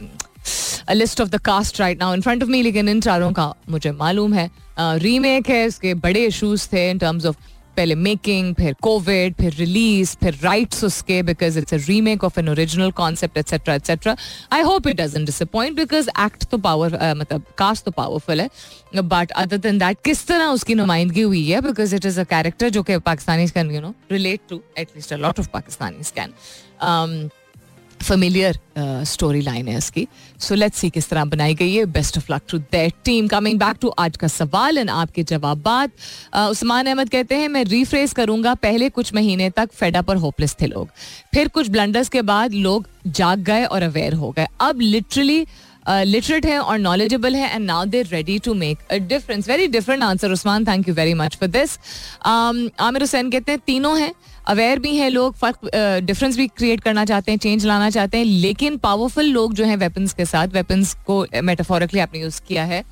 a 0.87 0.93
list 0.93 1.21
of 1.21 1.29
the 1.29 1.39
cast 1.45 1.79
right 1.79 1.99
now 1.99 2.13
in 2.13 2.21
front 2.21 2.43
of 2.43 2.49
लेकिन 2.51 2.89
इन 2.89 3.01
चारों 3.01 3.31
का 3.31 3.53
मुझे 3.69 3.91
मालूम 3.93 4.33
है 4.33 4.49
remake 4.79 5.49
है 5.49 5.65
इसके 5.65 5.93
बड़े 6.03 6.25
इशूज 6.25 6.67
थे 6.73 6.89
इन 6.89 6.97
टर्म्स 6.97 7.25
ऑफ़ 7.25 7.35
पहले 7.77 7.95
मेकिंग 7.95 8.53
फिर 8.55 8.75
कोविड 8.81 9.35
फिर 9.35 9.53
रिलीज़ 9.53 10.15
फिर 10.23 10.39
राइट्स 10.43 10.83
उसके 10.83 11.21
because 11.23 11.59
it's 11.59 11.73
a 11.73 11.77
remake 11.87 12.23
of 12.23 12.39
an 12.39 12.49
original 12.49 12.91
concept 12.97 13.37
etcetera 13.37 13.75
etcetera 13.75 14.15
I 14.53 14.61
hope 14.61 14.87
it 14.87 15.01
doesn't 15.01 15.25
disappoint 15.25 15.75
because 15.77 16.09
act 16.25 16.45
तो 16.51 16.57
पावर 16.57 16.97
मतलब 17.17 17.43
कास्ट 17.57 17.85
तो 17.85 17.91
पावरफुल 17.91 18.41
है. 18.41 18.49
बट 18.95 19.31
अदर 19.31 19.57
देन 19.57 19.77
दैट 19.77 19.97
किस 20.05 20.25
तरह 20.27 20.45
उसकी 20.47 20.75
नुमाइंदगी 20.75 21.21
हुई 21.21 21.45
है? 21.47 21.61
Because 21.61 21.95
it 21.95 22.05
is 22.05 22.19
a 22.19 22.23
character 22.25 22.69
जो 22.69 22.83
कि 22.83 22.97
Pakistani 23.07 23.47
can 23.55 23.71
you 23.71 23.81
know 23.81 23.93
relate 24.11 24.39
to 24.49 24.61
at least 24.77 25.13
a 25.13 25.17
lot 25.17 25.39
of 25.39 25.49
Pakistani 25.53 26.11
can 26.15 26.33
familiar 28.03 28.53
story 29.07 29.41
line 29.41 29.67
है 29.67 29.77
इसकी. 29.77 30.07
सो 30.39 30.55
लेट्स 30.55 30.77
सी 30.77 30.89
किस 30.89 31.09
तरह 31.09 31.25
बनाई 31.25 31.53
गई 31.55 31.75
है. 31.75 31.85
Best 31.85 32.17
of 32.17 32.31
luck 32.33 32.41
to 32.49 32.57
that 32.57 32.93
team 33.05 33.27
coming 33.27 33.59
back 33.59 33.77
to 33.81 33.89
आज 33.89 34.17
का 34.17 34.27
सवाल 34.27 34.77
एंड 34.77 34.89
आपके 34.89 35.23
जवाब 35.23 35.89
uh, 36.35 36.49
उस्मान 36.49 36.85
अहमद 36.85 37.09
कहते 37.09 37.35
हैं 37.35 37.49
मैं 37.49 37.63
रीफ्रेस 37.63 38.13
करूँगा 38.13 38.53
पहले 38.53 38.89
कुछ 38.89 39.13
महीने 39.13 39.49
तक 39.49 39.71
फेडा 39.73 40.01
पर 40.01 40.15
होपलेस 40.15 40.55
थे 40.61 40.67
लोग. 40.67 40.89
फिर 41.33 41.47
कुछ 41.47 41.69
ब्लंडर्स 41.69 42.09
के 42.09 42.21
बाद 42.21 42.53
लोग 42.53 42.87
जाग 43.07 43.39
गए 43.39 43.65
और 43.65 43.83
अवेयर 43.83 44.13
हो 44.13 44.31
गए. 44.31 44.47
अब 44.59 44.81
लिटरली 44.81 45.45
लिटरेट 45.87 46.45
हैं 46.45 46.57
और 46.59 46.77
नॉलेजेबल 46.79 47.35
हैं 47.35 47.53
and 47.55 47.65
now 47.65 47.85
they're 47.85 48.07
ready 48.07 48.37
to 48.39 48.53
make 48.53 48.79
a 48.91 48.97
difference 49.07 49.49
very 49.49 49.67
different 49.67 50.03
answer 50.03 50.31
Usman 50.31 50.65
thank 50.67 50.87
you 50.87 50.93
very 50.95 51.13
much 51.13 51.35
for 51.35 51.49
this 51.49 51.77
Aamir 52.25 53.01
Hussain 53.01 53.29
कहते 53.31 53.51
हैं, 53.51 53.61
तीनों 53.65 53.97
हैं 53.99 54.13
अवेयर 54.47 54.79
भी 54.79 54.95
हैं 54.95 55.09
लोग, 55.09 55.35
फ़र्क 55.35 55.69
डिफरेंस 56.03 56.37
भी 56.37 56.47
क्रिएट 56.47 56.81
करना 56.81 57.05
चाहते 57.05 57.31
हैं 57.31 57.39
चेंज 57.39 57.65
लाना 57.65 57.89
चाहते 57.89 58.17
हैं, 58.17 58.25
लेकिन 58.25 58.77
पावरफुल 58.77 59.25
लोग 59.25 59.53
जो 59.53 59.65
हैं 59.65 59.77
वेपन्स 59.77 60.13
के 60.13 60.25
साथ 60.25 60.47
वेपन्स 60.53 60.93
को 61.07 61.25
मेटाफोरिकली 61.43 61.99
आपने 61.99 62.21
यूज़ 62.21 62.41
किया 62.47 62.63
है, 62.63 62.83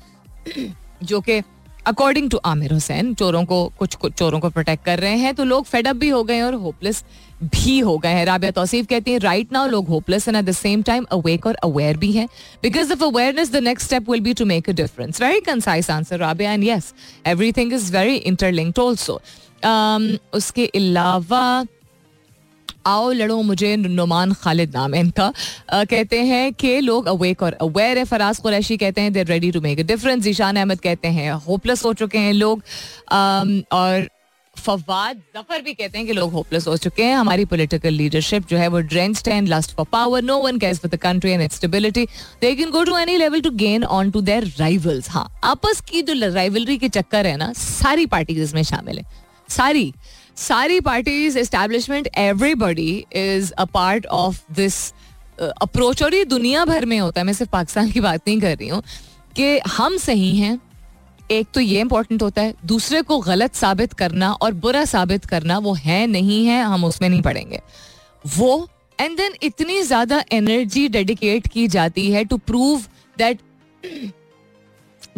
जो 1.02 1.20
कि 1.20 1.40
अकॉर्डिंग 1.86 2.30
टू 2.30 2.38
आमिर 2.44 2.72
हुसैन 2.72 3.12
चोरों 3.14 3.44
को 3.44 3.64
कुछ 3.78 3.94
कुछ 3.94 4.12
चोरों 4.12 4.40
को 4.40 4.50
प्रोटेक्ट 4.50 4.84
कर 4.84 4.98
रहे 4.98 5.16
हैं 5.16 5.34
तो 5.34 5.44
लोग 5.44 5.64
फेडअप 5.66 5.96
भी 5.96 6.08
हो 6.08 6.22
गए 6.24 6.40
और 6.42 6.54
होपलेस 6.54 7.02
भी 7.44 7.78
हो 7.78 7.96
गए 7.98 8.12
हैं। 8.14 8.24
राबिया 8.26 8.50
तोसीफ़ 8.50 8.86
कहती 8.86 9.12
हैं 9.12 9.18
राइट 9.20 9.52
नाउ 9.52 9.66
लोग 9.68 9.88
hopeless 9.88 10.28
and 10.28 10.36
at 10.36 10.44
the 10.44 10.52
same 10.52 10.82
time 10.82 11.04
awake 11.12 11.46
और 11.46 11.54
अवेयर 11.64 11.96
भी 11.96 12.12
हैं। 12.12 12.28
Because 12.62 12.92
of 12.92 13.04
awareness 13.04 13.52
the 13.52 13.62
next 13.64 13.86
step 13.86 14.10
will 14.10 14.20
be 14.20 14.34
to 14.34 14.44
make 14.46 14.70
a 14.70 14.72
difference 14.72 15.22
very 15.22 15.40
concise 15.46 15.90
answer 15.90 16.18
Rabia 16.18 16.52
and 16.52 16.64
yes 16.64 16.92
everything 17.26 17.72
is 17.72 17.92
very 17.96 18.16
interlinked 18.16 18.78
also 18.78 19.20
उसके 20.36 20.66
अलावा 20.66 21.64
आओ 22.86 23.10
लड़ो 23.12 23.40
मुझे 23.42 23.74
नुमान 23.76 24.32
खालिद 24.34 24.76
नाम 24.76 24.94
इनका। 24.94 25.32
कहते 25.72 26.20
हैं 26.22 26.52
कि 26.54 26.80
लोग 26.80 27.06
अवेक 27.08 27.42
और 27.42 27.52
अवेयर 27.62 27.98
है, 27.98 28.04
फराज 28.06 28.38
कुरैशी 28.38 28.76
कहते 28.76 29.00
हैं 29.00 29.12
they're 29.12 29.26
ready 29.26 29.50
to 29.50 29.60
make 29.60 29.80
a 29.80 29.82
difference 29.84 30.22
Zeeshan 30.22 30.56
Ahmed 30.56 30.80
कहते 30.80 31.08
हैं 31.10 31.30
होपलेस 31.46 31.84
हो 31.84 31.92
चुके 31.94 32.18
हैं 32.18 32.32
लोग। 32.32 32.62
और 33.72 34.08
फवाद 34.56 35.16
ज़फ़र 35.36 35.62
भी 35.62 35.72
कहते 35.74 35.98
हैं 35.98 36.06
कि 36.06 36.12
लोग 36.12 36.32
होपलेस 36.32 36.66
हो 36.66 36.76
चुके 36.76 37.02
हैं। 37.04 37.14
हमारी 37.16 37.44
पॉलिटिकल 37.44 37.92
लीडरशिप 37.92 38.46
जो 38.48 38.56
है, 38.56 38.68
वो 38.68 38.80
ड्रेंच्ड 38.80 39.28
है 39.28 39.40
lust 39.46 39.74
for 39.76 39.86
power 39.92 40.22
no 40.22 40.36
one 40.40 40.58
cares 40.58 40.78
for 40.80 40.90
the 40.90 40.96
country 41.00 41.30
and 41.30 41.42
its 41.42 41.56
stability 41.56 42.04
they 42.40 42.54
can 42.56 42.70
go 42.70 42.84
to 42.84 42.96
any 42.98 43.16
level 43.16 43.40
to 43.40 43.50
gain 43.52 43.84
on 43.86 44.10
to 44.10 44.20
their 44.22 44.44
rivals 44.58 45.08
हाँ 45.10 45.26
आपस 45.44 45.80
की 45.90 46.02
जो 46.02 46.14
राइवलरी 46.24 46.76
के 46.78 46.88
चक्कर 46.90 47.26
है 47.26 47.36
ना, 47.36 47.52
सारी 47.54 48.06
पार्टीज़ 48.06 48.40
इसमें 48.42 48.62
शामिल 48.64 48.98
है। 48.98 49.04
सारी। 49.48 49.92
सारी 50.36 50.80
parties 50.80 51.38
establishment 51.38 52.08
everybody 52.18 53.04
is 53.12 53.52
a 53.52 53.64
part 53.64 54.06
of 54.08 54.40
this 54.52 54.76
approach 55.38 56.02
और 56.02 56.14
ये 56.14 56.24
दुनिया 56.26 56.64
भर 56.64 56.84
में 56.84 56.98
होता 56.98 57.20
है, 57.20 57.24
मैं 57.26 57.32
सिर्फ़ 57.32 57.50
पाकिस्तान 57.52 57.90
की 57.90 58.00
बात 58.00 58.20
नहीं 58.28 58.40
कर 58.40 58.56
रही 58.56 58.68
हूँ, 58.68 58.82
कि 59.36 59.58
हम 59.68 59.96
सही 59.98 60.36
हैं। 60.36 60.58
एक 61.30 61.46
तो 61.54 61.60
ये 61.60 61.80
इंपॉर्टेंट 61.80 62.22
होता 62.22 62.42
है, 62.42 62.54
दूसरे 62.64 63.00
को 63.02 63.18
गलत 63.20 63.54
साबित 63.54 63.92
करना 63.92 64.32
और 64.32 64.52
बुरा 64.54 64.84
साबित 64.84 65.24
करना 65.24 65.58
वो 65.58 65.72
है 65.74 66.06
नहीं 66.06 66.44
है, 66.46 66.62
हम 66.62 66.84
उसमें 66.84 67.08
नहीं 67.08 67.22
पड़ेंगे। 67.22 67.60
वो 68.36 68.68
एंड 68.98 69.16
देन 69.16 69.34
इतनी 69.42 69.80
ज़्यादा 69.82 70.22
एनर्जी 70.32 70.88
डेडिकेट 70.88 71.46
की 71.46 71.66
जाती 71.68 72.10
है 72.10 72.24
to 72.24 72.36
prove 72.38 72.82
that 73.16 73.40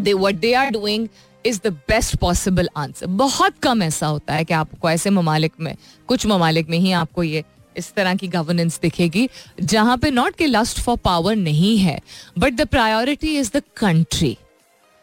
they 0.00 0.12
what 0.12 0.34
they 0.36 0.52
are 0.54 0.70
doing 0.70 1.08
is 1.46 1.60
the 1.64 1.72
best 1.88 2.16
possible 2.16 2.68
answer 2.76 3.06
बहुत 3.16 3.58
कम 3.62 3.82
ऐसा 3.82 4.06
होता 4.06 4.34
है 4.34 4.44
कि 4.44 4.54
आपको 4.54 4.90
ऐसे 4.90 5.10
ममालिक 5.10 5.52
में, 5.60 5.74
कुछ 6.08 6.26
ममालिक 6.26 6.68
में 6.70 6.78
ही 6.78 6.92
आपको 6.94 7.22
ये 7.22 7.44
इस 7.76 7.92
तरह 7.94 8.14
की 8.14 8.28
गवर्नेंस 8.28 8.78
दिखेगी, 8.82 9.28
जहाँ 9.60 9.96
पे 9.98 10.10
नॉट 10.10 10.36
के 10.36 10.46
लस्ट 10.46 10.80
फॉर 10.80 10.96
पावर 11.04 11.36
नहीं 11.36 11.76
है 11.78 11.98
but 12.38 12.52
the 12.52 12.66
priority 12.68 13.36
is 13.38 13.50
the 13.56 13.62
country 13.76 14.36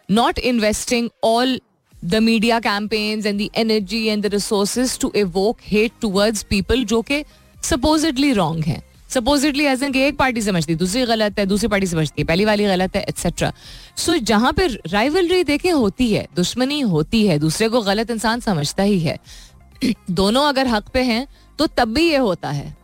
not 0.10 0.40
investing 0.40 1.10
all 1.24 1.60
the 2.06 2.16
media 2.22 2.60
campaigns 2.60 3.26
and 3.26 3.40
the 3.42 3.50
energy 3.58 4.06
and 4.06 4.24
the 4.24 4.34
resources 4.34 4.98
to 5.00 5.12
evoke 5.16 5.58
hate 5.66 5.92
towards 6.02 6.44
people 6.44 6.84
जो 6.86 7.02
कि 7.02 7.24
सपोजिटली 7.64 8.32
रॉन्ग 8.34 8.66
है. 8.66 8.82
सपोजिटली 9.14 9.66
एज 9.66 9.84
एन 9.84 9.96
एक 9.96 10.18
party 10.18 10.42
समझती, 10.42 10.76
दूसरी 10.76 11.06
गलत 11.06 11.40
है, 11.40 11.46
दूसरी 11.46 11.68
पार्टी 11.68 11.88
समझती 11.88 12.22
है, 12.22 12.26
पहली 12.26 12.46
वाली 12.46 12.66
गलत 12.66 12.96
है 12.96 13.04
एक्सेट्रा 13.04 13.52
सो 13.98 14.18
जहाँ 14.24 14.54
पे 14.54 14.68
राइवलरी 14.68 15.44
देखे, 15.44 15.70
होती 15.70 16.14
है, 16.14 16.28
दुश्मनी 16.36 16.80
होती 16.82 17.26
है, 17.28 17.40
दूसरे 17.40 17.70
को 17.70 17.82
गलत 17.82 18.12
इंसान 18.12 18.40
समझता 18.40 18.84
ही 18.84 19.00
है। 19.00 19.18
दोनों 20.12 20.44
अगर 20.44 20.68
हक 20.68 20.88
पे 20.90 21.02
हैं 21.04 21.28
तो 21.60 21.68
तब 21.68 21.94
भी 21.94 22.10
ये 22.10 22.18
होता 22.18 22.52
है। 22.52 22.76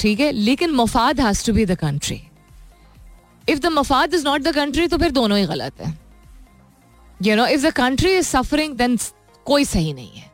ठीक 0.00 0.20
है? 0.20 0.30
लेकिन 0.32 0.70
मफाद 0.70 1.20
has 1.20 1.44
to 1.46 1.52
be 1.52 1.66
the 1.66 1.74
country 1.74 2.20
if 3.48 3.58
the 3.58 3.66
मफाद 3.66 4.14
is 4.14 4.24
not 4.24 4.42
the 4.42 4.54
country 4.54 4.86
तो 4.86 4.98
फिर 4.98 5.10
दोनों 5.10 5.38
ही 5.38 5.44
गलत 5.46 5.80
है। 5.80 5.98
You 7.22 7.36
know 7.36 7.46
if 7.46 7.66
the 7.66 7.70
country 7.72 8.14
is 8.14 8.26
suffering 8.26 8.74
then 8.74 8.98
कोई 9.46 9.64
सही 9.64 9.92
नहीं 9.92 10.12
है। 10.12 10.29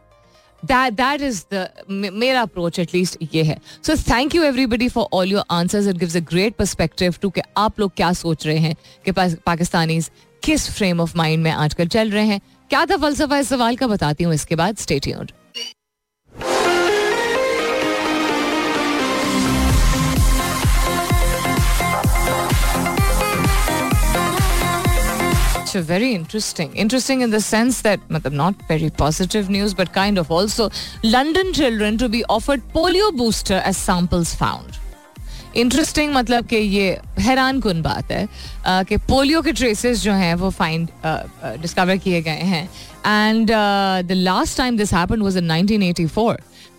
That 0.67 0.97
that 0.97 1.25
is 1.29 1.41
the 1.53 1.67
मेरा 1.91 2.43
अप्रोच 2.43 2.79
एटलीस्ट 2.79 3.17
ये 3.35 3.43
है। 3.43 3.59
So 3.87 3.97
thank 3.97 4.35
you 4.35 4.43
everybody 4.43 4.89
for 4.89 5.07
all 5.13 5.33
your 5.33 5.45
answers 5.51 5.87
it 5.87 5.97
gives 5.97 6.17
a 6.17 6.21
great 6.21 6.55
perspective 6.55 7.15
to 7.23 7.31
कि 7.31 7.41
आप 7.57 7.81
लोग 7.81 7.93
क्या 7.97 8.13
सोच 8.13 8.47
रहे 8.47 8.59
हैं 8.59 8.75
कि 9.05 9.13
पाकिस्तानी 9.47 10.01
किस 10.43 10.71
फ्रेम 10.71 11.01
ऑफ़ 11.01 11.17
माइंड 11.17 11.43
में 11.43 11.51
आजकल 11.51 11.87
चल 11.89 12.11
रहे 12.11 12.27
हैं। 12.27 12.41
क्या 12.71 12.85
था 12.87 12.97
फलसफा 12.97 13.39
इस 13.39 13.49
सवाल 13.49 13.77
का? 13.77 13.87
बताती 13.87 14.25
हूँ 14.25 14.35
इसके 14.35 14.57
बाद। 14.57 14.77
State 14.77 15.07
very 25.76 26.14
interesting. 26.14 26.74
Interesting 26.76 27.22
in 27.22 27.30
the 27.30 27.40
sense 27.40 27.82
that, 27.82 28.00
not 28.32 28.56
very 28.68 28.90
positive 28.90 29.50
news, 29.50 29.74
but 29.74 29.94
kind 29.94 30.18
of 30.18 30.32
also 30.32 30.70
London 31.04 31.54
children 31.54 31.98
to 31.98 32.10
be 32.10 32.24
offered 32.26 32.62
polio 32.74 33.16
booster 33.16 33.62
as 33.66 33.78
samples 33.78 34.36
found. 34.36 34.78
Interesting 35.56 36.14
मतलब 36.14 36.46
कि 36.48 36.56
ये 36.56 37.00
हैरान 37.20 37.60
कन 37.62 37.82
बात 37.82 38.12
है 38.12 38.28
कि 38.88 38.98
पोलियो 39.08 39.42
के 39.42 39.52
ट्रेसेस 39.52 40.02
जो 40.02 40.12
हैं 40.14 40.36
वो 40.36 40.50
फाइंड 40.50 40.90
डिस्कवर 41.62 41.98
किए 41.98 42.22
गए 42.22 42.44
हैं 42.52 42.64
and 43.06 43.52
the 44.08 44.12
last 44.12 44.58
time 44.58 44.78
this 44.78 44.94
happened 44.94 45.24
was 45.24 45.38
in 45.38 45.52
1984 45.52 46.38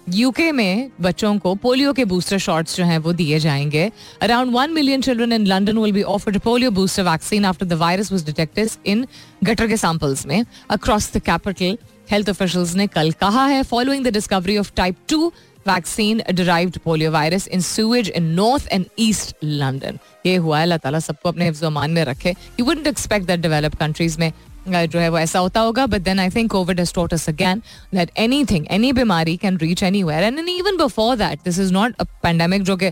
UK 0.10 0.52
में 0.52 0.92
बच्चों 1.02 1.38
को 1.38 1.54
पोलियो 1.56 1.94
के 1.94 2.06
बूस्टर 2.06 2.38
शॉट्स 2.38 2.76
जो 2.78 2.84
हैं 2.86 2.98
वो 2.98 3.14
दिए 3.14 3.40
जाएँगे। 3.40 3.92
Around 4.22 4.54
one 4.54 4.72
million 4.74 5.02
children 5.02 5.34
in 5.34 5.46
London 5.46 5.78
will 5.78 5.92
be 5.92 6.02
offered 6.04 6.40
polio 6.40 6.72
booster 6.72 7.04
vaccine 7.04 7.46
after 7.46 7.66
the 7.66 7.74
virus 7.74 8.12
was 8.12 8.26
detected 8.26 8.70
in 8.86 9.06
gutter 9.44 9.68
के 9.68 9.78
सैंपल्स 9.78 10.26
में। 10.28 10.46
Across 10.70 11.12
the 11.14 11.22
capital 11.26 11.78
health 12.12 12.30
officials 12.30 12.76
ने 12.76 12.88
कल 12.88 13.12
कहा 13.22 13.46
है 13.46 13.62
following 13.64 14.06
the 14.06 14.14
discovery 14.14 14.58
of 14.58 14.72
type 14.76 14.98
two 15.10 15.32
vaccine 15.68 16.22
derived 16.32 16.78
polio 16.78 17.12
virus 17.12 17.48
in 17.48 17.62
sewage 17.62 18.10
in 18.10 18.24
north 18.34 18.68
and 18.72 18.86
east 19.00 19.36
London 19.44 20.00
ये 20.26 20.36
हुआ 20.36 20.58
है, 20.58 20.64
अल्लाह 20.64 20.78
ताला 20.78 21.00
सबको 21.00 21.30
अपने 21.30 21.46
हिफ्जमान 21.46 21.92
में 21.92 22.04
रखे। 22.06 22.30
You 22.60 22.66
wouldn't 22.66 22.88
expect 22.88 23.28
that 23.28 23.40
develop 23.40 23.76
countries 23.76 24.20
में 24.20 24.32
जो 24.70 25.00
है 25.00 25.10
वो 25.10 25.20
ऐसा 25.20 25.40
होता 25.40 25.60
होगा 25.60 25.86
but 25.86 26.02
then 26.02 26.20
I 26.20 26.30
think 26.30 26.52
Covid 26.52 26.80
has 26.80 26.94
taught 26.94 27.14
again 27.14 27.62
that 27.96 28.12
anything 28.18 28.66
any 28.72 28.92
बीमारी 28.94 29.38
can 29.38 29.58
reach 29.58 29.84
anywhere 29.84 30.24
and 30.24 30.50
even 30.50 30.78
before 30.78 31.16
that 31.16 31.40
this 31.46 31.60
is 31.60 31.74
not 31.74 31.96
a 32.00 32.04
pandemic 32.24 32.64
जो 32.64 32.78
कि 32.78 32.92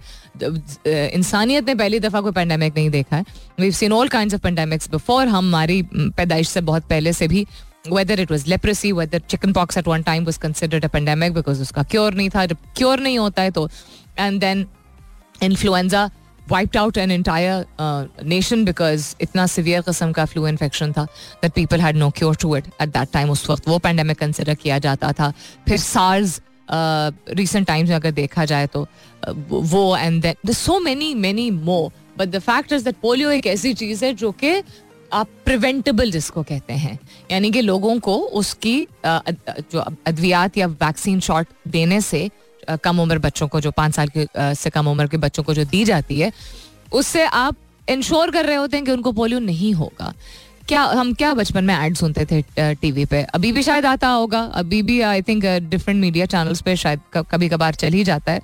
इंसानियत 0.88 1.67
ने 1.67 1.76
पहली 1.76 1.99
दफ़ा 1.99 2.21
कोई 2.21 2.32
पेंडेमिक 2.32 2.76
नहीं 2.78 2.89
देखा 2.89 3.15
है. 3.15 3.26
We 3.59 3.71
seen 3.71 3.93
all 3.93 4.07
kinds 4.07 4.36
of 4.36 4.41
pandemics 4.41 4.89
before 4.89 5.28
हमारी 5.28 5.82
पैदाइश 5.93 6.49
से 6.49 6.61
बहुत 6.61 6.84
पहले 6.89 7.13
से 7.13 7.28
भी 7.28 7.45
whether 7.86 8.15
it 8.19 8.32
was 8.32 8.43
leprosy, 8.47 8.91
chicken 9.30 9.53
pox 9.53 9.78
at 9.78 9.86
one 9.86 10.03
time 10.03 10.26
was 10.26 10.38
considered 10.45 10.86
a 10.86 10.89
pandemic 10.89 11.34
because 11.34 11.61
उसका 11.61 11.84
क्योर 11.84 12.13
नहीं 12.13 12.30
था. 12.30 12.45
जब 12.45 12.57
क्योर 12.78 12.99
नहीं 12.99 13.17
होता 13.19 13.41
है 13.41 13.51
तो 13.51 13.67
and 14.19 14.39
then 14.39 14.65
influenza 15.43 16.09
wiped 16.50 16.78
out 16.78 16.98
an 16.98 17.12
entire 17.12 17.66
nation 18.24 18.66
because 18.66 19.16
इतना 19.22 19.46
सिवियर 19.48 19.82
कस्म 19.82 20.12
का 20.12 20.26
फ्लू 20.26 20.48
इन्फेक्शन 20.48 20.91
था 20.91 21.04
that 21.41 21.54
people 21.54 21.82
had 21.82 21.96
no 21.96 22.10
cure 22.10 22.36
to 22.36 22.56
it 22.56 22.66
at 22.82 22.89
that 22.89 23.12
time 23.14 23.30
उस 23.30 23.50
वक्त 23.50 23.68
वो 23.68 23.80
पैंडेमिक 23.80 24.18
कंसिडर 24.18 24.56
किया 24.56 24.80
जाता 24.80 25.12
था 25.12 25.34
फिर 25.68 25.78
सार्स 25.78 26.41
रिसेंट 26.72 27.68
टाइम्स 27.68 27.89
में 27.89 27.96
अगर 27.96 28.12
देखा 28.12 28.46
जाए 28.46 28.68
तो 28.68 28.88
uh, 29.30 29.36
वो 29.50 29.98
and 29.98 30.22
then 30.22 30.54
so 30.54 30.80
many 30.80 31.14
many 31.14 31.52
more 31.52 31.91
but 32.18 32.30
the 32.30 32.39
fact 32.39 32.74
is 32.74 32.84
that 32.84 32.96
polio 33.02 33.32
एक 33.32 33.48
ऐसी 33.48 33.74
चीज़ 33.74 34.06
है 34.06 34.14
जो 34.14 34.32
कि 34.32 34.62
आप 35.14 35.28
प्रिवेंटेबल 35.46 36.12
जिसको 36.12 36.43
कहते 36.43 36.74
हैं। 36.74 37.00
यानी 37.32 37.52
कि 37.52 37.62
लोगों 37.62 38.00
को 38.00 38.16
उसकी 38.16 38.88
जो 39.06 39.80
अद्वियात 39.80 40.58
या 40.58 40.68
वैक्सीन 40.68 41.20
शॉट 41.20 41.48
देने 41.68 42.02
से 42.02 42.30
कम 42.84 42.99
उम्र 42.99 43.20
बच्चों 43.20 43.47
को, 43.47 43.61
जो 43.61 43.72
पाँच 43.72 43.95
साल 43.95 44.09
के 44.18 44.28
से 44.55 44.70
कम 44.70 44.88
उम्र 44.88 45.07
के 45.07 45.18
बच्चों 45.18 45.43
को 45.43 45.53
जो 45.53 45.66
दी 45.66 45.84
जाती 45.86 46.20
है, 46.20 46.32
उससे 46.93 47.26
आप 47.26 47.55
इंश्योर 47.89 48.32
कर 48.32 48.45
रहे 48.45 48.55
होते 48.55 48.78
हैं 48.78 48.86
कि 48.86 48.91
उनको 48.91 49.11
पोलियो 49.11 49.39
नहीं 49.39 49.74
होगा। 49.74 50.13
क्या, 50.68 50.82
हम 50.82 51.13
क्या 51.13 51.34
बचपन 51.34 51.63
में 51.63 51.76
एड 51.76 51.95
सुनते 51.95 52.26
थे 52.26 52.41
टीवी 52.76 53.05
पे? 53.05 53.22
अभी 53.24 53.51
भी 53.51 53.63
शायद 53.63 53.86
आता 53.86 54.07
होगा। 54.07 54.39
अभी 54.55 54.82
भी 54.82 54.99
I 55.01 55.22
think 55.22 55.45
different 55.70 55.99
media 56.01 56.26
channels 56.26 56.61
पे 56.61 56.76
शायद 56.76 56.99
कभी 57.16 57.49
कभार 57.49 57.76
चल 57.76 57.93
ही 57.93 58.03
जाता 58.03 58.32
है। 58.32 58.41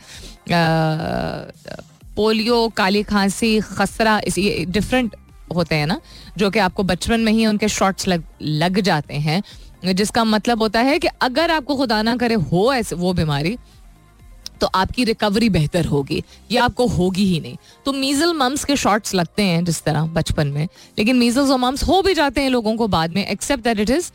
पोलियो 2.16 2.68
काली 2.68 3.04
खांसी, 3.04 3.60
खसरा, 3.62 4.20
इस 4.28 4.36
डिफरेंट 4.70 5.16
होते 5.56 5.76
हैं 5.76 5.88
ना, 5.88 6.00
जो 6.38 6.50
कि 6.50 6.60
आपको 6.60 6.84
बचपन 6.84 7.20
में 7.20 7.32
ही 7.32 7.46
उनके 7.46 7.68
शॉट्स 7.70 8.08
लग 8.08 8.24
लग 8.42 8.80
जाते 8.80 9.14
हैं। 9.16 9.42
जिसका 9.86 10.24
मतलब 10.24 10.62
होता 10.62 10.80
है 10.80 10.98
कि 11.00 11.08
अगर 11.22 11.52
आपको 11.52 11.76
खुदा 11.76 12.02
ना 12.02 12.16
करे 12.16 12.36
हो 12.36 12.74
ऐसे, 12.74 12.96
वो 12.96 13.14
बीमारी 13.14 13.58
तो 14.62 14.68
आपकी 14.68 15.04
रिकवरी 15.04 15.50
बेहतर 15.50 15.86
होगी, 15.86 16.24
ये 16.52 16.58
आपको 16.60 16.88
होगी 16.88 17.26
ही 17.26 17.40
नहीं। 17.40 17.56
तो 17.86 17.94
मीजल 17.94 18.34
मम्स 18.34 18.66
के 18.66 18.76
शॉट्स 18.76 19.16
लगते 19.16 19.44
हैं 19.44 19.64
जिस 19.66 19.82
तरह 19.84 20.06
बचपन 20.14 20.48
में, 20.48 20.68
लेकिन 20.98 21.16
मीजल्स 21.18 21.50
और 21.50 21.60
मम्स 21.60 21.84
हो 21.84 22.02
भी 22.02 22.14
जाते 22.14 22.42
हैं 22.42 22.50
लोगों 22.50 22.76
को 22.76 22.88
बाद 22.90 23.16
में 23.16 23.26
accept 23.26 23.64
that 23.64 23.80
it 23.80 23.90
is 23.90 24.12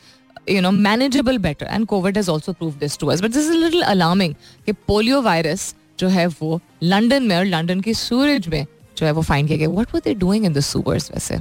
you 0.49 0.61
know 0.61 0.71
manageable 0.71 1.37
better 1.37 1.65
and 1.65 1.85
Covid 1.87 2.17
has 2.17 2.31
also 2.31 2.53
prove 2.53 2.73
this 2.79 2.97
to 2.97 3.07
us 3.07 3.21
but 3.21 3.31
this 3.31 3.45
is 3.45 3.53
little 3.53 3.81
alarming 3.83 4.33
कि 4.65 4.71
पोलियो 4.87 5.21
वायरस 5.21 5.73
जो 5.99 6.07
है 6.07 6.27
वो 6.27 6.59
लंदन 6.83 7.23
में 7.23 7.35
और 7.37 7.45
लंदन 7.45 7.81
के 7.81 7.93
सूरज 7.93 8.47
में 8.47 8.65
जो 8.97 9.05
है 9.05 9.11
वो 9.11 9.21
फाइंड 9.21 9.47
किया 9.47 9.57
गया। 9.57 9.69
What 9.69 9.93
were 9.95 10.01
they 10.05 10.13
doing 10.15 10.45
in 10.45 10.53
the 10.53 10.59
sewers 10.59 11.11
वैसे? 11.11 11.39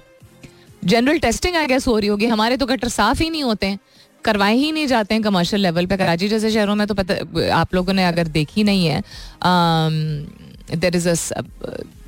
जनरल 0.84 1.18
टेस्टिंग 1.18 1.57
आई 1.57 1.66
गेस 1.66 1.86
हो 1.86 1.98
रही 1.98 2.09
होगी। 2.09 2.26
हमारे 2.26 2.57
तो 2.57 2.66
गटर 2.66 2.88
साफ़ 2.88 3.22
ही 3.22 3.28
नहीं 3.30 3.42
होते 3.42 3.66
हैं। 3.66 3.78
करवाए 4.24 4.54
ही 4.56 4.70
नहीं 4.72 4.86
जाते 4.86 5.14
हैं 5.14 5.22
कमर्शियल 5.22 5.62
लेवल 5.62 5.86
पे। 5.86 5.96
कराची 5.96 6.28
जैसे 6.28 6.50
शहरों 6.50 6.74
में 6.74 6.86
तो 6.86 6.94
पता 6.94 7.14
आप 7.54 7.74
लोगों 7.74 7.92
ने 7.92 8.04
अगर 8.04 8.28
देखी 8.28 8.64
नहीं 8.64 8.86
है 8.86 9.02
देर 10.76 10.96
इज़ 10.96 11.08
अ 11.08 11.42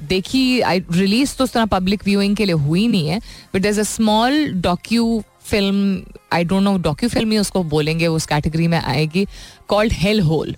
देखी 0.09 0.61
आई 0.61 0.83
रिलीज़ 0.93 1.37
तो 1.37 1.45
उस 1.45 1.53
तरह 1.53 1.67
पब्लिक 1.67 2.05
व्यूइंग 2.05 2.37
के 2.37 2.45
लिए 2.45 2.55
हुई 2.67 2.87
नहीं 2.89 3.09
है 3.09 3.19
but 3.55 3.61
there 3.63 3.71
is 3.71 3.81
a 3.81 3.85
small 3.85 4.47
docu 4.63 5.23
film 5.43 6.03
I 6.33 6.45
don't 6.45 6.63
know 6.63 6.77
docu 6.79 7.09
film 7.09 7.31
ही 7.31 7.39
उसको 7.39 7.63
बोलेंगे 7.75 8.07
उस 8.07 8.27
कैटेगरी 8.27 8.67
में 8.69 8.79
आएगी 8.79 9.27
called 9.69 9.93
hell 9.93 10.21
hole 10.21 10.55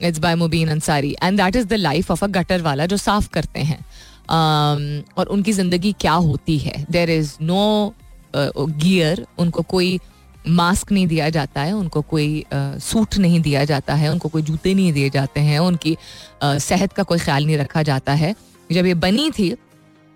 it's 0.00 0.18
by 0.18 0.34
Mubeen 0.34 0.68
Ansari 0.68 1.16
and 1.22 1.40
that 1.40 1.56
is 1.56 1.66
the 1.66 1.72
life 1.72 2.10
of 2.10 2.24
a 2.24 2.28
gutter 2.38 2.62
वाला 2.62 2.86
जो 2.86 2.96
साफ़ 2.96 3.28
करते 3.28 3.60
हैं। 3.60 3.84
Um, 4.22 4.82
और 5.18 5.26
उनकी 5.26 5.52
ज़िंदगी 5.52 5.92
क्या 6.00 6.12
होती 6.26 6.56
है? 6.58 6.84
देर 6.90 7.10
इज़ 7.10 7.32
नो 7.42 7.94
गियर 8.36 9.24
उनको 9.38 9.62
कोई 9.62 9.98
मास्क 10.46 10.92
नहीं 10.92 11.06
दिया 11.06 11.28
जाता 11.30 11.60
है, 11.60 11.72
उनको 11.72 12.00
कोई 12.04 12.44
सूट 12.54 13.16
नहीं 13.18 13.40
दिया 13.40 13.64
जाता 13.64 13.94
है, 13.94 14.10
उनको 14.10 14.28
कोई 14.28 14.42
जूते 14.42 14.74
नहीं 14.74 14.92
दिए 14.92 15.10
जाते 15.10 15.40
हैं, 15.40 15.58
उनकी 15.60 15.96
सेहत 16.42 16.92
का 16.92 17.02
कोई 17.02 17.18
ख्याल 17.18 17.46
नहीं 17.46 17.58
रखा 17.58 17.82
जाता 17.82 18.12
है। 18.14 18.34
जब 18.72 18.86
ये 18.86 18.94
बनी 18.96 19.30
थी 19.30 19.50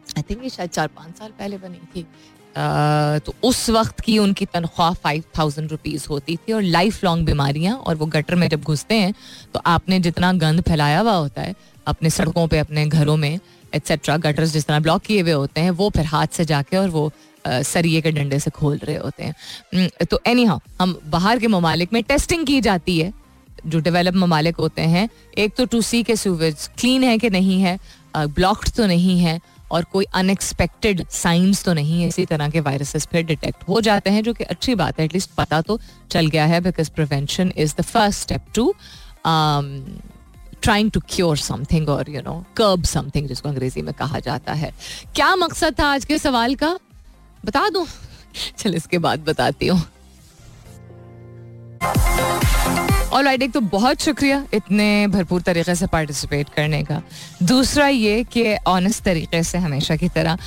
आई 0.09 0.23
थिंक 0.23 0.43
ये 0.43 0.51
शायद 0.51 0.71
चार 0.71 0.89
पाँच 0.89 1.19
साल 1.19 1.31
पहले 1.39 1.57
बनी 1.59 1.81
थी 1.95 2.07
तो 3.21 3.35
उस 3.45 3.69
वक्त 3.71 4.01
की 4.01 4.17
उनकी 4.19 4.45
तनख्वाह 4.47 4.93
फाइव 4.95 5.25
थाउज़ेंड 5.39 5.71
रुपीज़ 5.71 6.07
होती 6.11 6.37
थी 6.37 6.53
और 6.53 6.63
लाइफ 6.63 7.03
लॉन्ग 7.05 7.27
बीमारियाँ 7.27 7.77
और 7.77 7.97
वो 7.97 8.07
गटर 8.07 8.35
में 8.35 8.49
जब 8.49 8.63
घुसते 8.63 8.95
हैं 8.95 9.13
तो 9.55 9.61
आपने 9.67 9.99
जितना 10.01 10.33
गंद 10.35 10.61
फैलाया 10.69 11.01
हुआ 11.01 11.13
होता 11.13 11.43
है, 11.43 11.55
अपने 11.87 12.11
सड़कों 12.11 12.47
पर 12.49 12.57
अपने 12.57 12.87
घरों 12.87 13.17
में 13.17 13.39
एट्सेट्रा 13.75 14.17
गटर्स 14.17 14.53
जिस 14.53 14.67
तरह 14.67 14.81
ब्लॉक 14.81 15.03
किए 15.03 15.21
हुए 15.21 15.33
होते 15.33 15.61
हैं, 15.61 15.71
वो 15.71 15.91
फिर 15.91 16.05
हाथ 16.07 16.27
से 16.33 16.45
जाके 16.45 16.77
और 16.77 16.89
वो 16.91 17.11
सरिये 17.47 18.01
के 18.01 18.11
डंडे 18.13 18.39
से 18.39 18.51
खोल 18.51 18.77
रहे 18.79 18.97
होते 18.97 19.25
हैं। 19.25 19.89
तो 20.05 20.21
एनी 20.27 20.45
हाउ 20.45 20.59
हम 20.81 20.99
बाहर 21.07 21.39
के 21.39 21.47
ममालिक 21.49 21.93
में 21.93 22.03
टेस्टिंग 22.05 22.47
की 22.47 22.61
जाती 22.61 22.99
है, 22.99 23.13
जो 23.67 23.81
डेवलप 23.81 24.15
ममालिक 24.17 24.57
होते 24.57 24.83
हैं। 24.85 25.09
एक 25.39 25.55
तो 25.57 25.65
टू 25.67 25.81
सी 25.83 26.03
के 26.03 26.17
सूवेज 26.17 26.69
क्लीन 26.79 27.05
है 27.05 27.19
कि 27.19 27.31
नहीं 27.31 27.61
है 27.63 27.79
ब्लॉक्ड 28.17 28.71
तो 28.77 28.87
नहीं 28.87 29.19
है, 29.21 29.41
और 29.71 29.85
कोई 29.93 30.05
अनएक्सपेक्टेड 30.15 31.05
साइंस 31.11 31.65
तो 31.65 31.73
नहीं 31.73 32.01
है, 32.03 32.09
इसी 32.09 32.25
तरह 32.27 32.49
के 32.51 32.61
वायरसेस 32.61 33.07
फिर 33.07 33.25
डिटेक्ट 33.27 33.69
हो 33.69 33.81
जाते 33.81 34.11
हैं, 34.11 34.23
जो 34.23 34.33
कि 34.35 34.45
अच्छी 34.45 34.75
बात 34.75 34.99
है 34.99 35.05
एटलीस्ट 35.05 35.31
पता 35.37 35.61
तो 35.63 35.79
चल 36.11 36.27
गया 36.27 36.45
है 36.47 36.61
because 36.61 36.91
prevention 36.91 37.53
is 37.57 37.75
the 37.79 37.83
first 37.85 38.21
step 38.21 38.45
to 38.55 38.75
trying 40.63 40.91
to 40.91 41.01
cure 41.09 41.37
something 41.37 41.89
और 41.89 42.11
यू 42.11 42.21
नो 42.23 42.35
कर्ब 42.57 42.85
समथिंग 42.85 43.29
जिसको 43.29 43.49
अंग्रेज़ी 43.49 43.83
में 43.83 43.93
कहा 43.95 44.19
जाता 44.21 44.53
है। 44.53 44.73
क्या 45.15 45.35
मकसद 45.37 45.75
था 45.81 45.87
आज 45.87 46.05
के 46.05 46.19
सवाल 46.19 46.55
का? 46.55 46.77
बता 47.45 47.69
दूँ? 47.69 47.87
चल, 48.59 48.75
इसके 48.75 48.99
बाद 48.99 49.21
बताती 49.21 49.67
हूँ। 49.67 49.83
और 53.13 53.27
एक 53.27 53.53
तो 53.53 53.61
बहुत 53.61 54.01
शुक्रिया 54.01 54.45
इतने 54.55 55.07
भरपूर 55.07 55.43
तरीके 55.43 55.75
से 55.75 55.87
पार्टिसिपेट 55.87 56.49
करने 56.49 56.83
का। 56.85 57.01
दूसरा 57.43 57.87
ये 57.89 58.25
कि 58.25 58.57
ऑनेस्ट 58.67 59.03
तरीके 59.05 59.43
से 59.43 59.59
हमेशा 59.59 59.97
की 59.97 60.09
तरह 60.09 60.39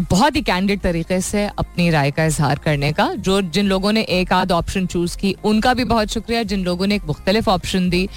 बहुत 0.00 0.36
ही 0.36 0.42
कैंडिड 0.42 0.80
तरीके 0.80 1.20
से 1.20 1.44
अपनी 1.46 1.90
राय 1.90 2.10
का 2.10 2.24
इजहार 2.24 2.58
करने 2.58 2.92
का, 2.92 3.12
जो 3.14 3.40
जिन 3.42 3.66
लोगों 3.66 3.92
ने 3.92 4.02
एक 4.02 4.32
आध 4.32 4.52
ऑप्शन 4.52 4.86
चूज़ 4.86 5.16
की, 5.18 5.34
उनका 5.44 5.74
भी 5.74 5.84
बहुत 5.84 6.08
शुक्रिया। 6.08 6.42
जिन 6.42 6.64
लोगों 6.64 6.86
ने 6.86 6.94
एक 6.94 7.04
मुख्तलिफ़ 7.04 7.50
ऑप्शन 7.50 7.88
दी 7.90 8.08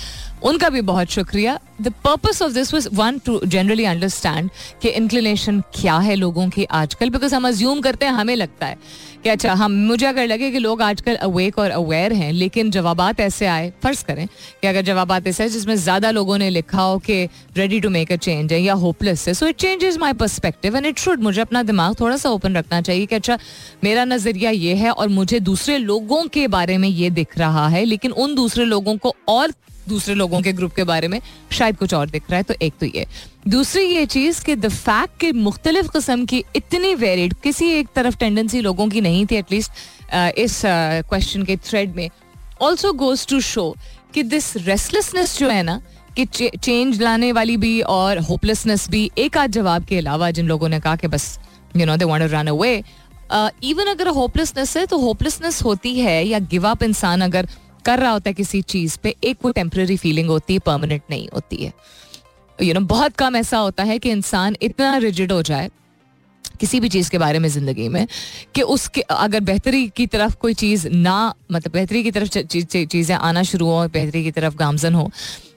उनका 0.41 0.69
भी 0.69 0.81
बहुत 0.83 1.09
शुक्रिया। 1.09 1.59
The 1.81 1.91
purpose 2.05 2.41
of 2.41 2.51
this 2.53 2.73
was 2.73 2.87
one 2.93 3.17
to 3.19 3.39
generally 3.45 3.85
understand 3.85 4.49
कि 4.81 4.89
इंक्लिनेशन 4.89 5.61
क्या 5.75 5.97
है 5.99 6.15
लोगों 6.15 6.47
की 6.49 6.65
आजकल 6.73 7.09
बिकॉज़ 7.09 7.35
हम 7.35 7.47
अज्यूम 7.47 7.81
करते 7.81 8.05
हैं, 8.05 8.13
हमें 8.13 8.35
लगता 8.35 8.65
है 8.65 8.77
कि 9.23 9.29
अच्छा 9.29 9.53
हम, 9.53 9.71
मुझे 9.71 10.05
अगर 10.05 10.27
लगे 10.27 10.49
कि 10.51 10.59
लोग 10.59 10.81
आजकल 10.81 11.15
अवेक 11.17 11.57
और 11.59 11.71
अवेयर 11.71 12.13
हैं, 12.13 12.31
लेकिन 12.33 12.71
जवाब 12.71 13.19
ऐसे 13.19 13.45
आए, 13.47 13.71
फ़र्ज़ 13.83 14.03
करें 14.05 14.25
कि 14.27 14.67
अगर 14.67 14.81
जवाब 14.81 15.11
ऐसे 15.27 15.43
आए 15.43 15.49
जिसमें 15.49 15.75
ज़्यादा 15.77 16.11
लोगों 16.11 16.37
ने 16.37 16.49
लिखा 16.49 16.81
हो 16.81 16.97
कि 16.99 17.23
ready 17.57 17.79
to 17.79 17.89
make 17.89 18.11
a 18.11 18.15
change 18.17 18.53
है 18.53 18.61
या 18.61 18.73
होपलेस 18.75 19.27
है 19.27 19.33
so 19.33 19.47
it 19.47 19.55
change 19.55 19.83
is 19.83 19.99
my 19.99 20.13
perspective 20.13 20.77
and 20.77 20.85
it 20.85 20.99
should 20.99 21.21
मुझे 21.21 21.41
अपना 21.41 21.63
दिमाग 21.63 21.95
थोड़ा 21.99 22.17
सा 22.17 22.29
ओपन 22.29 22.55
रखना 22.57 22.81
चाहिए 22.81 23.05
कि 23.05 23.15
अच्छा 23.15 23.37
मेरा 23.83 24.05
नज़रिया 24.05 24.49
ये 24.51 24.75
है 24.75 24.91
और 24.91 25.07
मुझे 25.09 25.39
दूसरे 25.41 25.77
लोगों 25.77 26.23
के 26.27 26.47
बारे 26.49 26.77
में 26.77 26.89
ये 26.89 27.09
दिख 27.11 27.37
रहा 27.37 27.67
है, 27.67 27.83
लेकिन 27.85 28.11
उन 28.13 28.35
दूसरे 28.35 28.65
लोगों 28.65 28.97
को 28.97 29.15
और 29.29 29.53
दूसरे 29.91 30.15
लोगों 30.15 30.41
के 30.41 30.53
ग्रुप 30.53 30.73
के 30.75 30.83
बारे 30.85 31.07
में 31.07 31.19
शायद 31.51 31.77
कुछ 31.77 31.93
और 31.93 32.09
दिख 32.09 32.29
रहा 32.29 32.37
है 32.37 32.43
तो 32.43 32.53
एक 32.61 32.73
तो 32.79 32.85
ये। 32.87 33.05
दूसरी 33.47 33.83
ये 33.85 34.05
चीज़ 34.07 34.43
कि 34.45 34.55
द 34.55 34.69
फैक्ट 34.69 35.19
कि 35.21 35.31
मुख्तलिफ़ 35.39 35.87
कस्म 35.89 36.25
की 36.25 36.43
इतनी 36.55 36.93
वेरिड 36.95 37.33
किसी 37.43 37.69
एक 37.73 37.87
तरफ़ 37.95 38.17
टेंडेंसी 38.17 38.61
लोगों 38.61 38.87
की 38.89 39.01
नहीं 39.01 39.25
थी 39.25 39.35
एटलीस्ट 39.35 39.71
इस 40.37 40.61
क्वेश्चन 40.65 41.43
के 41.43 41.55
थ्रेड 41.59 41.95
में। 41.95 42.09
ऑल्सो 42.61 42.93
गोज 42.95 43.25
टू 43.27 43.39
शो 43.41 43.75
कि 44.13 44.23
दिस 44.25 44.55
रेस्टलेसनेस 44.57 45.37
जो 45.39 45.49
है 45.49 45.63
ना, 45.63 45.81
कि 46.15 46.25
चेंज 46.57 47.01
लाने 47.01 47.31
वाली 47.31 47.55
भी 47.57 47.79
और 47.89 48.17
होपलेसनेस 48.29 48.89
भी 48.89 49.09
एक 49.17 49.37
आध 49.37 49.51
जवाब 49.51 49.85
के 49.85 49.97
अलावा 49.97 50.31
जिन 50.31 50.47
लोगों 50.47 50.69
ने 50.69 50.79
कहा 50.79 50.95
कि 50.95 51.07
बस 51.07 51.37
you 51.77 51.85
know 51.85 51.95
they 51.97 52.05
want 52.05 52.23
to 52.23 52.29
run 52.31 52.47
away 52.47 52.73
even 53.63 53.87
अगर 53.87 54.07
होपलेसनेस 54.15 54.75
है 54.77 54.85
तो 54.85 54.97
होपलेसनेस 54.99 55.61
होती 55.63 55.93
है 55.99 56.23
या 56.27 56.39
गिव 56.51 56.67
अप 56.69 56.83
इंसान 56.83 57.21
अगर 57.21 57.47
कर 57.85 57.99
रहा 57.99 58.11
होता 58.11 58.29
है 58.29 58.33
किसी 58.33 58.61
चीज़ 58.61 58.97
पे 59.03 59.15
एक 59.23 59.37
वो 59.45 59.51
टेम्प्रेरी 59.51 59.97
फीलिंग 59.97 60.29
होती 60.29 60.53
है 60.53 60.59
परमानेंट 60.59 61.01
नहीं 61.09 61.27
होती 61.33 61.55
है। 61.55 61.73
यू 62.59 62.65
you 62.65 62.73
नो 62.73 62.79
know, 62.79 62.89
बहुत 62.89 63.15
कम 63.15 63.35
ऐसा 63.35 63.57
होता 63.57 63.83
है 63.83 63.99
कि 63.99 64.11
इंसान 64.11 64.55
इतना 64.61 64.97
रिजिड 64.97 65.31
हो 65.31 65.41
जाए 65.41 65.69
किसी 66.59 66.79
भी 66.79 66.89
चीज़ 66.89 67.09
के 67.09 67.17
बारे 67.17 67.39
में 67.39 67.47
ज़िंदगी 67.49 67.87
में 67.89 68.07
कि 68.55 68.61
उसके 68.61 69.01
अगर 69.01 69.39
बेहतरी 69.39 69.87
की 69.87 70.05
तरफ़ 70.07 70.35
कोई 70.35 70.53
चीज़ 70.53 70.87
ना 70.89 71.33
मतलब 71.51 71.73
बेहतरी 71.73 72.03
की 72.03 72.11
तरफ़ 72.11 72.37
चीज़ें 72.85 73.15
आना 73.15 73.43
शुरू 73.43 73.67
हो 73.67 73.87
बेहतरी 73.87 74.23
की 74.23 74.31
तरफ़ 74.31 74.55
गामजन 74.55 74.93
हो 74.93 75.09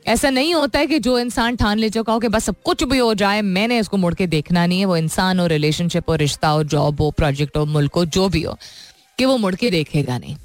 ऐसा 0.06 0.30
नहीं 0.30 0.54
होता 0.54 0.78
है 0.78 0.86
कि 0.86 0.98
जो 0.98 1.18
इंसान 1.18 1.56
ठान 1.56 1.78
ले 1.78 1.90
चुका 1.90 2.12
हो 2.12 2.18
कि 2.20 2.28
बस 2.28 2.44
सब 2.44 2.56
कुछ 2.64 2.84
भी 2.84 2.98
हो 2.98 3.12
जाए 3.14 3.42
मैंने 3.42 3.78
इसको 3.78 3.96
मुड़ 3.96 4.14
के 4.14 4.26
देखना 4.26 4.66
नहीं 4.66 4.78
है 4.78 4.84
वो 4.84 4.96
इंसान 4.96 5.40
हो 5.40 5.46
रिलेशनशिप 5.46 6.10
हो 6.10 6.14
रिश्ता 6.14 6.48
हो 6.48 6.64
जॉब 6.64 7.00
हो 7.00 7.10
प्रोजेक्ट 7.10 7.56
हो 7.56 7.64
मुल्क 7.66 7.94
हो 7.94 8.04
जो 8.04 8.28
भी 8.28 8.42
हो 8.42 8.58
कि 9.18 9.24
वो 9.24 9.36
मुड़ 9.36 9.54
के 9.54 9.70
देखेगा 9.70 10.18
नहीं। 10.18 10.36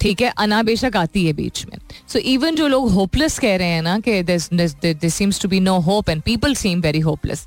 ठीक 0.00 0.22
है 0.22 0.32
अना 0.38 0.62
बेशक 0.62 0.96
आती 0.96 1.26
है 1.26 1.32
बीच 1.32 1.64
में। 1.66 1.78
सो 2.08 2.18
so 2.18 2.24
इवन 2.24 2.54
जो 2.56 2.68
लोग 2.68 2.90
होपलेस 2.92 3.38
कह 3.38 3.56
रहे 3.56 3.68
हैं 3.68 3.82
ना 3.82 3.98
कि 4.00 4.22
this 4.22 5.14
seems 5.14 5.40
to 5.42 5.48
be 5.48 5.60
no 5.60 5.78
hope 5.80 6.10
and 6.10 6.22
people 6.22 6.54
seem 6.54 6.80
very 6.80 7.00
hopeless 7.00 7.46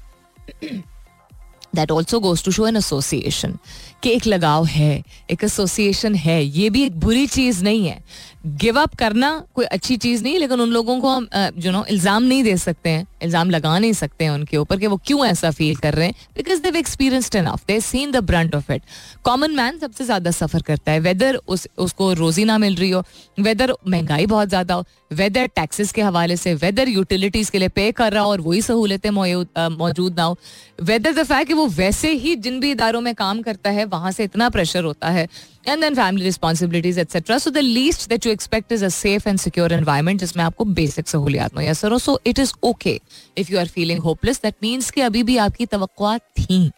that 1.76 1.92
also 1.92 2.20
goes 2.20 2.44
to 2.44 2.52
show 2.52 2.68
an 2.68 2.78
association 2.78 3.58
कि 4.04 4.10
एक 4.10 4.26
लगाव 4.28 4.66
है, 4.66 5.04
एक 5.32 5.44
एसोसिएशन 5.44 6.16
है, 6.16 6.44
ये 6.44 6.70
भी 6.70 6.84
एक 6.84 7.00
बुरी 7.00 7.26
चीज़ 7.28 7.64
नहीं 7.64 7.88
है। 7.88 8.04
गिव 8.44 8.80
अप 8.80 8.94
करना 8.96 9.32
कोई 9.56 9.66
अच्छी 9.66 9.96
चीज़ 9.98 10.24
नहीं, 10.24 10.38
लेकिन 10.40 10.62
उन 10.62 10.70
लोगों 10.70 11.00
को 11.00 11.10
हम 11.10 11.28
जो 11.58 11.72
नो 11.72 11.84
इल्ज़ाम 11.86 12.24
नहीं 12.24 12.44
दे 12.44 12.56
सकते 12.58 12.90
हैं, 12.90 13.06
इल्ज़ाम 13.24 13.50
लगा 13.50 13.78
नहीं 13.80 13.94
सकते 13.94 14.26
हैं 14.26 14.32
उनके 14.32 14.58
ऊपर 14.58 14.78
कि 14.80 14.88
वो 14.88 14.98
क्यों 15.06 15.26
ऐसा 15.26 15.52
फील 15.52 15.76
कर 15.76 15.94
रहे 15.94 16.06
हैं 16.06 16.16
because 16.36 16.62
they've 16.62 16.76
experienced 16.76 17.36
enough 17.36 17.66
they 17.68 17.80
seen 17.82 18.12
the 18.12 18.24
brunt 18.24 18.56
of 18.56 18.72
it 18.72 18.82
common 19.24 19.52
man 19.56 19.78
सबसे 19.80 20.06
ज़्यादा 20.06 20.32
सफ़र 20.32 20.62
करता 20.62 20.92
है 20.92 21.00
वेदर 21.00 21.36
उस, 21.38 21.68
उसको 21.78 22.12
रोजी 22.14 22.46
ना 22.46 22.58
मिल 22.58 22.76
रही 22.76 22.90
हो 22.90 23.04
वेदर 23.40 23.74
महँगाई 23.88 24.26
बहुत 24.26 24.50
ज़्यादा 24.50 24.74
हो 24.74 24.86
वेदर 25.14 25.48
टैक्सेस 25.56 25.92
के 25.92 26.02
हवाले 26.02 26.38
से 26.38 26.54
वेदर 26.56 26.90
यूटिलिटीज 26.90 27.50
के 27.50 27.60
लिए 27.60 27.68
पे 27.70 27.92
कर 27.92 28.14
रहा 28.14 28.24
हो 28.24 28.30
और 28.32 28.42
वही 28.42 28.62
सहूलतें 28.62 29.10
मौजूद 29.10 30.18
ना 30.18 30.24
हो 30.24 30.38
वेदर 30.82 31.14
द 31.14 31.24
फैक्ट 31.24 31.48
कि 31.48 31.54
वो 31.54 31.68
वैसे 31.70 32.12
ही 32.14 32.36
जिन 32.38 32.60
भी 32.60 32.72
इदारों 32.72 33.02
में 33.02 33.14
काम 33.16 33.42
करता 33.42 33.70
है, 33.70 33.86
वहाँ 33.86 34.12
से 34.12 34.24
इतना 34.24 34.50
प्रेशर 34.50 34.84
होता 34.84 35.10
है 35.10 35.28
And 35.69 35.81
then 35.81 35.95
family 35.95 36.25
responsibilities 36.25 36.99
etcetera 36.99 37.39
so 37.39 37.51
the 37.51 37.57
least 37.57 38.09
that 38.09 38.27
you 38.27 38.33
expect 38.33 38.73
is 38.73 38.85
a 38.85 38.89
safe 38.89 39.27
and 39.27 39.39
secure 39.39 39.73
environment 39.73 40.21
जिसमें 40.21 40.45
आपको 40.45 40.65
बेसिक 40.65 41.09
सहूलियात 41.09 41.55
मुयसर 41.57 41.93
हो 41.93 41.99
so 41.99 42.21
it 42.27 42.39
is 42.39 42.53
okay 42.65 43.01
if 43.39 43.51
you 43.51 43.59
are 43.59 43.69
feeling 43.69 44.01
hopeless 44.01 44.41
that 44.43 44.55
means 44.63 44.91
कि 44.91 45.01
अभी 45.01 45.23
भी 45.23 45.37
आपकी 45.37 45.67
तो 45.67 46.19
थी 46.19 46.71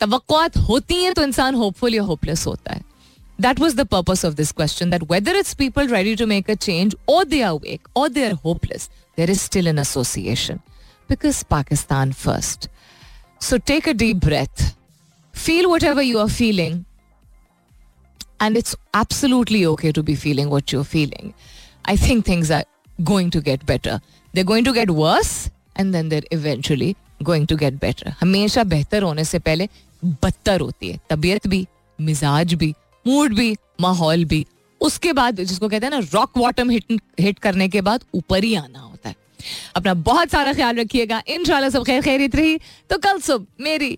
तो 0.00 0.60
होती 0.68 1.02
हैं 1.02 1.14
तो 1.14 1.22
इंसान 1.22 1.54
होपफुल 1.54 1.94
या 1.94 2.02
होपलेस 2.02 2.46
होता 2.46 2.74
है 2.74 2.94
That 3.38 3.58
was 3.58 3.74
the 3.74 3.84
purpose 3.84 4.22
of 4.22 4.36
this 4.36 4.52
question 4.52 4.90
that 4.90 5.08
whether 5.08 5.32
it's 5.32 5.54
people 5.54 5.88
ready 5.88 6.14
to 6.14 6.24
make 6.24 6.48
a 6.48 6.54
change 6.54 6.94
or 7.08 7.24
they 7.24 7.42
are 7.42 7.56
weak 7.56 7.80
or 7.94 8.08
they 8.08 8.26
are 8.26 8.36
hopeless, 8.36 8.88
there 9.16 9.28
is 9.28 9.40
still 9.40 9.66
an 9.66 9.78
association. 9.78 10.60
Because 11.08 11.42
Pakistan 11.42 12.12
first. 12.12 12.68
So 13.40 13.58
take 13.58 13.88
a 13.88 13.94
deep 13.94 14.20
breath. 14.20 14.76
Feel 15.32 15.68
whatever 15.68 16.00
you 16.00 16.20
are 16.20 16.28
feeling 16.28 16.84
and 18.39 18.57
it's 18.57 18.75
absolutely 18.93 19.65
okay 19.65 19.91
to 19.91 20.03
be 20.03 20.15
feeling 20.15 20.49
what 20.49 20.71
you're 20.71 20.83
feeling. 20.85 21.33
I 21.85 21.95
think 21.95 22.25
things 22.25 22.51
are 22.51 22.65
going 23.03 23.29
to 23.31 23.41
get 23.41 23.65
better. 23.65 23.99
They're 24.33 24.43
going 24.43 24.65
to 24.65 24.73
get 24.73 24.91
worse 24.91 25.49
and 25.75 25.93
then 25.93 26.09
they're 26.09 26.29
eventually 26.31 26.95
going 27.23 27.47
to 27.47 27.55
get 27.55 27.79
better. 27.79 28.15
हमेशा 28.21 28.63
बेहतर 28.63 29.03
होने 29.03 29.23
से 29.23 29.39
पहले 29.39 29.69
बदतर 30.03 30.61
होती 30.61 30.89
है 30.89 30.99
तबीयत 31.09 31.47
भी 31.47 31.65
मिजाज 31.99 32.53
भी 32.53 32.73
मूड 33.07 33.35
भी 33.35 33.55
माहौल 33.81 34.25
भी 34.25 34.45
उसके 34.81 35.13
बाद 35.13 35.41
जिसको 35.41 35.69
कहते 35.69 35.85
हैं 35.85 35.91
ना 35.91 35.99
रॉक 36.13 36.37
बॉटम 36.37 36.69
हिट 36.69 36.99
हिट 37.19 37.39
करने 37.39 37.67
के 37.69 37.81
बाद 37.81 38.03
ऊपर 38.15 38.43
ही 38.43 38.53
आना 38.55 38.79
होता 38.79 39.09
है 39.09 39.15
अपना 39.75 39.93
बहुत 40.09 40.31
सारा 40.31 40.53
ख्याल 40.53 40.79
रखिएगा 40.79 41.21
इन 41.27 41.43
सब 41.69 41.83
खैर 41.87 42.01
खैरित 42.01 42.35
रही 42.35 42.57
तो 42.89 42.97
कल 42.97 43.19
सुबह 43.19 43.63
मेरी 43.63 43.97